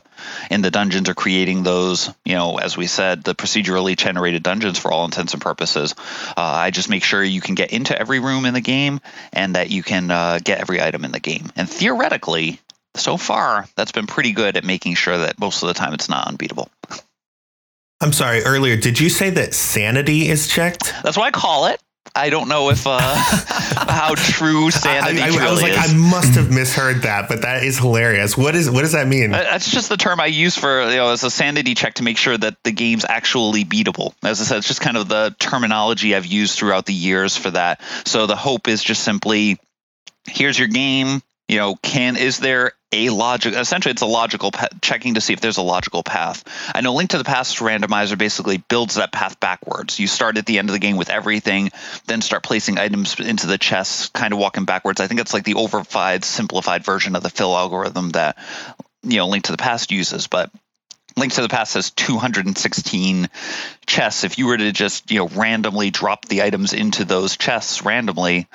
[0.51, 4.77] in the dungeons or creating those you know as we said the procedurally generated dungeons
[4.77, 5.95] for all intents and purposes.
[6.35, 8.99] Uh, i just make sure you can get into every room in the game
[9.31, 11.49] and that you can uh, get every item in the game.
[11.55, 12.59] And theoretically
[12.95, 16.09] so far, that's been pretty good at making sure that most of the time it's
[16.09, 16.69] not unbeatable.
[18.01, 20.93] I'm sorry, earlier, did you say that sanity is checked?
[21.03, 21.81] That's what I call it.
[22.15, 25.93] I don't know if uh, how true sanity I, I, I was like, is.
[25.93, 28.37] I must have misheard that, but that is hilarious.
[28.37, 29.33] What is what does that mean?
[29.33, 32.03] Uh, that's just the term I use for you know as a sanity check to
[32.03, 34.13] make sure that the game's actually beatable.
[34.21, 37.51] As I said, it's just kind of the terminology I've used throughout the years for
[37.51, 37.81] that.
[38.05, 39.57] So the hope is just simply,
[40.25, 41.21] here's your game.
[41.47, 45.33] You know, can is there a logic essentially it's a logical pa- checking to see
[45.33, 46.43] if there's a logical path.
[46.73, 49.99] I know link to the past randomizer basically builds that path backwards.
[49.99, 51.71] You start at the end of the game with everything
[52.05, 55.01] then start placing items into the chests kind of walking backwards.
[55.01, 58.37] I think it's like the overfied simplified version of the fill algorithm that
[59.01, 60.51] you know link to the past uses but
[61.15, 63.29] Link to the Past has 216
[63.85, 64.23] chests.
[64.23, 68.47] If you were to just, you know, randomly drop the items into those chests randomly,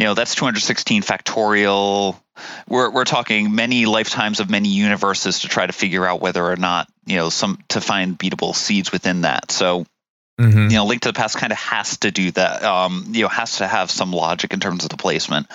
[0.00, 2.18] you know, that's 216 factorial.
[2.66, 6.56] We're, we're talking many lifetimes of many universes to try to figure out whether or
[6.56, 9.52] not, you know, some to find beatable seeds within that.
[9.52, 9.84] So,
[10.40, 10.70] Mm-hmm.
[10.70, 12.62] You know, Link to the Past kind of has to do that.
[12.62, 15.48] Um, you know, has to have some logic in terms of the placement.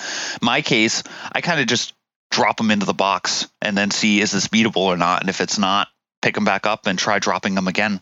[0.44, 1.02] My case,
[1.32, 1.96] I kind of just
[2.30, 5.22] drop them into the box and then see is this beatable or not.
[5.22, 5.88] And if it's not,
[6.22, 8.00] pick them back up and try dropping them again.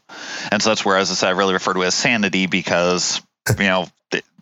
[0.52, 3.22] And so that's where, as I said, I really refer to it as sanity because
[3.50, 3.88] you know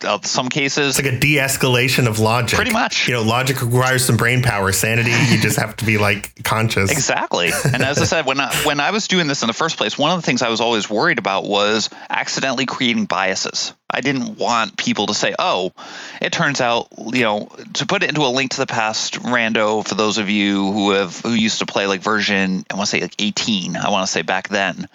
[0.04, 2.56] uh, some cases it's like a de-escalation of logic.
[2.56, 3.08] Pretty much.
[3.08, 4.72] You know logic requires some brain power.
[4.72, 6.92] Sanity you just have to be like conscious.
[6.92, 7.52] Exactly.
[7.66, 9.98] And as i said when I, when I was doing this in the first place
[9.98, 13.74] one of the things i was always worried about was accidentally creating biases.
[13.94, 15.74] I didn't want people to say oh
[16.22, 19.86] it turns out you know to put it into a link to the past rando
[19.86, 22.92] for those of you who have who used to play like version i want to
[22.98, 24.88] say like 18 i want to say back then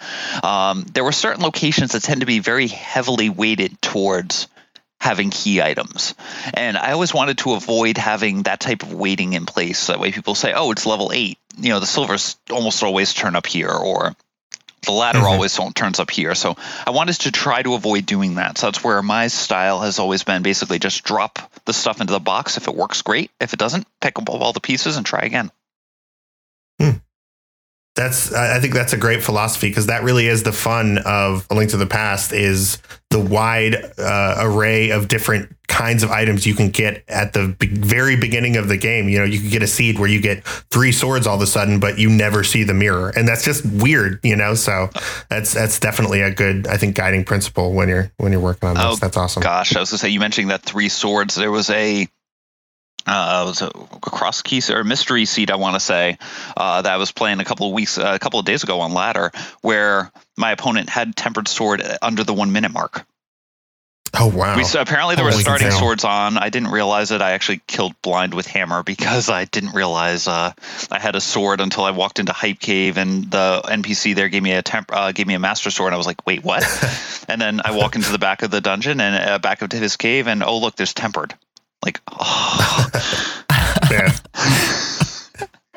[0.43, 4.47] um, there were certain locations that tend to be very heavily weighted towards
[4.99, 6.15] having key items.
[6.53, 9.87] And I always wanted to avoid having that type of weighting in place.
[9.87, 11.37] That way people say, oh, it's level eight.
[11.57, 14.15] You know, the silvers almost always turn up here, or
[14.83, 15.27] the ladder mm-hmm.
[15.27, 16.35] always turns up here.
[16.35, 16.55] So
[16.85, 18.57] I wanted to try to avoid doing that.
[18.57, 22.19] So that's where my style has always been basically just drop the stuff into the
[22.19, 22.57] box.
[22.57, 23.31] If it works, great.
[23.39, 25.51] If it doesn't, pick up all the pieces and try again.
[26.79, 26.97] Hmm
[27.97, 31.55] that's i think that's a great philosophy because that really is the fun of a
[31.55, 32.77] link to the past is
[33.09, 37.67] the wide uh, array of different kinds of items you can get at the be-
[37.67, 39.07] very beginning of the game.
[39.07, 41.47] You know you can get a seed where you get three swords all of a
[41.47, 43.13] sudden but you never see the mirror.
[43.15, 44.55] And that's just weird you know?
[44.55, 44.89] So
[45.29, 48.75] that's that's definitely a good i think guiding principle when you're when you're working on
[48.75, 48.83] this.
[48.85, 49.41] Oh, that's awesome.
[49.43, 49.75] gosh.
[49.75, 52.07] I was gonna say you mentioning that three swords there was a
[53.07, 53.69] uh, it was a
[54.01, 56.17] cross key or mystery seed, I want to say,
[56.55, 58.81] uh, that I was playing a couple of weeks, uh, a couple of days ago
[58.81, 59.31] on ladder,
[59.61, 63.05] where my opponent had tempered sword under the one minute mark.
[64.13, 64.55] Oh wow!
[64.55, 66.37] We, so apparently there Holy were starting swords on.
[66.37, 67.21] I didn't realize it.
[67.21, 70.53] I actually killed blind with hammer because I didn't realize uh,
[70.89, 74.41] I had a sword until I walked into Hype Cave and the NPC there gave
[74.41, 75.89] me a temp, uh, gave me a master sword.
[75.89, 76.63] And I was like, wait, what?
[77.27, 79.97] and then I walk into the back of the dungeon and uh, back of his
[79.97, 81.35] cave, and oh look, there's tempered.
[81.83, 82.89] Like, oh.
[83.91, 84.15] yeah.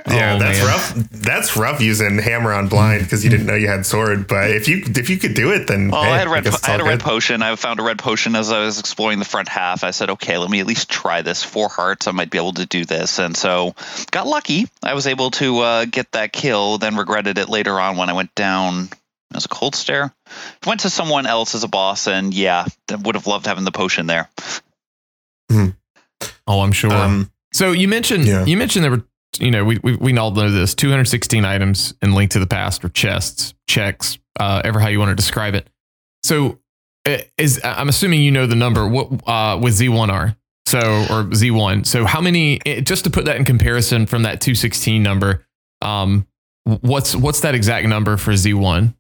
[0.07, 0.67] Yeah, oh, that's man.
[0.67, 0.95] rough.
[1.11, 4.27] That's rough using hammer on blind because you didn't know you had sword.
[4.27, 6.47] But if you if you could do it, then well, hey, I had a red.
[6.47, 7.43] I, I had a red potion.
[7.43, 9.85] I found a red potion as I was exploring the front half.
[9.85, 11.43] I said, okay, let me at least try this.
[11.43, 13.19] Four hearts, I might be able to do this.
[13.19, 13.75] And so
[14.11, 14.67] got lucky.
[14.83, 16.79] I was able to uh, get that kill.
[16.79, 18.89] Then regretted it later on when I went down.
[19.31, 20.13] It was a cold stare.
[20.67, 24.07] Went to someone else as a boss, and yeah, would have loved having the potion
[24.07, 24.29] there.
[25.51, 25.71] Mm-hmm.
[26.51, 26.93] Oh, I'm sure.
[26.93, 28.45] Um, so you mentioned yeah.
[28.45, 29.05] you mentioned there were
[29.39, 32.85] you know we, we we all know this 216 items in Link to the Past
[32.85, 35.69] or chests, checks, uh, ever how you want to describe it.
[36.25, 36.59] So
[37.07, 40.37] uh, is I'm assuming you know the number what uh, with Z1R.
[40.67, 41.87] So or Z1.
[41.87, 45.47] So how many eh, just to put that in comparison from that 216 number
[45.83, 46.27] um
[46.65, 48.95] what's what's that exact number for Z1?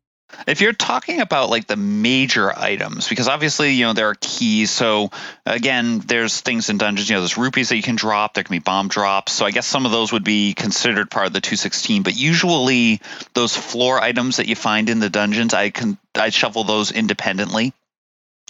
[0.46, 4.70] If you're talking about like the major items, because obviously, you know, there are keys.
[4.70, 5.10] So
[5.44, 8.54] again, there's things in dungeons, you know, there's rupees that you can drop, there can
[8.54, 9.32] be bomb drops.
[9.32, 13.00] So I guess some of those would be considered part of the 216, but usually
[13.34, 17.72] those floor items that you find in the dungeons, I can I shuffle those independently.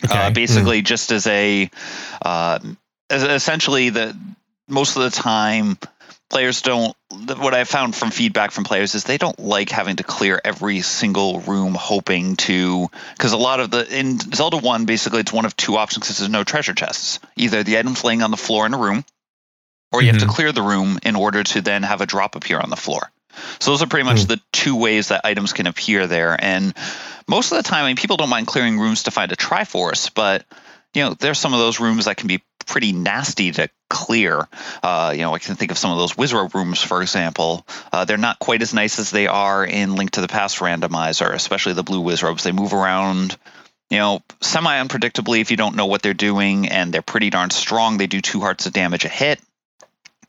[0.04, 0.18] Okay.
[0.18, 0.84] Uh, basically mm.
[0.86, 1.70] just as a
[2.22, 2.58] uh,
[3.10, 4.16] essentially the
[4.66, 5.76] most of the time
[6.30, 6.96] players don't
[7.38, 10.80] what i found from feedback from players is they don't like having to clear every
[10.80, 15.44] single room hoping to because a lot of the in zelda 1 basically it's one
[15.44, 18.64] of two options because there's no treasure chests either the items laying on the floor
[18.64, 19.04] in a room
[19.92, 20.14] or you mm-hmm.
[20.14, 20.34] have to mm-hmm.
[20.34, 23.10] clear the room in order to then have a drop appear on the floor
[23.58, 24.28] so those are pretty much mm.
[24.28, 26.74] the two ways that items can appear there and
[27.28, 30.12] most of the time I mean, people don't mind clearing rooms to find a triforce
[30.14, 30.44] but
[30.94, 34.48] you know there's some of those rooms that can be pretty nasty to clear.
[34.82, 37.66] Uh, you know, I can think of some of those Wizzrobe rooms, for example.
[37.92, 41.32] Uh, they're not quite as nice as they are in Link to the Past randomizer,
[41.32, 42.42] especially the blue Wizzrobes.
[42.42, 43.36] They move around,
[43.90, 47.50] you know, semi unpredictably if you don't know what they're doing, and they're pretty darn
[47.50, 47.98] strong.
[47.98, 49.40] They do two hearts of damage a hit.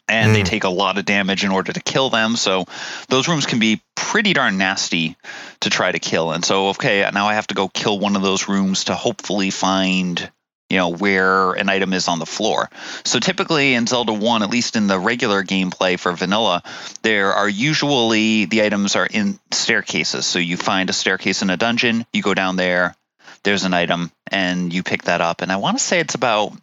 [0.08, 0.34] And mm.
[0.34, 2.36] they take a lot of damage in order to kill them.
[2.36, 2.66] So
[3.08, 5.16] those rooms can be pretty darn nasty
[5.62, 6.34] to try to kill.
[6.34, 9.52] And so, okay, now I have to go kill one of those rooms to hopefully
[9.52, 10.30] find
[10.72, 12.70] you know where an item is on the floor.
[13.04, 16.64] So typically in Zelda 1, at least in the regular gameplay for vanilla,
[17.02, 20.26] there are usually the items are in staircases.
[20.26, 22.96] So you find a staircase in a dungeon, you go down there,
[23.44, 26.54] there's an item and you pick that up and I want to say it's about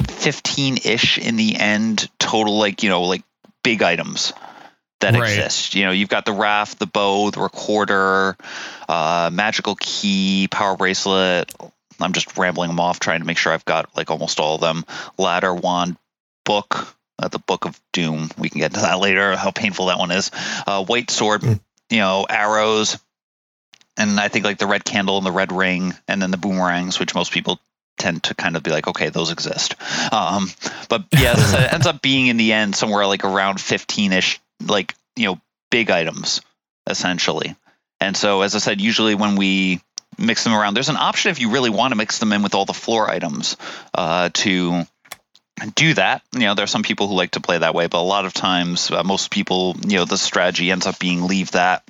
[0.00, 3.22] 15ish in the end total like, you know, like
[3.62, 4.32] big items
[5.00, 5.28] that right.
[5.28, 5.74] exist.
[5.74, 8.34] You know, you've got the raft, the bow, the recorder,
[8.88, 11.52] uh, magical key, power bracelet,
[12.00, 14.60] I'm just rambling them off, trying to make sure I've got like almost all of
[14.60, 14.84] them.
[15.18, 15.96] Ladder, wand,
[16.44, 18.30] book, uh, the Book of Doom.
[18.38, 19.36] We can get to that later.
[19.36, 20.30] How painful that one is.
[20.66, 21.60] Uh, white sword, mm.
[21.90, 22.98] you know, arrows,
[23.96, 26.98] and I think like the red candle and the red ring, and then the boomerangs,
[26.98, 27.60] which most people
[27.98, 29.74] tend to kind of be like, okay, those exist.
[30.12, 30.50] Um,
[30.88, 34.94] but yes, it ends up being in the end somewhere like around 15 ish, like
[35.16, 35.40] you know,
[35.70, 36.42] big items
[36.86, 37.56] essentially.
[38.00, 39.80] And so, as I said, usually when we
[40.18, 40.74] mix them around.
[40.74, 43.10] There's an option if you really want to mix them in with all the floor
[43.10, 43.56] items
[43.94, 44.82] uh, to
[45.74, 46.22] do that.
[46.32, 48.26] You know, there are some people who like to play that way, but a lot
[48.26, 51.82] of times, uh, most people, you know, the strategy ends up being leave that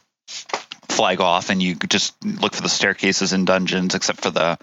[0.88, 4.58] flag off and you just look for the staircases in dungeons, except for the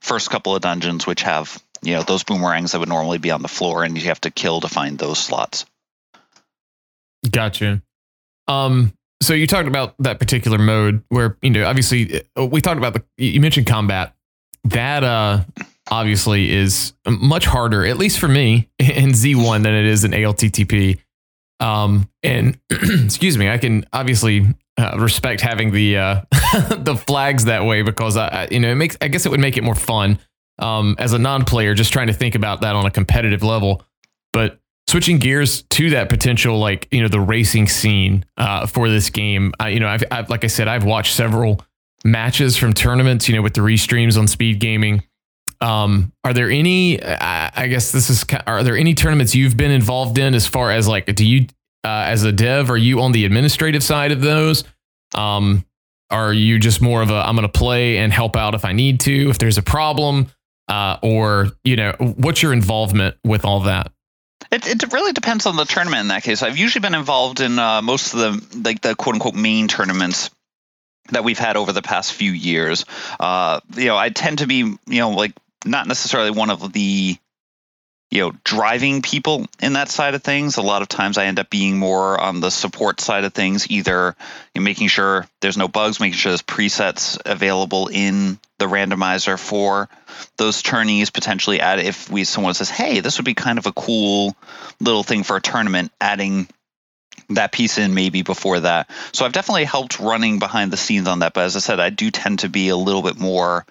[0.00, 3.42] first couple of dungeons, which have, you know, those boomerangs that would normally be on
[3.42, 5.64] the floor and you have to kill to find those slots.
[7.28, 7.82] Gotcha.
[8.46, 12.78] Um, so you talked about that particular mode where you know obviously uh, we talked
[12.78, 14.14] about the you mentioned combat.
[14.64, 15.44] That uh
[15.90, 21.00] obviously is much harder at least for me in Z1 than it is in ALTTP
[21.60, 24.46] um and excuse me I can obviously
[24.76, 26.20] uh, respect having the uh
[26.70, 29.56] the flags that way because I you know it makes I guess it would make
[29.56, 30.18] it more fun
[30.58, 33.82] um as a non-player just trying to think about that on a competitive level.
[34.32, 39.10] But switching gears to that potential like you know the racing scene uh, for this
[39.10, 41.60] game uh, you know I've, I've, like i said i've watched several
[42.04, 45.02] matches from tournaments you know with the restreams on speed gaming.
[45.60, 49.72] Um, are there any I, I guess this is are there any tournaments you've been
[49.72, 51.46] involved in as far as like do you
[51.84, 54.64] uh, as a dev are you on the administrative side of those?
[55.14, 55.64] Um,
[56.10, 58.72] are you just more of a i'm going to play and help out if i
[58.72, 60.26] need to if there's a problem
[60.68, 63.92] uh, or you know what's your involvement with all that
[64.50, 66.42] it, it really depends on the tournament in that case.
[66.42, 70.30] I've usually been involved in uh, most of the like the quote unquote main tournaments
[71.10, 72.84] that we've had over the past few years.
[73.18, 75.32] Uh, you know, I tend to be you know like
[75.64, 77.16] not necessarily one of the
[78.10, 80.56] you know driving people in that side of things.
[80.56, 83.70] A lot of times i end up being more on the support side of things
[83.70, 84.16] either
[84.54, 89.88] making sure there's no bugs making sure there's presets available in the randomizer for
[90.36, 93.72] those tourneys potentially add if we someone says hey this would be kind of a
[93.72, 94.36] cool
[94.80, 96.48] little thing for a tournament adding
[97.30, 98.90] that piece in maybe before that.
[99.12, 101.90] So i've definitely helped running behind the scenes on that but as i said i
[101.90, 103.66] do tend to be a little bit more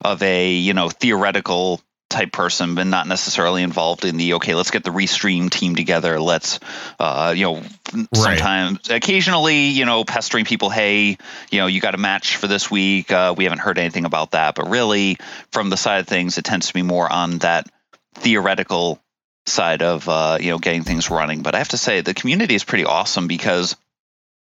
[0.00, 4.54] of a you know theoretical type person, but not necessarily involved in the okay.
[4.54, 6.20] Let's get the restream team together.
[6.20, 6.60] Let's,
[6.98, 8.06] uh, you know, right.
[8.14, 10.70] sometimes, occasionally, you know, pestering people.
[10.70, 11.18] Hey,
[11.50, 13.10] you know, you got a match for this week.
[13.10, 14.54] Uh, we haven't heard anything about that.
[14.54, 15.18] But really,
[15.50, 17.68] from the side of things, it tends to be more on that
[18.14, 19.00] theoretical
[19.46, 21.42] side of uh, you know getting things running.
[21.42, 23.76] But I have to say, the community is pretty awesome because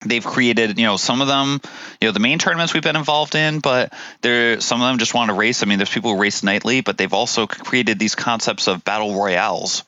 [0.04, 1.60] they've created you know some of them
[2.00, 5.14] you know the main tournaments we've been involved in but there some of them just
[5.14, 5.62] want to race.
[5.62, 9.14] I mean there's people who race nightly but they've also created these concepts of battle
[9.14, 9.84] royales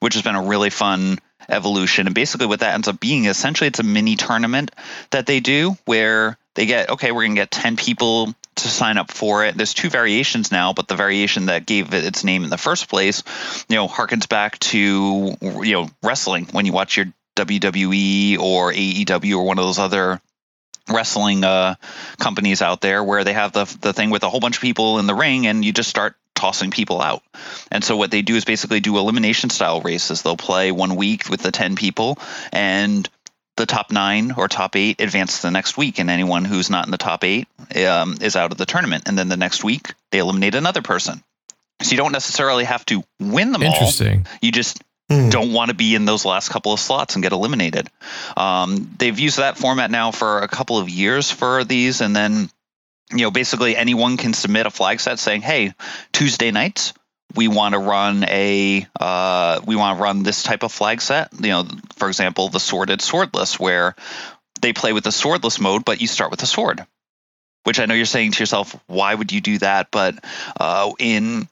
[0.00, 1.18] which has been a really fun
[1.48, 2.06] evolution.
[2.06, 4.70] And basically what that ends up being essentially it's a mini tournament
[5.10, 8.98] that they do where they get okay we're going to get 10 people to sign
[8.98, 9.56] up for it.
[9.56, 12.88] There's two variations now but the variation that gave it its name in the first
[12.88, 13.22] place
[13.68, 16.46] you know harkens back to you know wrestling.
[16.52, 17.06] When you watch your
[17.36, 20.20] WWE or AEW or one of those other
[20.88, 21.74] wrestling uh,
[22.18, 24.98] companies out there where they have the the thing with a whole bunch of people
[24.98, 27.22] in the ring and you just start tossing people out.
[27.70, 30.22] And so what they do is basically do elimination style races.
[30.22, 32.18] They'll play one week with the 10 people
[32.50, 33.08] and
[33.56, 36.86] the top nine or top eight advance to the next week, and anyone who's not
[36.86, 37.46] in the top eight
[37.86, 39.04] um, is out of the tournament.
[39.06, 41.22] And then the next week, they eliminate another person.
[41.82, 44.26] So you don't necessarily have to win them Interesting.
[44.26, 44.38] all.
[44.40, 45.28] You just Hmm.
[45.28, 47.88] don't want to be in those last couple of slots and get eliminated.
[48.36, 52.48] Um, they've used that format now for a couple of years for these, and then
[53.10, 55.74] you know basically anyone can submit a flag set saying, "Hey,
[56.12, 56.92] Tuesday nights."
[57.32, 61.28] We want to run a uh, we want to run this type of flag set.
[61.40, 63.94] You know, for example, the sworded swordless, where
[64.60, 66.84] they play with the swordless mode, but you start with a sword
[67.64, 69.88] which I know you're saying to yourself, why would you do that?
[69.90, 70.16] But
[70.58, 71.46] uh, in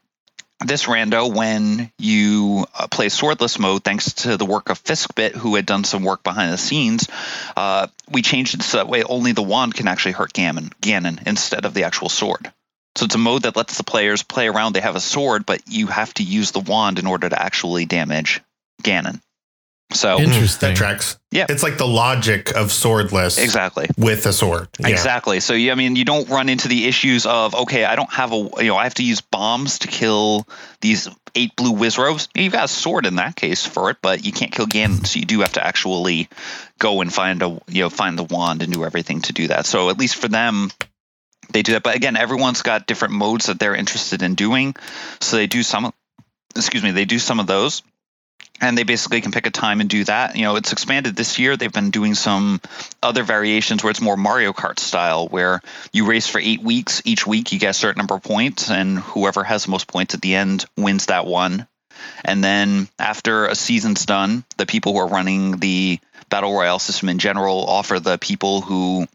[0.64, 5.55] this rando when you uh, play swordless mode thanks to the work of fiskbit who
[5.55, 7.09] had done some work behind the scenes
[7.56, 11.24] uh, we changed it so that way only the wand can actually hurt ganon, ganon
[11.26, 12.52] instead of the actual sword
[12.97, 14.72] So it's a mode that lets the players play around.
[14.72, 17.85] They have a sword, but you have to use the wand in order to actually
[17.85, 18.40] damage
[18.82, 19.20] Ganon.
[19.93, 20.24] So hmm.
[20.24, 20.70] interesting.
[20.70, 21.19] That tracks.
[21.31, 21.47] Yeah.
[21.48, 23.43] It's like the logic of swordless.
[23.43, 23.89] Exactly.
[23.97, 24.69] With a sword.
[24.78, 24.89] Yeah.
[24.89, 25.40] Exactly.
[25.40, 28.48] So I mean, you don't run into the issues of okay, I don't have a
[28.59, 30.47] you know I have to use bombs to kill
[30.82, 32.28] these eight blue Wizzrobes.
[32.35, 35.05] You've got a sword in that case for it, but you can't kill Ganon, hmm.
[35.05, 36.28] so you do have to actually
[36.78, 39.65] go and find a you know find the wand and do everything to do that.
[39.65, 40.70] So at least for them,
[41.51, 41.82] they do that.
[41.82, 44.77] But again, everyone's got different modes that they're interested in doing,
[45.20, 45.94] so they do some.
[46.55, 47.82] Excuse me, they do some of those
[48.60, 50.36] and they basically can pick a time and do that.
[50.36, 51.56] You know, it's expanded this year.
[51.56, 52.60] They've been doing some
[53.02, 55.60] other variations where it's more Mario Kart style, where
[55.93, 57.02] you race for eight weeks.
[57.05, 60.15] Each week you get a certain number of points, and whoever has the most points
[60.15, 61.66] at the end wins that one.
[62.24, 67.09] And then after a season's done, the people who are running the battle royale system
[67.09, 69.06] in general offer the people who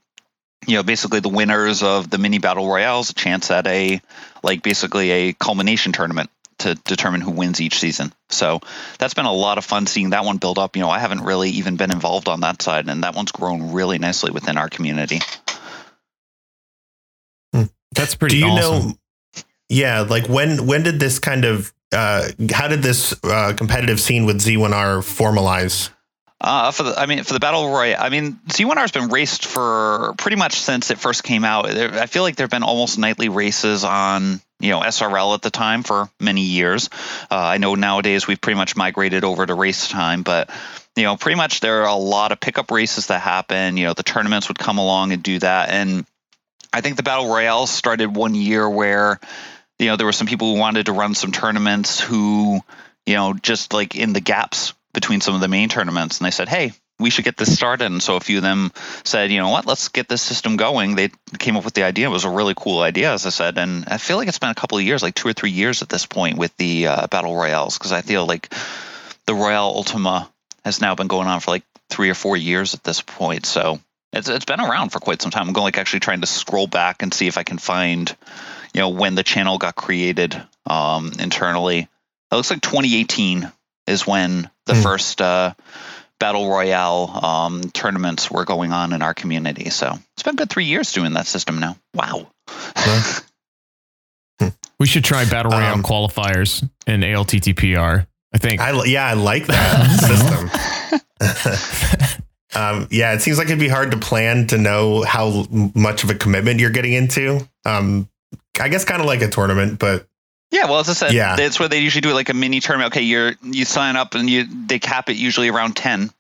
[0.66, 4.02] you know basically the winners of the mini battle royales a chance at a
[4.42, 6.32] like basically a culmination tournament
[6.64, 8.14] to determine who wins each season.
[8.30, 8.60] So
[9.00, 10.76] that's been a lot of fun seeing that one build up.
[10.76, 13.72] You know, I haven't really even been involved on that side, and that one's grown
[13.72, 15.20] really nicely within our community.
[17.54, 17.64] Hmm.
[17.94, 18.40] That's pretty.
[18.40, 18.88] Do you awesome.
[18.90, 18.94] know?
[19.70, 24.26] Yeah, like when when did this kind of uh, how did this uh, competitive scene
[24.26, 25.90] with Z1R formalize?
[26.42, 29.46] Uh, for the, I mean, for the battle royale, I mean, Z1R has been raced
[29.46, 31.68] for pretty much since it first came out.
[31.68, 35.84] I feel like there've been almost nightly races on you know SRL at the time
[35.84, 36.90] for many years.
[37.30, 40.50] Uh, I know nowadays we've pretty much migrated over to race time, but
[40.96, 43.76] you know pretty much there are a lot of pickup races that happen.
[43.76, 46.06] You know the tournaments would come along and do that, and
[46.72, 49.20] I think the battle royale started one year where
[49.80, 52.62] you know there were some people who wanted to run some tournaments who
[53.06, 56.32] you know just like in the gaps between some of the main tournaments, and they
[56.32, 56.72] said, hey
[57.04, 57.86] we should get this started.
[57.86, 58.72] And so a few of them
[59.04, 60.96] said, you know what, let's get this system going.
[60.96, 62.08] They came up with the idea.
[62.08, 63.58] It was a really cool idea, as I said.
[63.58, 65.82] And I feel like it's been a couple of years, like two or three years
[65.82, 68.54] at this point with the uh, battle royales, because I feel like
[69.26, 70.30] the Royale Ultima
[70.64, 73.46] has now been going on for like three or four years at this point.
[73.46, 73.80] So
[74.14, 75.48] it's it's been around for quite some time.
[75.48, 78.10] I'm going like actually trying to scroll back and see if I can find,
[78.74, 81.80] you know, when the channel got created um, internally.
[82.32, 83.52] It looks like 2018
[83.88, 84.84] is when the mm.
[84.84, 85.54] first uh,
[86.20, 89.70] battle royale um, tournaments were going on in our community.
[89.70, 91.78] So it's been good three years doing that system now.
[91.94, 92.28] Wow.
[94.80, 98.08] we should try battle royale um, qualifiers in ALTTPR.
[98.34, 98.62] I think.
[98.62, 100.50] I, yeah, I like that
[101.20, 102.24] system.
[102.56, 105.46] um, yeah, it seems like it'd be hard to plan to know how
[105.76, 107.48] much of a commitment you're getting into.
[107.66, 108.10] Um,
[108.60, 110.08] I guess kind of like a tournament, but
[110.54, 111.36] yeah, well, as I said, yeah.
[111.36, 112.94] that's where they usually do like a mini tournament.
[112.94, 116.12] Okay, you're you sign up and you they cap it usually around ten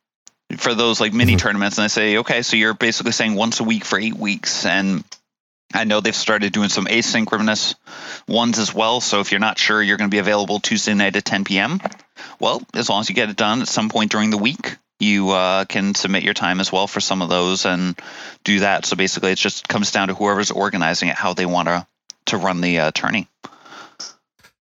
[0.57, 1.38] for those like mini mm-hmm.
[1.38, 4.65] tournaments, and I say, okay, so you're basically saying once a week for eight weeks,
[4.65, 5.03] and
[5.72, 7.76] I know they've started doing some asynchronous
[8.27, 9.01] ones as well.
[9.01, 11.80] So if you're not sure you're going to be available Tuesday night at 10 p.m.,
[12.39, 15.30] well, as long as you get it done at some point during the week, you
[15.30, 17.99] uh, can submit your time as well for some of those and
[18.43, 18.85] do that.
[18.85, 21.88] So basically, it just comes down to whoever's organizing it how they want to
[22.26, 23.27] to run the uh, tourney.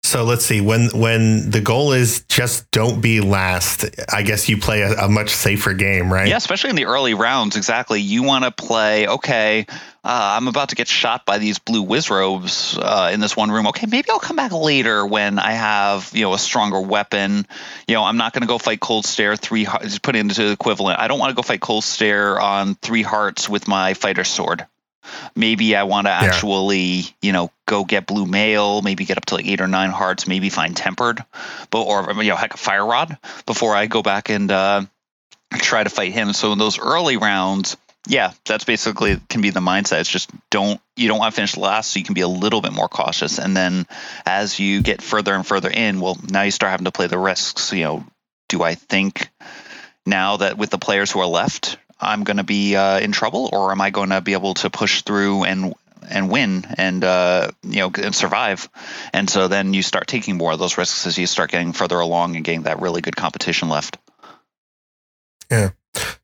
[0.02, 3.84] So let's see when when the goal is just don't be last.
[4.12, 6.26] I guess you play a, a much safer game, right?
[6.26, 7.56] Yeah, especially in the early rounds.
[7.56, 8.00] Exactly.
[8.00, 9.06] You want to play.
[9.06, 13.50] Okay, uh, I'm about to get shot by these blue Wizzrobes uh, in this one
[13.50, 13.68] room.
[13.68, 17.46] Okay, maybe I'll come back later when I have you know a stronger weapon.
[17.86, 19.66] You know, I'm not going to go fight Kholdstare three.
[20.02, 20.98] Put it into the equivalent.
[20.98, 24.66] I don't want to go fight Kholdstare on three hearts with my fighter sword
[25.34, 26.20] maybe I want to yeah.
[26.20, 29.90] actually, you know, go get blue mail, maybe get up to like eight or nine
[29.90, 31.24] hearts, maybe find tempered,
[31.70, 33.16] but or you know, heck, a fire rod
[33.46, 34.82] before I go back and uh,
[35.52, 36.32] try to fight him.
[36.32, 37.76] So in those early rounds,
[38.06, 40.00] yeah, that's basically can be the mindset.
[40.00, 42.60] It's just don't you don't want to finish last, so you can be a little
[42.60, 43.38] bit more cautious.
[43.38, 43.86] And then
[44.24, 47.18] as you get further and further in, well, now you start having to play the
[47.18, 47.72] risks.
[47.72, 48.04] You know,
[48.48, 49.28] do I think
[50.06, 53.50] now that with the players who are left, I'm going to be uh, in trouble,
[53.52, 55.74] or am I going to be able to push through and
[56.08, 58.68] and win and uh, you know and survive?
[59.12, 62.00] And so then you start taking more of those risks as you start getting further
[62.00, 63.98] along and getting that really good competition left.
[65.50, 65.70] Yeah.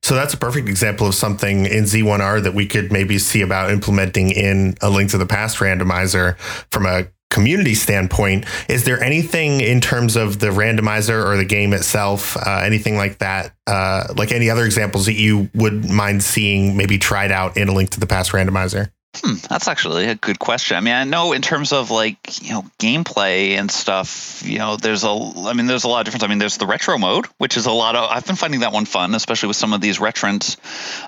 [0.01, 3.71] So that's a perfect example of something in Z1R that we could maybe see about
[3.71, 6.37] implementing in a Link to the Past randomizer
[6.71, 11.73] from a community standpoint, is there anything in terms of the randomizer or the game
[11.73, 16.77] itself, uh, anything like that, uh, like any other examples that you would mind seeing
[16.77, 18.91] maybe tried out in a link to the past randomizer?
[19.15, 20.77] Hmm, that's actually a good question.
[20.77, 24.77] I mean, I know in terms of like you know gameplay and stuff, you know,
[24.77, 26.23] there's a, I mean, there's a lot of difference.
[26.23, 28.09] I mean, there's the retro mode, which is a lot of.
[28.11, 30.57] I've been finding that one fun, especially with some of these retrance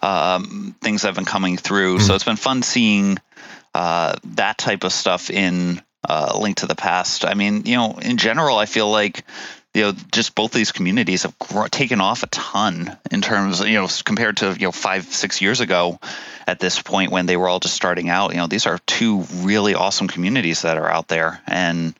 [0.03, 1.97] um, things that have been coming through.
[1.97, 2.05] Mm-hmm.
[2.05, 3.17] So it's been fun seeing
[3.75, 7.25] uh, that type of stuff in uh, Link to the Past.
[7.25, 9.23] I mean, you know, in general, I feel like
[9.73, 13.75] you know, just both these communities have gr- taken off a ton in terms, you
[13.75, 15.99] know, compared to you know five, six years ago.
[16.47, 19.19] At this point, when they were all just starting out, you know, these are two
[19.35, 21.93] really awesome communities that are out there, and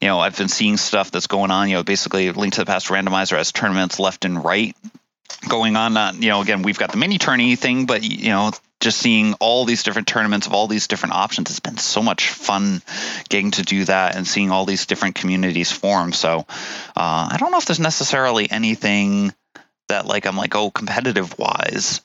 [0.00, 1.68] you know, I've been seeing stuff that's going on.
[1.68, 4.76] You know, basically, Link to the Past randomizer has tournaments left and right
[5.48, 5.94] going on.
[5.94, 9.34] Not, you know, again, we've got the mini tourney thing, but you know, just seeing
[9.34, 12.82] all these different tournaments of all these different options it's been so much fun
[13.28, 16.40] getting to do that and seeing all these different communities form so
[16.96, 19.32] uh, i don't know if there's necessarily anything
[19.88, 22.00] that like i'm like oh competitive wise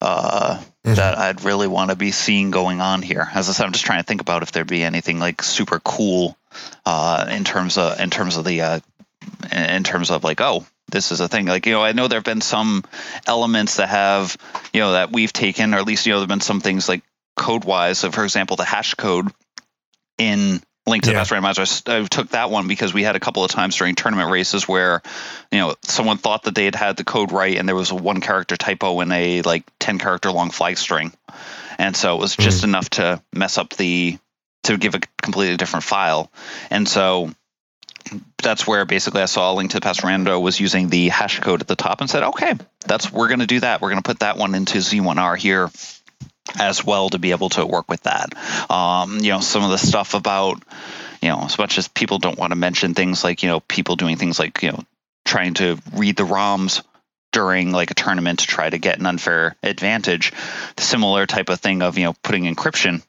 [0.00, 0.94] uh, mm-hmm.
[0.94, 3.84] that i'd really want to be seeing going on here as i said i'm just
[3.84, 6.36] trying to think about if there'd be anything like super cool
[6.86, 8.80] uh, in terms of in terms of the uh,
[9.52, 11.46] in terms of like oh this is a thing.
[11.46, 12.84] Like, you know, I know there have been some
[13.26, 14.36] elements that have,
[14.72, 16.88] you know, that we've taken, or at least, you know, there have been some things
[16.88, 17.02] like
[17.36, 17.98] code wise.
[17.98, 19.28] So, for example, the hash code
[20.18, 21.14] in Link to yeah.
[21.14, 23.94] the Past Randomizer, I took that one because we had a couple of times during
[23.94, 25.02] tournament races where,
[25.52, 27.94] you know, someone thought that they had had the code right and there was a
[27.94, 31.12] one character typo in a like 10 character long flag string.
[31.78, 34.18] And so it was just mm enough to mess up the,
[34.64, 36.30] to give a completely different file.
[36.70, 37.30] And so
[38.42, 41.40] that's where basically I saw a link to the past rando was using the hash
[41.40, 42.54] code at the top and said, okay,
[42.86, 43.80] that's we're going to do that.
[43.80, 45.70] We're going to put that one into Z1R here
[46.58, 48.32] as well to be able to work with that.
[48.70, 50.62] Um, you know, some of the stuff about,
[51.20, 53.96] you know, as much as people don't want to mention things like, you know, people
[53.96, 54.82] doing things like, you know,
[55.24, 56.82] trying to read the ROMs
[57.32, 60.32] during like a tournament to try to get an unfair advantage,
[60.76, 63.02] the similar type of thing of, you know, putting encryption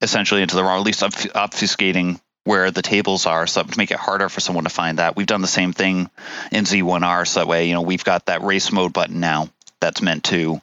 [0.00, 3.98] essentially into the ROM, at least obfuscating where the tables are so to make it
[3.98, 5.16] harder for someone to find that.
[5.16, 6.08] We've done the same thing
[6.50, 9.50] in Z1R so that way, you know, we've got that race mode button now
[9.80, 10.62] that's meant to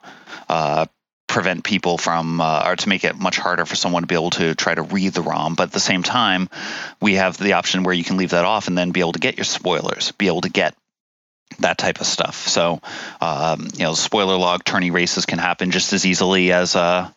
[0.49, 0.87] uh,
[1.27, 4.31] prevent people from uh, or to make it much harder for someone to be able
[4.31, 5.53] to try to read the ROM.
[5.53, 6.49] But at the same time,
[6.99, 9.19] we have the option where you can leave that off and then be able to
[9.19, 10.73] get your spoilers, be able to get
[11.59, 12.47] that type of stuff.
[12.47, 12.81] So,
[13.21, 17.11] um, you know, spoiler log tourney races can happen just as easily as uh,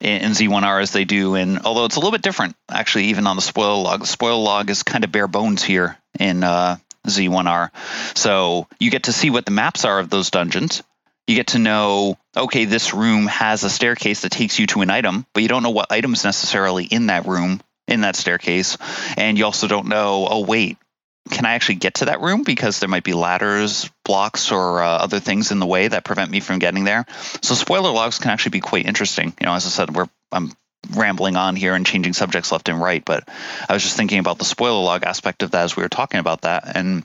[0.00, 3.36] in Z1R as they do and although it's a little bit different actually, even on
[3.36, 4.00] the spoil log.
[4.00, 7.70] The spoil log is kind of bare bones here in uh, Z1R.
[8.16, 10.82] So you get to see what the maps are of those dungeons.
[11.26, 14.90] You get to know, okay, this room has a staircase that takes you to an
[14.90, 18.78] item, but you don't know what items necessarily in that room, in that staircase.
[19.16, 20.78] And you also don't know, oh, wait,
[21.30, 24.88] can I actually get to that room because there might be ladders, blocks, or uh,
[24.88, 27.04] other things in the way that prevent me from getting there.
[27.42, 29.34] So spoiler logs can actually be quite interesting.
[29.40, 30.52] You know, as I said, we're I'm
[30.94, 33.28] rambling on here and changing subjects left and right, but
[33.68, 36.20] I was just thinking about the spoiler log aspect of that as we were talking
[36.20, 37.04] about that, and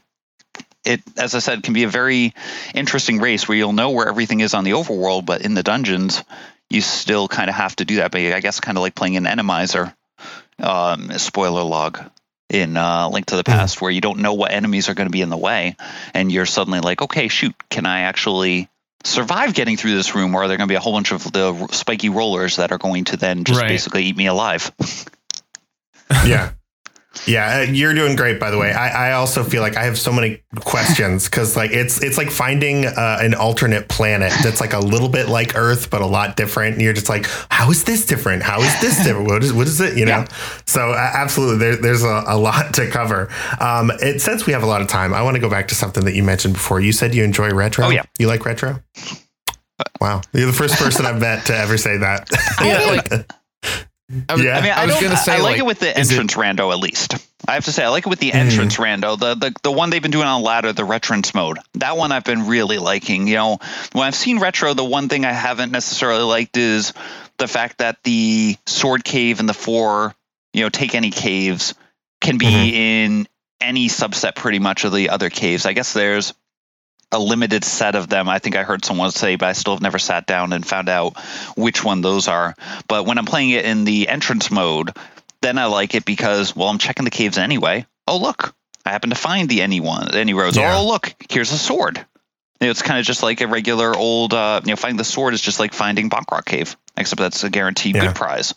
[0.83, 2.33] it, as I said, can be a very
[2.73, 6.23] interesting race where you'll know where everything is on the overworld, but in the dungeons,
[6.69, 8.11] you still kind of have to do that.
[8.11, 9.93] But I guess kind of like playing an enemizer
[10.59, 11.99] um, spoiler log
[12.51, 13.51] in uh, Link to the hmm.
[13.51, 13.81] Past, mm.
[13.81, 15.75] where you don't know what enemies are going to be in the way,
[16.13, 18.69] and you're suddenly like, okay, shoot, can I actually
[19.03, 21.31] survive getting through this room, or are there going to be a whole bunch of
[21.31, 23.69] the spiky rollers that are going to then just right.
[23.69, 24.71] basically eat me alive?
[26.25, 26.51] yeah.
[27.27, 28.71] Yeah, uh, you're doing great, by the way.
[28.71, 32.31] I, I also feel like I have so many questions because like it's it's like
[32.31, 36.37] finding uh, an alternate planet that's like a little bit like Earth but a lot
[36.37, 36.75] different.
[36.75, 38.43] And you're just like, how is this different?
[38.43, 39.27] How is this different?
[39.27, 39.97] What is what is it?
[39.97, 40.19] You know.
[40.19, 40.27] Yeah.
[40.65, 43.29] So uh, absolutely, there, there's a, a, lot to cover.
[43.59, 45.75] Um, it since we have a lot of time, I want to go back to
[45.75, 46.79] something that you mentioned before.
[46.79, 47.87] You said you enjoy retro.
[47.87, 48.81] Oh yeah, you like retro.
[49.99, 52.29] Wow, you're the first person I've met to ever say that.
[52.61, 53.27] yeah, like
[54.29, 54.57] I, yeah.
[54.57, 56.37] I mean, I, I was gonna say, I like, like, it with the entrance it,
[56.37, 57.15] rando at least.
[57.47, 59.01] I have to say, I like it with the entrance mm.
[59.01, 61.59] rando, the, the the one they've been doing on ladder, the retrance mode.
[61.75, 63.27] That one I've been really liking.
[63.27, 63.59] You know,
[63.93, 66.93] when I've seen retro, the one thing I haven't necessarily liked is
[67.37, 70.13] the fact that the sword cave and the four,
[70.53, 71.73] you know, take any caves
[72.19, 72.75] can be mm-hmm.
[72.75, 73.27] in
[73.59, 75.65] any subset pretty much of the other caves.
[75.65, 76.33] I guess there's
[77.11, 78.29] a limited set of them.
[78.29, 80.89] I think I heard someone say, but I still have never sat down and found
[80.89, 81.17] out
[81.55, 82.55] which one those are.
[82.87, 84.95] But when I'm playing it in the entrance mode,
[85.41, 87.85] then I like it because, well, I'm checking the caves anyway.
[88.07, 88.55] Oh, look,
[88.85, 90.57] I happen to find the any one, any roads.
[90.57, 90.77] Yeah.
[90.77, 91.97] Oh, look, here's a sword.
[91.97, 95.03] You know, it's kind of just like a regular old, uh, you know, finding the
[95.03, 98.07] sword is just like finding Bonk Rock Cave, except that's a guaranteed yeah.
[98.07, 98.53] good prize.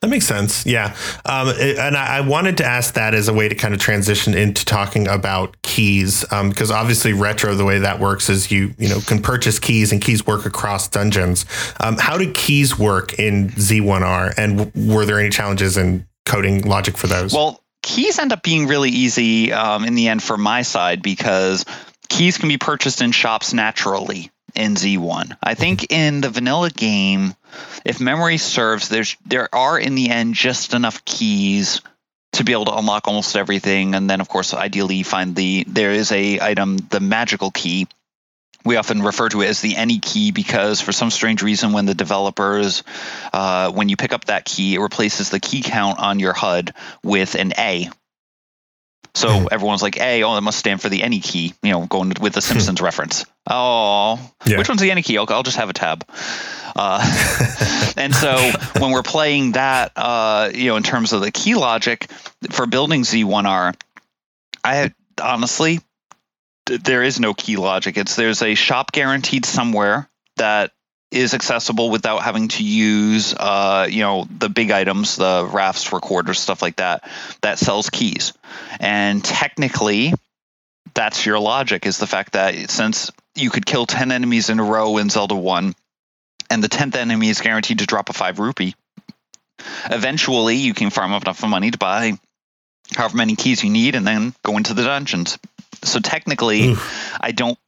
[0.00, 0.66] That makes sense.
[0.66, 0.94] Yeah.
[1.24, 4.34] Um, and I, I, wanted to ask that as a way to kind of transition
[4.34, 6.22] into talking about keys.
[6.22, 9.92] Because um, obviously retro, the way that works is you, you know, can purchase keys
[9.92, 11.46] and keys work across dungeons.
[11.80, 14.34] Um, how do keys work in Z1R?
[14.36, 17.32] And w- were there any challenges in coding logic for those?
[17.32, 21.64] Well, keys end up being really easy um, in the end for my side because
[22.08, 25.36] keys can be purchased in shops naturally in Z1.
[25.42, 27.34] I think in the vanilla game,
[27.84, 31.80] if memory serves, there's there are in the end just enough keys
[32.32, 33.94] to be able to unlock almost everything.
[33.94, 37.86] And then of course, ideally find the there is a item, the magical key.
[38.64, 41.86] We often refer to it as the any key because for some strange reason when
[41.86, 42.82] the developers
[43.32, 46.74] uh, when you pick up that key, it replaces the key count on your HUD
[47.04, 47.88] with an A
[49.16, 49.48] so mm.
[49.50, 52.34] everyone's like, "Hey, oh, that must stand for the any key." You know, going with
[52.34, 53.24] the Simpsons reference.
[53.48, 54.58] Oh, yeah.
[54.58, 55.16] which one's the any key?
[55.16, 56.06] I'll, I'll just have a tab.
[56.76, 57.00] Uh,
[57.96, 58.36] and so
[58.78, 62.10] when we're playing that, uh, you know, in terms of the key logic
[62.50, 63.74] for building Z1R,
[64.62, 65.80] I honestly
[66.66, 67.96] there is no key logic.
[67.96, 70.72] It's there's a shop guaranteed somewhere that
[71.10, 76.40] is accessible without having to use uh, you know the big items the rafts recorders
[76.40, 77.08] stuff like that
[77.42, 78.32] that sells keys
[78.80, 80.12] and technically
[80.94, 84.64] that's your logic is the fact that since you could kill 10 enemies in a
[84.64, 85.74] row in zelda 1
[86.50, 88.74] and the 10th enemy is guaranteed to drop a 5 rupee
[89.84, 92.18] eventually you can farm up enough money to buy
[92.94, 95.38] however many keys you need and then go into the dungeons
[95.84, 97.16] so technically Oof.
[97.20, 97.58] i don't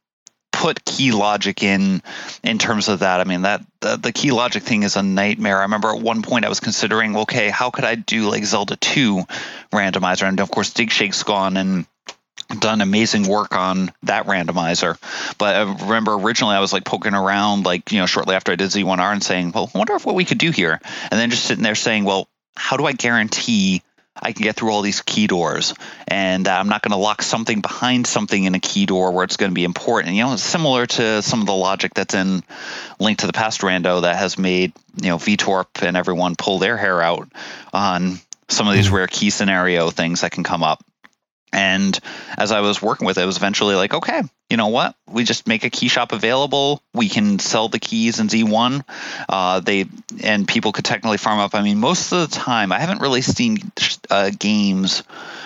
[0.59, 2.01] put key logic in
[2.43, 3.21] in terms of that.
[3.21, 5.59] I mean that the, the, key logic thing is a nightmare.
[5.59, 8.75] I remember at one point I was considering, okay, how could I do like Zelda
[8.75, 9.23] 2
[9.71, 10.27] randomizer?
[10.27, 11.85] And of course Digshake's gone and
[12.59, 14.97] done amazing work on that randomizer.
[15.37, 18.57] But I remember originally I was like poking around like, you know, shortly after I
[18.57, 20.81] did Z1R and saying, well, I wonder if what we could do here.
[21.09, 22.27] And then just sitting there saying, well,
[22.57, 23.81] how do I guarantee
[24.21, 25.73] I can get through all these key doors,
[26.07, 29.37] and I'm not going to lock something behind something in a key door where it's
[29.37, 30.15] going to be important.
[30.15, 32.43] You know, it's similar to some of the logic that's in
[32.99, 36.77] Link to the Past Rando that has made you know Veetorp and everyone pull their
[36.77, 37.29] hair out
[37.73, 38.95] on some of these mm-hmm.
[38.95, 40.83] rare key scenario things that can come up.
[41.51, 41.97] And
[42.37, 44.95] as I was working with it, it was eventually like, okay, you know what?
[45.07, 46.81] We just make a key shop available.
[46.93, 48.83] We can sell the keys in Z1.
[49.27, 49.85] Uh, they
[50.23, 51.55] and people could technically farm up.
[51.55, 53.71] I mean, most of the time, I haven't really seen
[54.09, 54.99] uh, games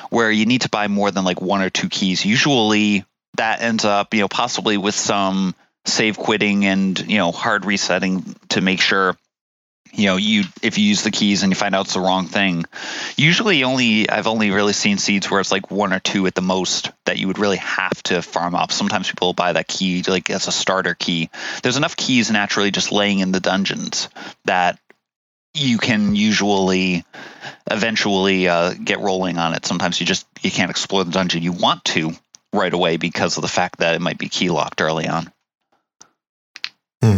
[0.10, 2.26] where you need to buy more than like one or two keys.
[2.26, 3.06] Usually,
[3.38, 5.56] that ends up, you know, possibly with some
[5.86, 9.18] save quitting and you know hard resetting to make sure
[9.94, 12.26] you know you if you use the keys and you find out it's the wrong
[12.26, 12.66] thing
[13.16, 16.42] usually only i've only really seen seeds where it's like one or two at the
[16.42, 18.72] most that you would really have to farm up.
[18.72, 21.30] Sometimes people buy that key like as a starter key.
[21.62, 24.10] There's enough keys naturally just laying in the dungeons
[24.46, 24.80] that
[25.54, 27.06] you can usually
[27.70, 29.66] eventually uh, get rolling on it.
[29.66, 32.12] Sometimes you just you can't explore the dungeon you want to
[32.52, 35.32] right away because of the fact that it might be key locked early on.
[37.02, 37.18] Hmm.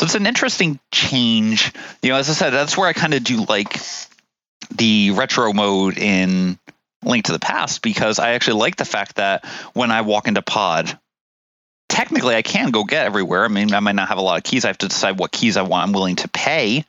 [0.00, 1.74] So it's an interesting change.
[2.00, 3.78] You know, as I said, that's where I kind of do like
[4.74, 6.58] the retro mode in
[7.04, 9.44] Link to the Past because I actually like the fact that
[9.74, 10.98] when I walk into Pod,
[11.90, 13.44] technically I can go get everywhere.
[13.44, 14.64] I mean, I might not have a lot of keys.
[14.64, 15.88] I have to decide what keys I want.
[15.88, 16.86] I'm willing to pay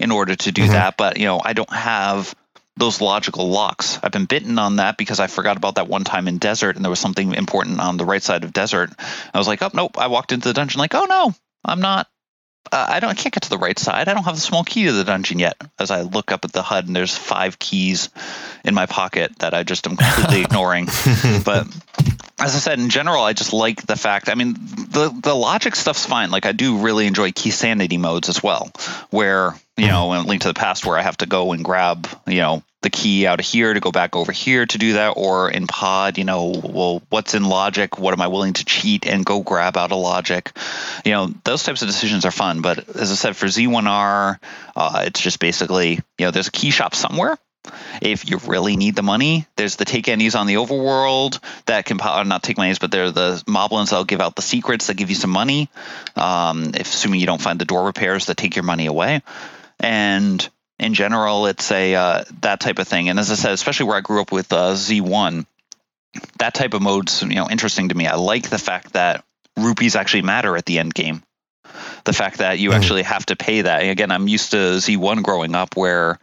[0.00, 0.72] in order to do mm-hmm.
[0.72, 0.96] that.
[0.96, 2.34] But you know, I don't have
[2.78, 3.98] those logical locks.
[4.02, 6.84] I've been bitten on that because I forgot about that one time in desert and
[6.84, 8.90] there was something important on the right side of desert.
[9.34, 9.98] I was like, oh nope.
[9.98, 12.08] I walked into the dungeon like, oh no, I'm not
[12.72, 13.10] uh, I don't.
[13.10, 14.08] I can't get to the right side.
[14.08, 15.60] I don't have the small key to the dungeon yet.
[15.78, 18.08] As I look up at the HUD, and there's five keys
[18.64, 20.86] in my pocket that I just am completely ignoring.
[21.44, 21.66] But
[22.38, 24.28] as I said, in general, I just like the fact.
[24.28, 26.30] I mean, the the logic stuff's fine.
[26.30, 28.72] Like I do really enjoy key sanity modes as well,
[29.10, 32.08] where you know, in Link to the Past, where I have to go and grab
[32.26, 35.10] you know the key out of here to go back over here to do that,
[35.16, 37.98] or in Pod, you know, well, what's in Logic?
[37.98, 40.50] What am I willing to cheat and go grab out of Logic?
[41.04, 42.62] You know, those types of decisions are fun.
[42.62, 44.38] But as I said, for Z1R,
[44.74, 47.38] uh, it's just basically you know, there's a key shop somewhere
[48.02, 51.96] if you really need the money, there's the take any's on the overworld that can
[51.96, 55.16] not take monies, but they're the moblins that'll give out the secrets that give you
[55.16, 55.68] some money.
[56.16, 59.22] Um, if assuming you don't find the door repairs that take your money away,
[59.80, 60.46] and
[60.78, 63.08] in general, it's a uh, that type of thing.
[63.08, 65.46] And as I said, especially where I grew up with uh, Z1,
[66.38, 68.06] that type of mode's you know interesting to me.
[68.06, 69.24] I like the fact that
[69.56, 71.22] rupees actually matter at the end game.
[72.04, 72.74] The fact that you mm.
[72.74, 73.82] actually have to pay that.
[73.82, 76.18] again, I'm used to Z1 growing up where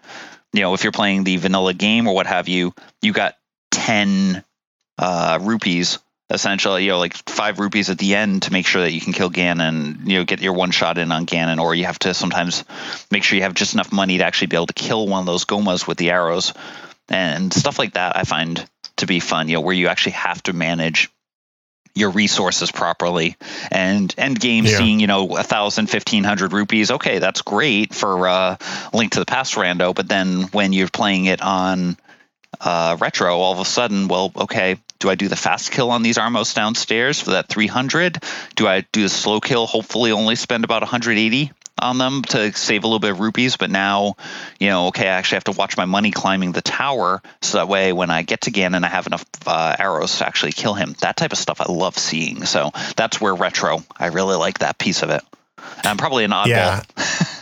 [0.53, 3.35] you know, if you're playing the vanilla game or what have you, you got
[3.71, 4.43] 10
[4.97, 5.99] uh, rupees
[6.29, 9.13] essentially, you know, like five rupees at the end to make sure that you can
[9.13, 12.13] kill Ganon, you know, get your one shot in on Ganon, or you have to
[12.13, 12.63] sometimes
[13.11, 15.25] make sure you have just enough money to actually be able to kill one of
[15.25, 16.53] those Gohmas with the arrows
[17.09, 18.15] and stuff like that.
[18.15, 18.65] I find
[18.97, 21.09] to be fun, you know, where you actually have to manage
[21.93, 23.35] your resources properly
[23.71, 24.77] and end game yeah.
[24.77, 28.57] seeing you know a thousand fifteen hundred rupees okay that's great for uh,
[28.93, 31.97] link to the past rando but then when you're playing it on
[32.59, 36.03] uh, retro all of a sudden well okay Do I do the fast kill on
[36.03, 38.21] these Armos downstairs for that 300?
[38.55, 41.51] Do I do the slow kill, hopefully only spend about 180
[41.81, 44.15] on them to save a little bit of rupees, but now,
[44.59, 47.67] you know, okay, I actually have to watch my money climbing the tower so that
[47.67, 50.95] way when I get to Ganon, I have enough uh, arrows to actually kill him.
[50.99, 52.45] That type of stuff I love seeing.
[52.45, 55.21] So that's where retro, I really like that piece of it.
[55.77, 56.47] And I'm probably an oddball.
[56.47, 56.83] Yeah.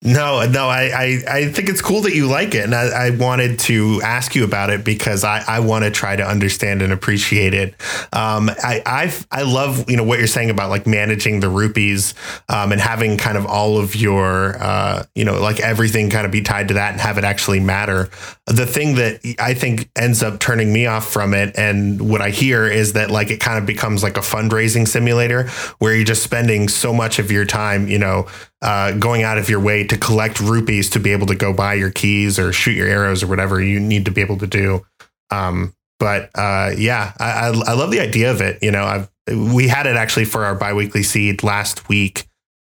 [0.00, 2.62] No, no, I, I, I, think it's cool that you like it.
[2.62, 6.14] And I, I wanted to ask you about it because I, I want to try
[6.14, 7.74] to understand and appreciate it.
[8.12, 12.14] Um, I, I've, I love, you know, what you're saying about like managing the rupees
[12.48, 16.30] um, and having kind of all of your, uh, you know, like everything kind of
[16.30, 18.08] be tied to that and have it actually matter.
[18.46, 22.30] The thing that I think ends up turning me off from it and what I
[22.30, 25.48] hear is that like it kind of becomes like a fundraising simulator
[25.80, 28.28] where you're just spending so much of your time, you know,
[28.62, 31.74] uh, going out of your way to collect rupees to be able to go buy
[31.74, 34.84] your keys or shoot your arrows or whatever you need to be able to do.
[35.30, 38.58] Um, but uh, yeah, I, I, I, love the idea of it.
[38.62, 39.10] You know, I've,
[39.52, 42.26] we had it actually for our biweekly seed last week.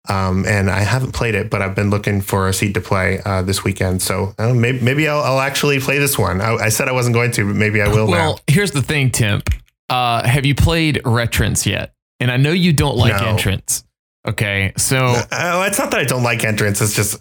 [0.07, 3.21] Um, and I haven't played it, but I've been looking for a seed to play
[3.25, 4.01] uh, this weekend.
[4.01, 6.41] So maybe, maybe I'll, I'll, actually play this one.
[6.41, 8.07] I, I, said I wasn't going to, but maybe I will.
[8.07, 8.39] Well, now.
[8.47, 9.43] here's the thing, Tim.
[9.87, 11.93] Uh, have you played Retrance yet?
[12.19, 13.27] And I know you don't like no.
[13.27, 13.83] entrance.
[14.29, 16.81] Okay, so uh, it's not that I don't like entrance.
[16.81, 17.17] It's just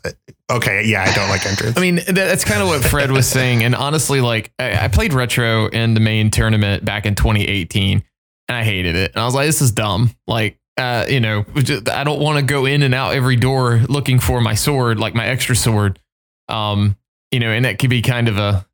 [0.51, 0.85] okay.
[0.85, 1.79] Yeah, I don't like entrance.
[1.79, 3.65] I mean, that's kind of what Fred was saying.
[3.65, 8.03] And honestly, like I, I, played retro in the main tournament back in 2018,
[8.49, 9.13] and I hated it.
[9.15, 10.11] And I was like, this is dumb.
[10.27, 13.81] Like, uh, you know, just, I don't want to go in and out every door
[13.89, 15.99] looking for my sword, like my extra sword.
[16.51, 16.95] Um,
[17.31, 18.67] you know, and that could be kind of a,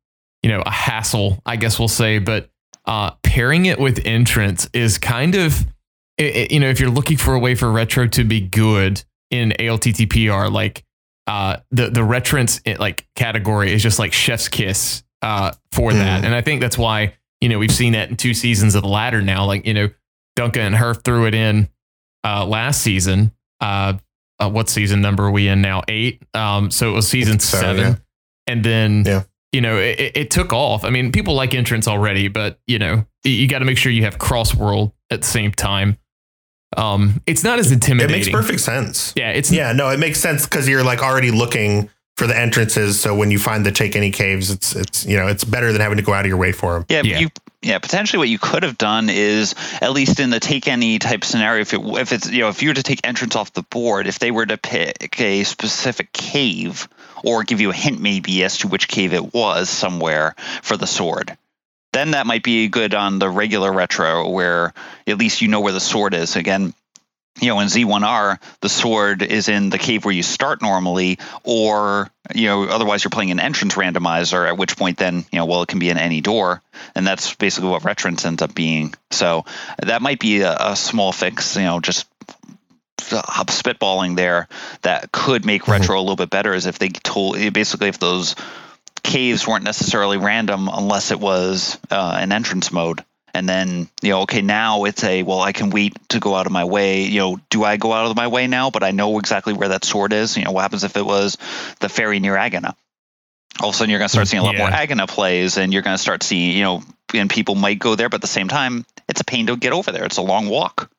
[0.43, 2.19] you know, a hassle, I guess we'll say.
[2.19, 2.49] But
[2.83, 5.65] uh, pairing it with entrance is kind of
[6.17, 9.53] it, you know, if you're looking for a way for retro to be good in
[9.59, 10.83] ALTTPR, like
[11.27, 15.95] uh, the the retrance eh, like category is just like chef's kiss uh, for mm.
[15.95, 18.83] that, and I think that's why you know we've seen that in two seasons of
[18.83, 19.45] the ladder now.
[19.45, 19.89] Like you know,
[20.35, 21.69] Duncan and Herf threw it in
[22.23, 23.31] uh, last season.
[23.59, 23.93] Uh,
[24.39, 25.81] uh, what season number are we in now?
[25.87, 26.21] Eight.
[26.33, 27.95] Um, so it was season so, seven, yeah.
[28.47, 29.23] and then yeah.
[29.51, 30.85] you know it, it took off.
[30.85, 34.03] I mean, people like entrance already, but you know you got to make sure you
[34.03, 35.97] have cross world at the same time.
[36.77, 38.15] Um, it's not as intimidating.
[38.15, 39.13] It makes perfect sense.
[39.15, 42.99] Yeah, it's yeah, no, it makes sense because you're like already looking for the entrances.
[42.99, 45.81] So when you find the take any caves, it's it's you know it's better than
[45.81, 46.85] having to go out of your way for them.
[46.89, 47.19] Yeah, yeah.
[47.19, 47.29] you
[47.61, 51.23] yeah potentially what you could have done is at least in the take any type
[51.25, 53.63] scenario if it if it's you know if you were to take entrance off the
[53.63, 56.87] board if they were to pick a specific cave
[57.23, 60.85] or give you a hint maybe as to which cave it was somewhere for the
[60.85, 61.35] sword
[61.95, 64.73] then that might be good on the regular retro where
[65.07, 66.35] at least you know where the sword is.
[66.35, 66.73] Again,
[67.41, 72.09] you know, in Z1R, the sword is in the cave where you start normally, or,
[72.33, 75.61] you know, otherwise you're playing an entrance randomizer, at which point then, you know, well,
[75.61, 76.61] it can be in any door.
[76.95, 78.93] And that's basically what Retrance ends up being.
[79.11, 79.43] So
[79.81, 82.07] that might be a, a small fix, you know, just
[82.97, 84.47] spitballing there
[84.81, 85.71] that could make mm-hmm.
[85.71, 88.35] retro a little bit better is if they told basically if those
[89.05, 93.03] caves weren't necessarily random unless it was uh, an entrance mode.
[93.33, 96.45] And then, you know, okay, now it's a, well, I can wait to go out
[96.45, 97.03] of my way.
[97.03, 99.69] You know, do I go out of my way now, but I know exactly where
[99.69, 100.37] that sword is?
[100.37, 101.37] You know, what happens if it was
[101.81, 102.75] the ferry near Aginah?
[103.61, 104.67] All of a sudden, you're going to start seeing a lot yeah.
[104.67, 106.83] more Aginah plays, and you're going to start seeing, you know,
[107.13, 109.73] and people might go there, but at the same time, it's a pain to get
[109.73, 110.05] over there.
[110.05, 110.89] It's a long walk.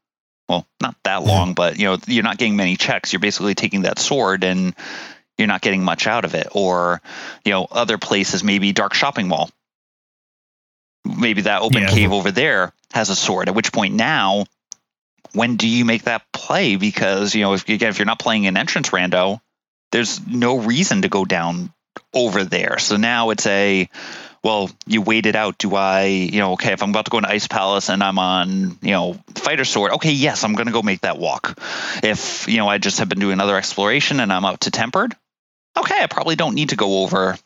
[0.48, 3.12] Well, not that long, but, you know, you're not getting many checks.
[3.12, 4.74] You're basically taking that sword and
[5.38, 6.48] you're not getting much out of it.
[6.52, 7.00] Or,
[7.44, 9.50] you know, other places, maybe Dark Shopping Mall.
[11.04, 11.88] Maybe that open yeah.
[11.88, 13.48] cave over there has a sword.
[13.48, 14.46] At which point now,
[15.32, 16.76] when do you make that play?
[16.76, 19.40] Because you know, if again, if you're not playing an entrance rando,
[19.92, 21.72] there's no reason to go down
[22.12, 22.78] over there.
[22.78, 23.88] So now it's a
[24.46, 25.58] well, you wait it out.
[25.58, 28.16] Do I, you know, okay, if I'm about to go into Ice Palace and I'm
[28.18, 31.58] on, you know, Fighter Sword, okay, yes, I'm going to go make that walk.
[32.04, 35.16] If, you know, I just have been doing another exploration and I'm up to Tempered,
[35.76, 37.36] okay, I probably don't need to go over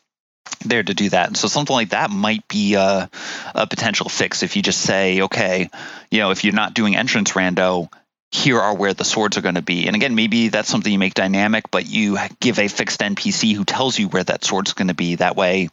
[0.65, 1.27] there to do that.
[1.27, 3.09] And so something like that might be a,
[3.55, 5.69] a potential fix if you just say, okay,
[6.09, 7.89] you know, if you're not doing entrance rando,
[8.31, 9.87] here are where the swords are going to be.
[9.87, 13.65] And again, maybe that's something you make dynamic, but you give a fixed NPC who
[13.65, 15.15] tells you where that sword's going to be.
[15.15, 15.69] That way,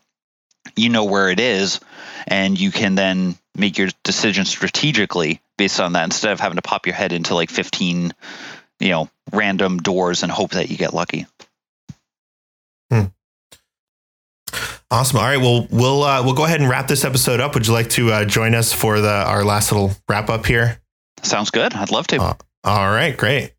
[0.75, 1.81] you know where it is,
[2.27, 6.63] and you can then make your decision strategically based on that instead of having to
[6.63, 8.13] pop your head into like 15,
[8.81, 11.27] you know, random doors and hope that you get lucky.
[12.91, 13.05] Hmm.
[14.91, 15.19] Awesome.
[15.19, 15.37] All right.
[15.37, 17.55] Well, we'll uh, we'll go ahead and wrap this episode up.
[17.55, 20.81] Would you like to uh, join us for the our last little wrap up here?
[21.23, 21.75] Sounds good.
[21.75, 22.17] I'd love to.
[22.21, 22.35] Uh,
[22.65, 23.15] all right.
[23.17, 23.53] Great.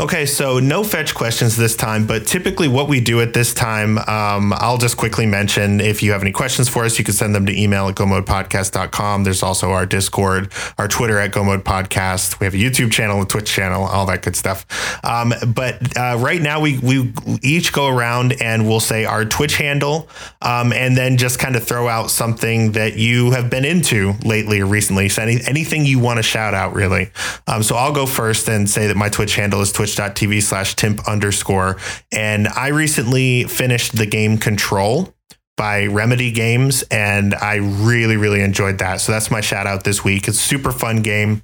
[0.00, 3.98] Okay, so no fetch questions this time, but typically what we do at this time,
[3.98, 7.32] um, I'll just quickly mention if you have any questions for us, you can send
[7.32, 9.22] them to email at gomodepodcast.com.
[9.22, 12.40] There's also our Discord, our Twitter at gomodepodcast.
[12.40, 14.66] We have a YouTube channel, a Twitch channel, all that good stuff.
[15.04, 19.58] Um, but uh, right now, we, we each go around and we'll say our Twitch
[19.58, 20.08] handle
[20.42, 24.60] um, and then just kind of throw out something that you have been into lately
[24.60, 25.08] or recently.
[25.08, 27.12] So any, anything you want to shout out, really.
[27.46, 30.74] Um, so I'll go first and say that my Twitch handle is Twitch twitch.tv slash
[30.74, 31.76] timp underscore.
[32.10, 35.12] And I recently finished the game Control
[35.56, 39.00] by Remedy Games, and I really, really enjoyed that.
[39.00, 40.26] So that's my shout out this week.
[40.26, 41.42] It's super fun game.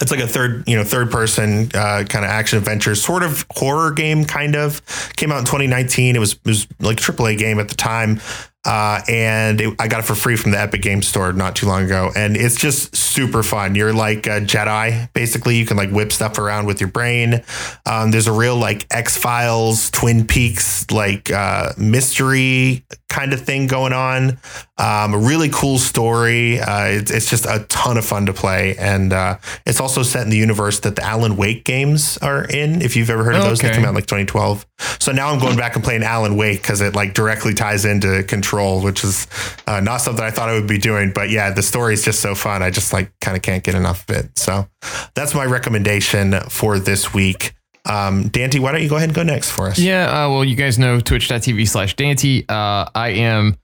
[0.00, 3.46] It's like a third, you know, third person uh, kind of action adventure, sort of
[3.50, 4.82] horror game, kind of.
[5.16, 6.16] Came out in 2019.
[6.16, 8.20] It was it was like a AAA game at the time.
[8.64, 11.66] Uh, and it, I got it for free from the Epic Game Store not too
[11.66, 13.74] long ago, and it's just super fun.
[13.74, 15.56] You're like a Jedi, basically.
[15.56, 17.42] You can like whip stuff around with your brain.
[17.86, 23.66] Um, there's a real like X Files, Twin Peaks, like uh, mystery kind of thing
[23.66, 24.38] going on.
[24.82, 26.58] Um, a really cool story.
[26.58, 30.24] Uh, it's, it's, just a ton of fun to play, and uh, it's also set
[30.24, 32.82] in the universe that the Alan Wake games are in.
[32.82, 33.68] If you've ever heard of those, okay.
[33.68, 34.66] they came out in like 2012.
[34.98, 38.24] So now I'm going back and playing Alan Wake because it like directly ties into
[38.24, 39.26] Control which is
[39.66, 41.12] uh, not something I thought I would be doing.
[41.12, 42.62] But yeah, the story is just so fun.
[42.62, 44.38] I just like kind of can't get enough of it.
[44.38, 44.68] So
[45.14, 47.54] that's my recommendation for this week.
[47.84, 49.78] Um, Dante, why don't you go ahead and go next for us?
[49.78, 52.44] Yeah, uh, well, you guys know twitch.tv slash Dante.
[52.48, 53.56] Uh, I am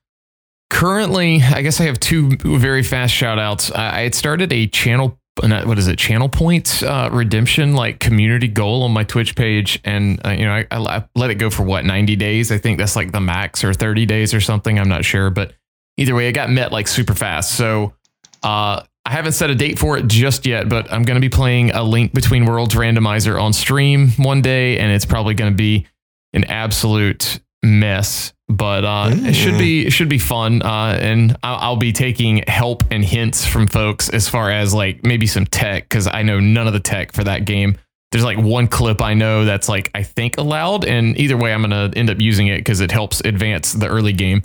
[0.70, 3.70] currently, I guess I have two very fast shout outs.
[3.70, 5.98] I, had started a channel what is it?
[5.98, 10.52] Channel points uh, redemption like community goal on my twitch page and uh, you know
[10.52, 12.50] I, I, let it go for what 90 days?
[12.50, 14.80] I think that's like the max or 30 days or something.
[14.80, 15.52] I'm not sure but
[15.96, 17.56] either way it got met like super fast.
[17.56, 17.94] So
[18.42, 21.30] uh, i haven't set a date for it just yet but i'm going to be
[21.30, 25.56] playing a link between worlds randomizer on stream one day and it's probably going to
[25.56, 25.86] be
[26.34, 30.62] an absolute mess but uh, it should be it should be fun.
[30.62, 35.04] Uh, and I'll, I'll, be taking help and hints from folks as far as like
[35.04, 37.76] maybe some tech because I know none of the tech for that game.
[38.10, 41.60] There's like one clip I know that's like I think allowed, and either way, I'm
[41.60, 44.42] gonna end up using it because it helps advance the early game.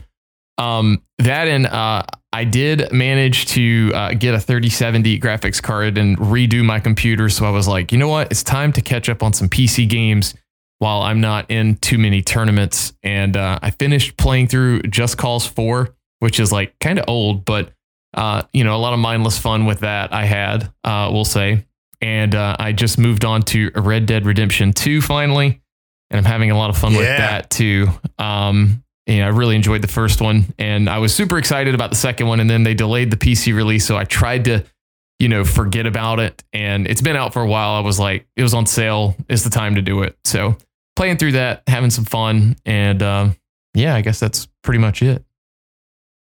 [0.57, 2.03] Um, that and uh,
[2.33, 7.29] I did manage to uh, get a 3070 graphics card and redo my computer.
[7.29, 9.87] So I was like, you know what, it's time to catch up on some PC
[9.87, 10.35] games
[10.83, 12.91] while I'm not in too many tournaments.
[13.03, 17.45] And uh, I finished playing through Just Cause 4, which is like kind of old,
[17.45, 17.71] but
[18.13, 21.65] uh, you know, a lot of mindless fun with that I had, uh, we'll say.
[22.01, 25.61] And uh, I just moved on to Red Dead Redemption 2 finally.
[26.09, 26.97] And I'm having a lot of fun yeah.
[26.97, 27.87] with that too.
[28.19, 31.91] Um, you know, I really enjoyed the first one and I was super excited about
[31.91, 32.41] the second one.
[32.41, 33.85] And then they delayed the PC release.
[33.85, 34.65] So I tried to,
[35.17, 36.43] you know, forget about it.
[36.51, 37.71] And it's been out for a while.
[37.71, 39.15] I was like, it was on sale.
[39.29, 40.17] It's the time to do it.
[40.25, 40.57] So
[40.95, 43.35] playing through that, having some fun, and um,
[43.73, 45.23] yeah, I guess that's pretty much it.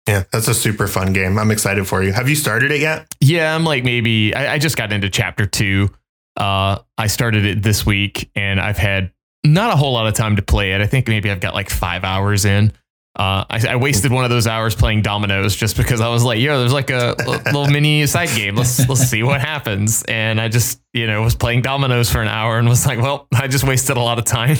[0.07, 1.37] Yeah, that's a super fun game.
[1.37, 2.11] I'm excited for you.
[2.11, 3.13] Have you started it yet?
[3.19, 5.89] Yeah, I'm like maybe I, I just got into chapter two.
[6.35, 9.11] Uh, I started it this week, and I've had
[9.43, 10.81] not a whole lot of time to play it.
[10.81, 12.71] I think maybe I've got like five hours in.
[13.13, 16.39] Uh, I, I, wasted one of those hours playing dominoes just because I was like,
[16.39, 17.13] "Yo, there's like a
[17.45, 18.55] little mini side game.
[18.55, 22.29] Let's let's see what happens." And I just, you know, was playing dominoes for an
[22.29, 24.57] hour and was like, "Well, I just wasted a lot of time."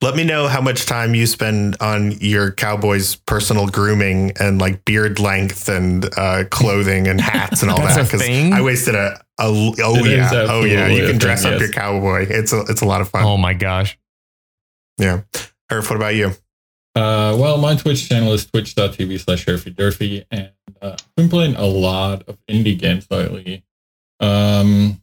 [0.00, 4.84] Let me know how much time you spend on your cowboy's personal grooming and like
[4.84, 8.10] beard length and uh, clothing and hats and all that.
[8.10, 11.60] Because I wasted a, a oh it yeah oh yeah you can dress thing, up
[11.60, 11.68] yes.
[11.68, 12.26] your cowboy.
[12.28, 13.22] It's a it's a lot of fun.
[13.24, 13.98] Oh my gosh.
[14.98, 15.22] Yeah.
[15.70, 16.32] Herf, what about you?
[16.94, 20.52] Uh, well, my Twitch channel is twitch.tv slash Durfy, and
[20.82, 23.64] uh, I've been playing a lot of indie games lately.
[24.20, 25.02] Um,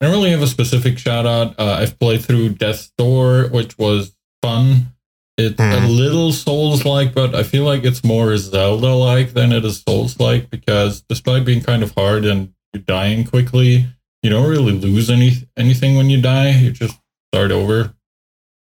[0.00, 1.58] I don't really have a specific shout out.
[1.58, 4.92] Uh, I've played through Death's Door, which was fun.
[5.38, 5.76] It's mm.
[5.76, 5.86] a hmm.
[5.88, 10.18] little Souls like, but I feel like it's more Zelda like than it is Souls
[10.18, 13.86] like because despite being kind of hard and you're dying quickly,
[14.22, 16.50] you don't really lose any anything when you die.
[16.50, 16.98] You just
[17.32, 17.94] start over.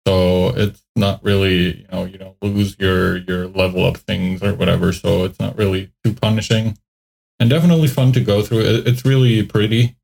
[0.07, 4.53] So it's not really, you know, you don't lose your your level up things or
[4.53, 4.93] whatever.
[4.93, 6.77] So it's not really too punishing,
[7.39, 8.61] and definitely fun to go through.
[8.85, 9.95] It's really pretty.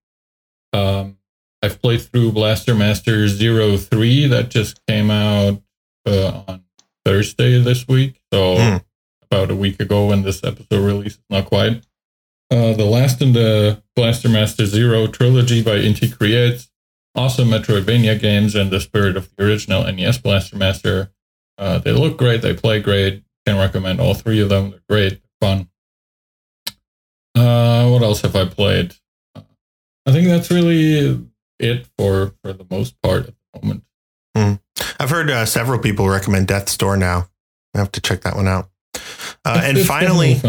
[0.73, 1.17] Um,
[1.61, 5.61] I've played through Blaster Master Zero Three that just came out
[6.07, 6.63] uh, on
[7.05, 8.19] Thursday this week.
[8.33, 8.83] So mm.
[9.23, 11.83] about a week ago when this episode releases, not quite.
[12.49, 16.70] Uh, the last in the Blaster Master Zero trilogy by Inti Creates
[17.15, 21.11] awesome Metroidvania games in the spirit of the original NES Blaster Master.
[21.57, 23.23] Uh, they look great, they play great.
[23.45, 24.71] Can recommend all three of them.
[24.71, 25.69] They're great, fun.
[27.33, 28.95] Uh, what else have I played?
[29.35, 29.41] Uh,
[30.05, 31.25] I think that's really
[31.59, 33.83] it for for the most part at the moment.
[34.37, 34.59] Mm.
[34.99, 37.29] I've heard uh, several people recommend Death's Door now.
[37.73, 38.69] I have to check that one out.
[39.43, 40.39] Uh, and finally,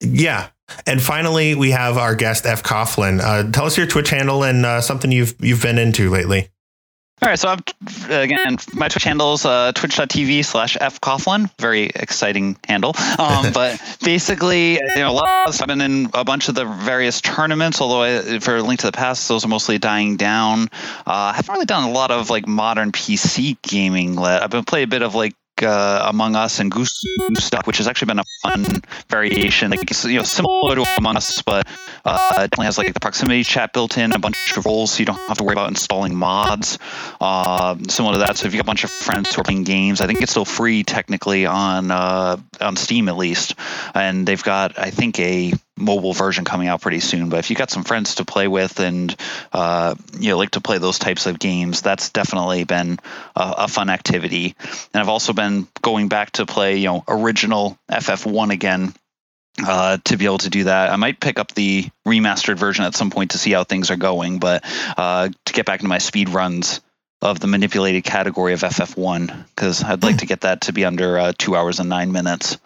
[0.00, 0.48] yeah,
[0.86, 2.62] and finally, we have our guest F.
[2.62, 3.20] Coughlin.
[3.20, 6.50] Uh, tell us your Twitch handle and uh, something you've you've been into lately.
[7.22, 7.58] All right, so I'm,
[8.08, 11.50] again, my Twitch handle is uh, twitch.tv slash fcoughlin.
[11.58, 12.94] Very exciting handle.
[13.18, 16.64] Um, but basically, you know, a lot of, I've been in a bunch of the
[16.64, 20.70] various tournaments, although I, for Link to the Past, those are mostly dying down.
[21.06, 24.16] Uh, I haven't really done a lot of like modern PC gaming.
[24.16, 27.04] Let I've been playing a bit of like uh, Among Us and Goose
[27.50, 29.70] Duck, which has actually been a fun variation.
[29.70, 31.66] Like you know, similar to Among Us, but
[32.04, 35.00] uh, it definitely has like the proximity chat built in, a bunch of roles, so
[35.00, 36.78] you don't have to worry about installing mods.
[37.20, 39.64] Uh, similar to that, so if you got a bunch of friends who are playing
[39.64, 43.54] games, I think it's still free technically on uh, on Steam at least,
[43.94, 47.28] and they've got I think a mobile version coming out pretty soon.
[47.28, 49.14] But if you got some friends to play with and
[49.52, 52.98] uh, you know like to play those types of games, that's definitely been
[53.34, 54.54] a, a, fun activity.
[54.92, 58.94] And I've also been going back to play you know original FF1 again.
[59.66, 62.94] Uh, to be able to do that, I might pick up the remastered version at
[62.94, 64.38] some point to see how things are going.
[64.38, 64.64] But
[64.96, 66.80] uh, to get back into my speed runs
[67.20, 71.18] of the manipulated category of FF1, because I'd like to get that to be under
[71.18, 72.56] uh, two hours and nine minutes.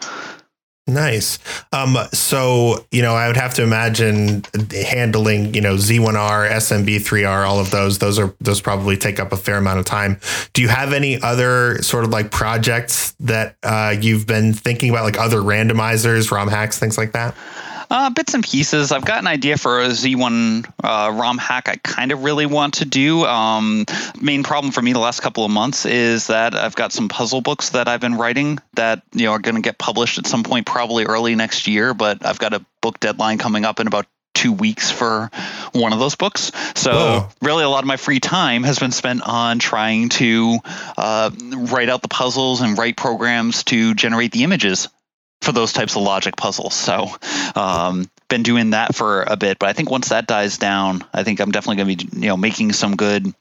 [0.86, 1.38] Nice.
[1.72, 7.58] Um, so, you know, I would have to imagine handling, you know, Z1R, SMB3R, all
[7.58, 10.20] of those, those are, those probably take up a fair amount of time.
[10.52, 15.04] Do you have any other sort of like projects that uh, you've been thinking about,
[15.04, 17.34] like other randomizers, ROM hacks, things like that?
[17.90, 18.92] Uh, bits and pieces.
[18.92, 22.74] I've got an idea for a Z1 uh, ROM hack I kind of really want
[22.74, 23.24] to do.
[23.24, 23.84] Um,
[24.20, 27.40] main problem for me the last couple of months is that I've got some puzzle
[27.40, 30.42] books that I've been writing that you know are going to get published at some
[30.42, 31.94] point, probably early next year.
[31.94, 35.30] But I've got a book deadline coming up in about two weeks for
[35.72, 36.52] one of those books.
[36.74, 37.28] So Whoa.
[37.40, 40.58] really, a lot of my free time has been spent on trying to
[40.96, 44.88] uh, write out the puzzles and write programs to generate the images
[45.44, 46.74] for those types of logic puzzles.
[46.74, 47.08] So,
[47.54, 51.22] um, been doing that for a bit, but I think once that dies down, I
[51.22, 53.32] think I'm definitely going to be, you know, making some good,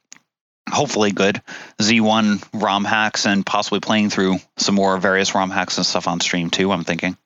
[0.70, 1.42] hopefully good
[1.82, 6.20] Z1 ROM hacks and possibly playing through some more various ROM hacks and stuff on
[6.20, 6.72] stream too.
[6.72, 7.18] I'm thinking.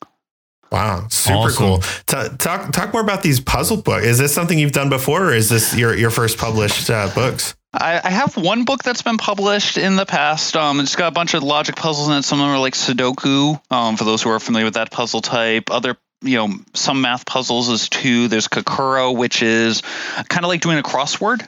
[0.72, 1.58] Wow, super awesome.
[1.58, 1.78] cool.
[1.80, 4.06] T- talk talk more about these puzzle books.
[4.06, 7.56] Is this something you've done before, or is this your your first published uh, books?
[7.74, 10.56] I, I, have one book that's been published in the past.
[10.56, 12.24] Um, it's got a bunch of logic puzzles in it.
[12.24, 13.60] Some of them are like Sudoku.
[13.70, 17.26] Um, for those who are familiar with that puzzle type, other you know some math
[17.26, 18.28] puzzles is too.
[18.28, 19.82] There's Kakuro, which is
[20.30, 21.46] kind of like doing a crossword,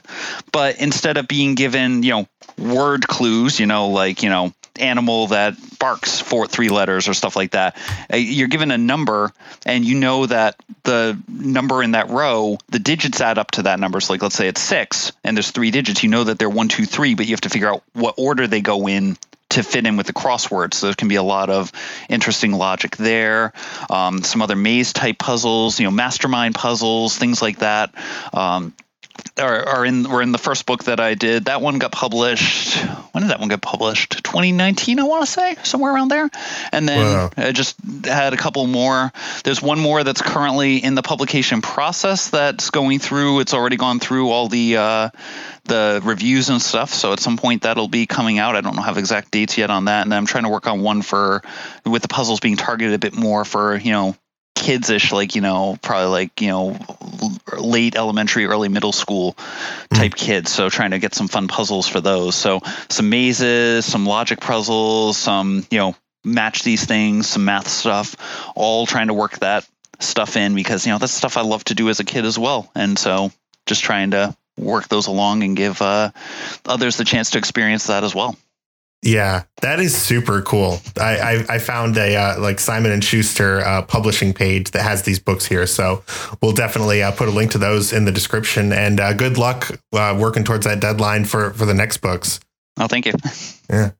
[0.52, 2.26] but instead of being given you know
[2.58, 7.36] word clues, you know like you know animal that barks for three letters or stuff
[7.36, 7.76] like that.
[8.12, 9.32] Uh, you're given a number,
[9.66, 13.80] and you know that the number in that row, the digits add up to that
[13.80, 14.00] number.
[14.00, 16.02] So, like, let's say it's six, and there's three digits.
[16.02, 18.46] You know that they're one, two, three, but you have to figure out what order
[18.46, 19.16] they go in
[19.50, 20.74] to fit in with the crossword.
[20.74, 21.72] So there can be a lot of
[22.08, 23.52] interesting logic there.
[23.90, 27.92] Um, some other maze type puzzles, you know, mastermind puzzles, things like that.
[28.32, 28.74] Um,
[29.38, 31.46] are, are in were in the first book that I did.
[31.46, 32.76] That one got published.
[33.12, 34.22] When did that one get published?
[34.22, 36.30] 2019, I want to say, somewhere around there.
[36.72, 37.30] And then wow.
[37.36, 39.12] I just had a couple more.
[39.44, 43.40] There's one more that's currently in the publication process that's going through.
[43.40, 45.10] It's already gone through all the uh,
[45.64, 46.90] the reviews and stuff.
[46.90, 48.56] So at some point that'll be coming out.
[48.56, 50.02] I don't have exact dates yet on that.
[50.02, 51.42] And then I'm trying to work on one for
[51.84, 54.16] with the puzzles being targeted a bit more for you know
[54.60, 56.78] kidsish, like you know, probably like you know,
[57.56, 59.32] late elementary, early middle school
[59.92, 60.16] type mm.
[60.16, 60.52] kids.
[60.52, 62.36] So trying to get some fun puzzles for those.
[62.36, 68.14] So some mazes, some logic puzzles, some you know, match these things, some math stuff.
[68.54, 69.66] All trying to work that
[69.98, 72.38] stuff in because you know that's stuff I love to do as a kid as
[72.38, 72.70] well.
[72.74, 73.32] And so
[73.66, 76.10] just trying to work those along and give uh,
[76.66, 78.36] others the chance to experience that as well.
[79.02, 80.80] Yeah, that is super cool.
[80.98, 85.02] I I, I found a uh, like Simon and Schuster uh, publishing page that has
[85.02, 86.02] these books here, so
[86.42, 88.72] we'll definitely uh, put a link to those in the description.
[88.74, 92.40] And uh, good luck uh, working towards that deadline for for the next books.
[92.78, 93.12] Oh, thank you.
[93.70, 93.92] Yeah.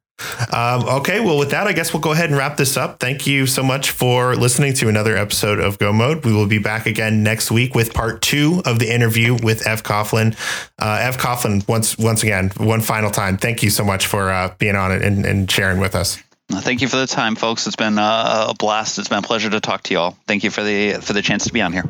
[0.52, 3.00] Um, okay, well, with that, I guess we'll go ahead and wrap this up.
[3.00, 6.24] Thank you so much for listening to another episode of Go Mode.
[6.24, 9.82] We will be back again next week with part two of the interview with F.
[9.82, 10.36] Coughlin.
[10.78, 11.18] Uh, F.
[11.18, 14.92] Coughlin, once once again, one final time, thank you so much for uh, being on
[14.92, 16.22] it and, and, sharing with us.
[16.50, 17.66] Thank you for the time, folks.
[17.66, 18.98] It's been uh, a blast.
[18.98, 20.18] It's been a pleasure to talk to you all.
[20.26, 21.84] Thank you for the for the chance to be on here.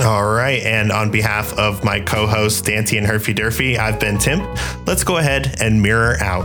[0.00, 0.62] All right.
[0.62, 4.40] And on behalf of my co hosts, Dante and Herfy Durfy, I've been Tim.
[4.86, 6.44] Let's go ahead and mirror out.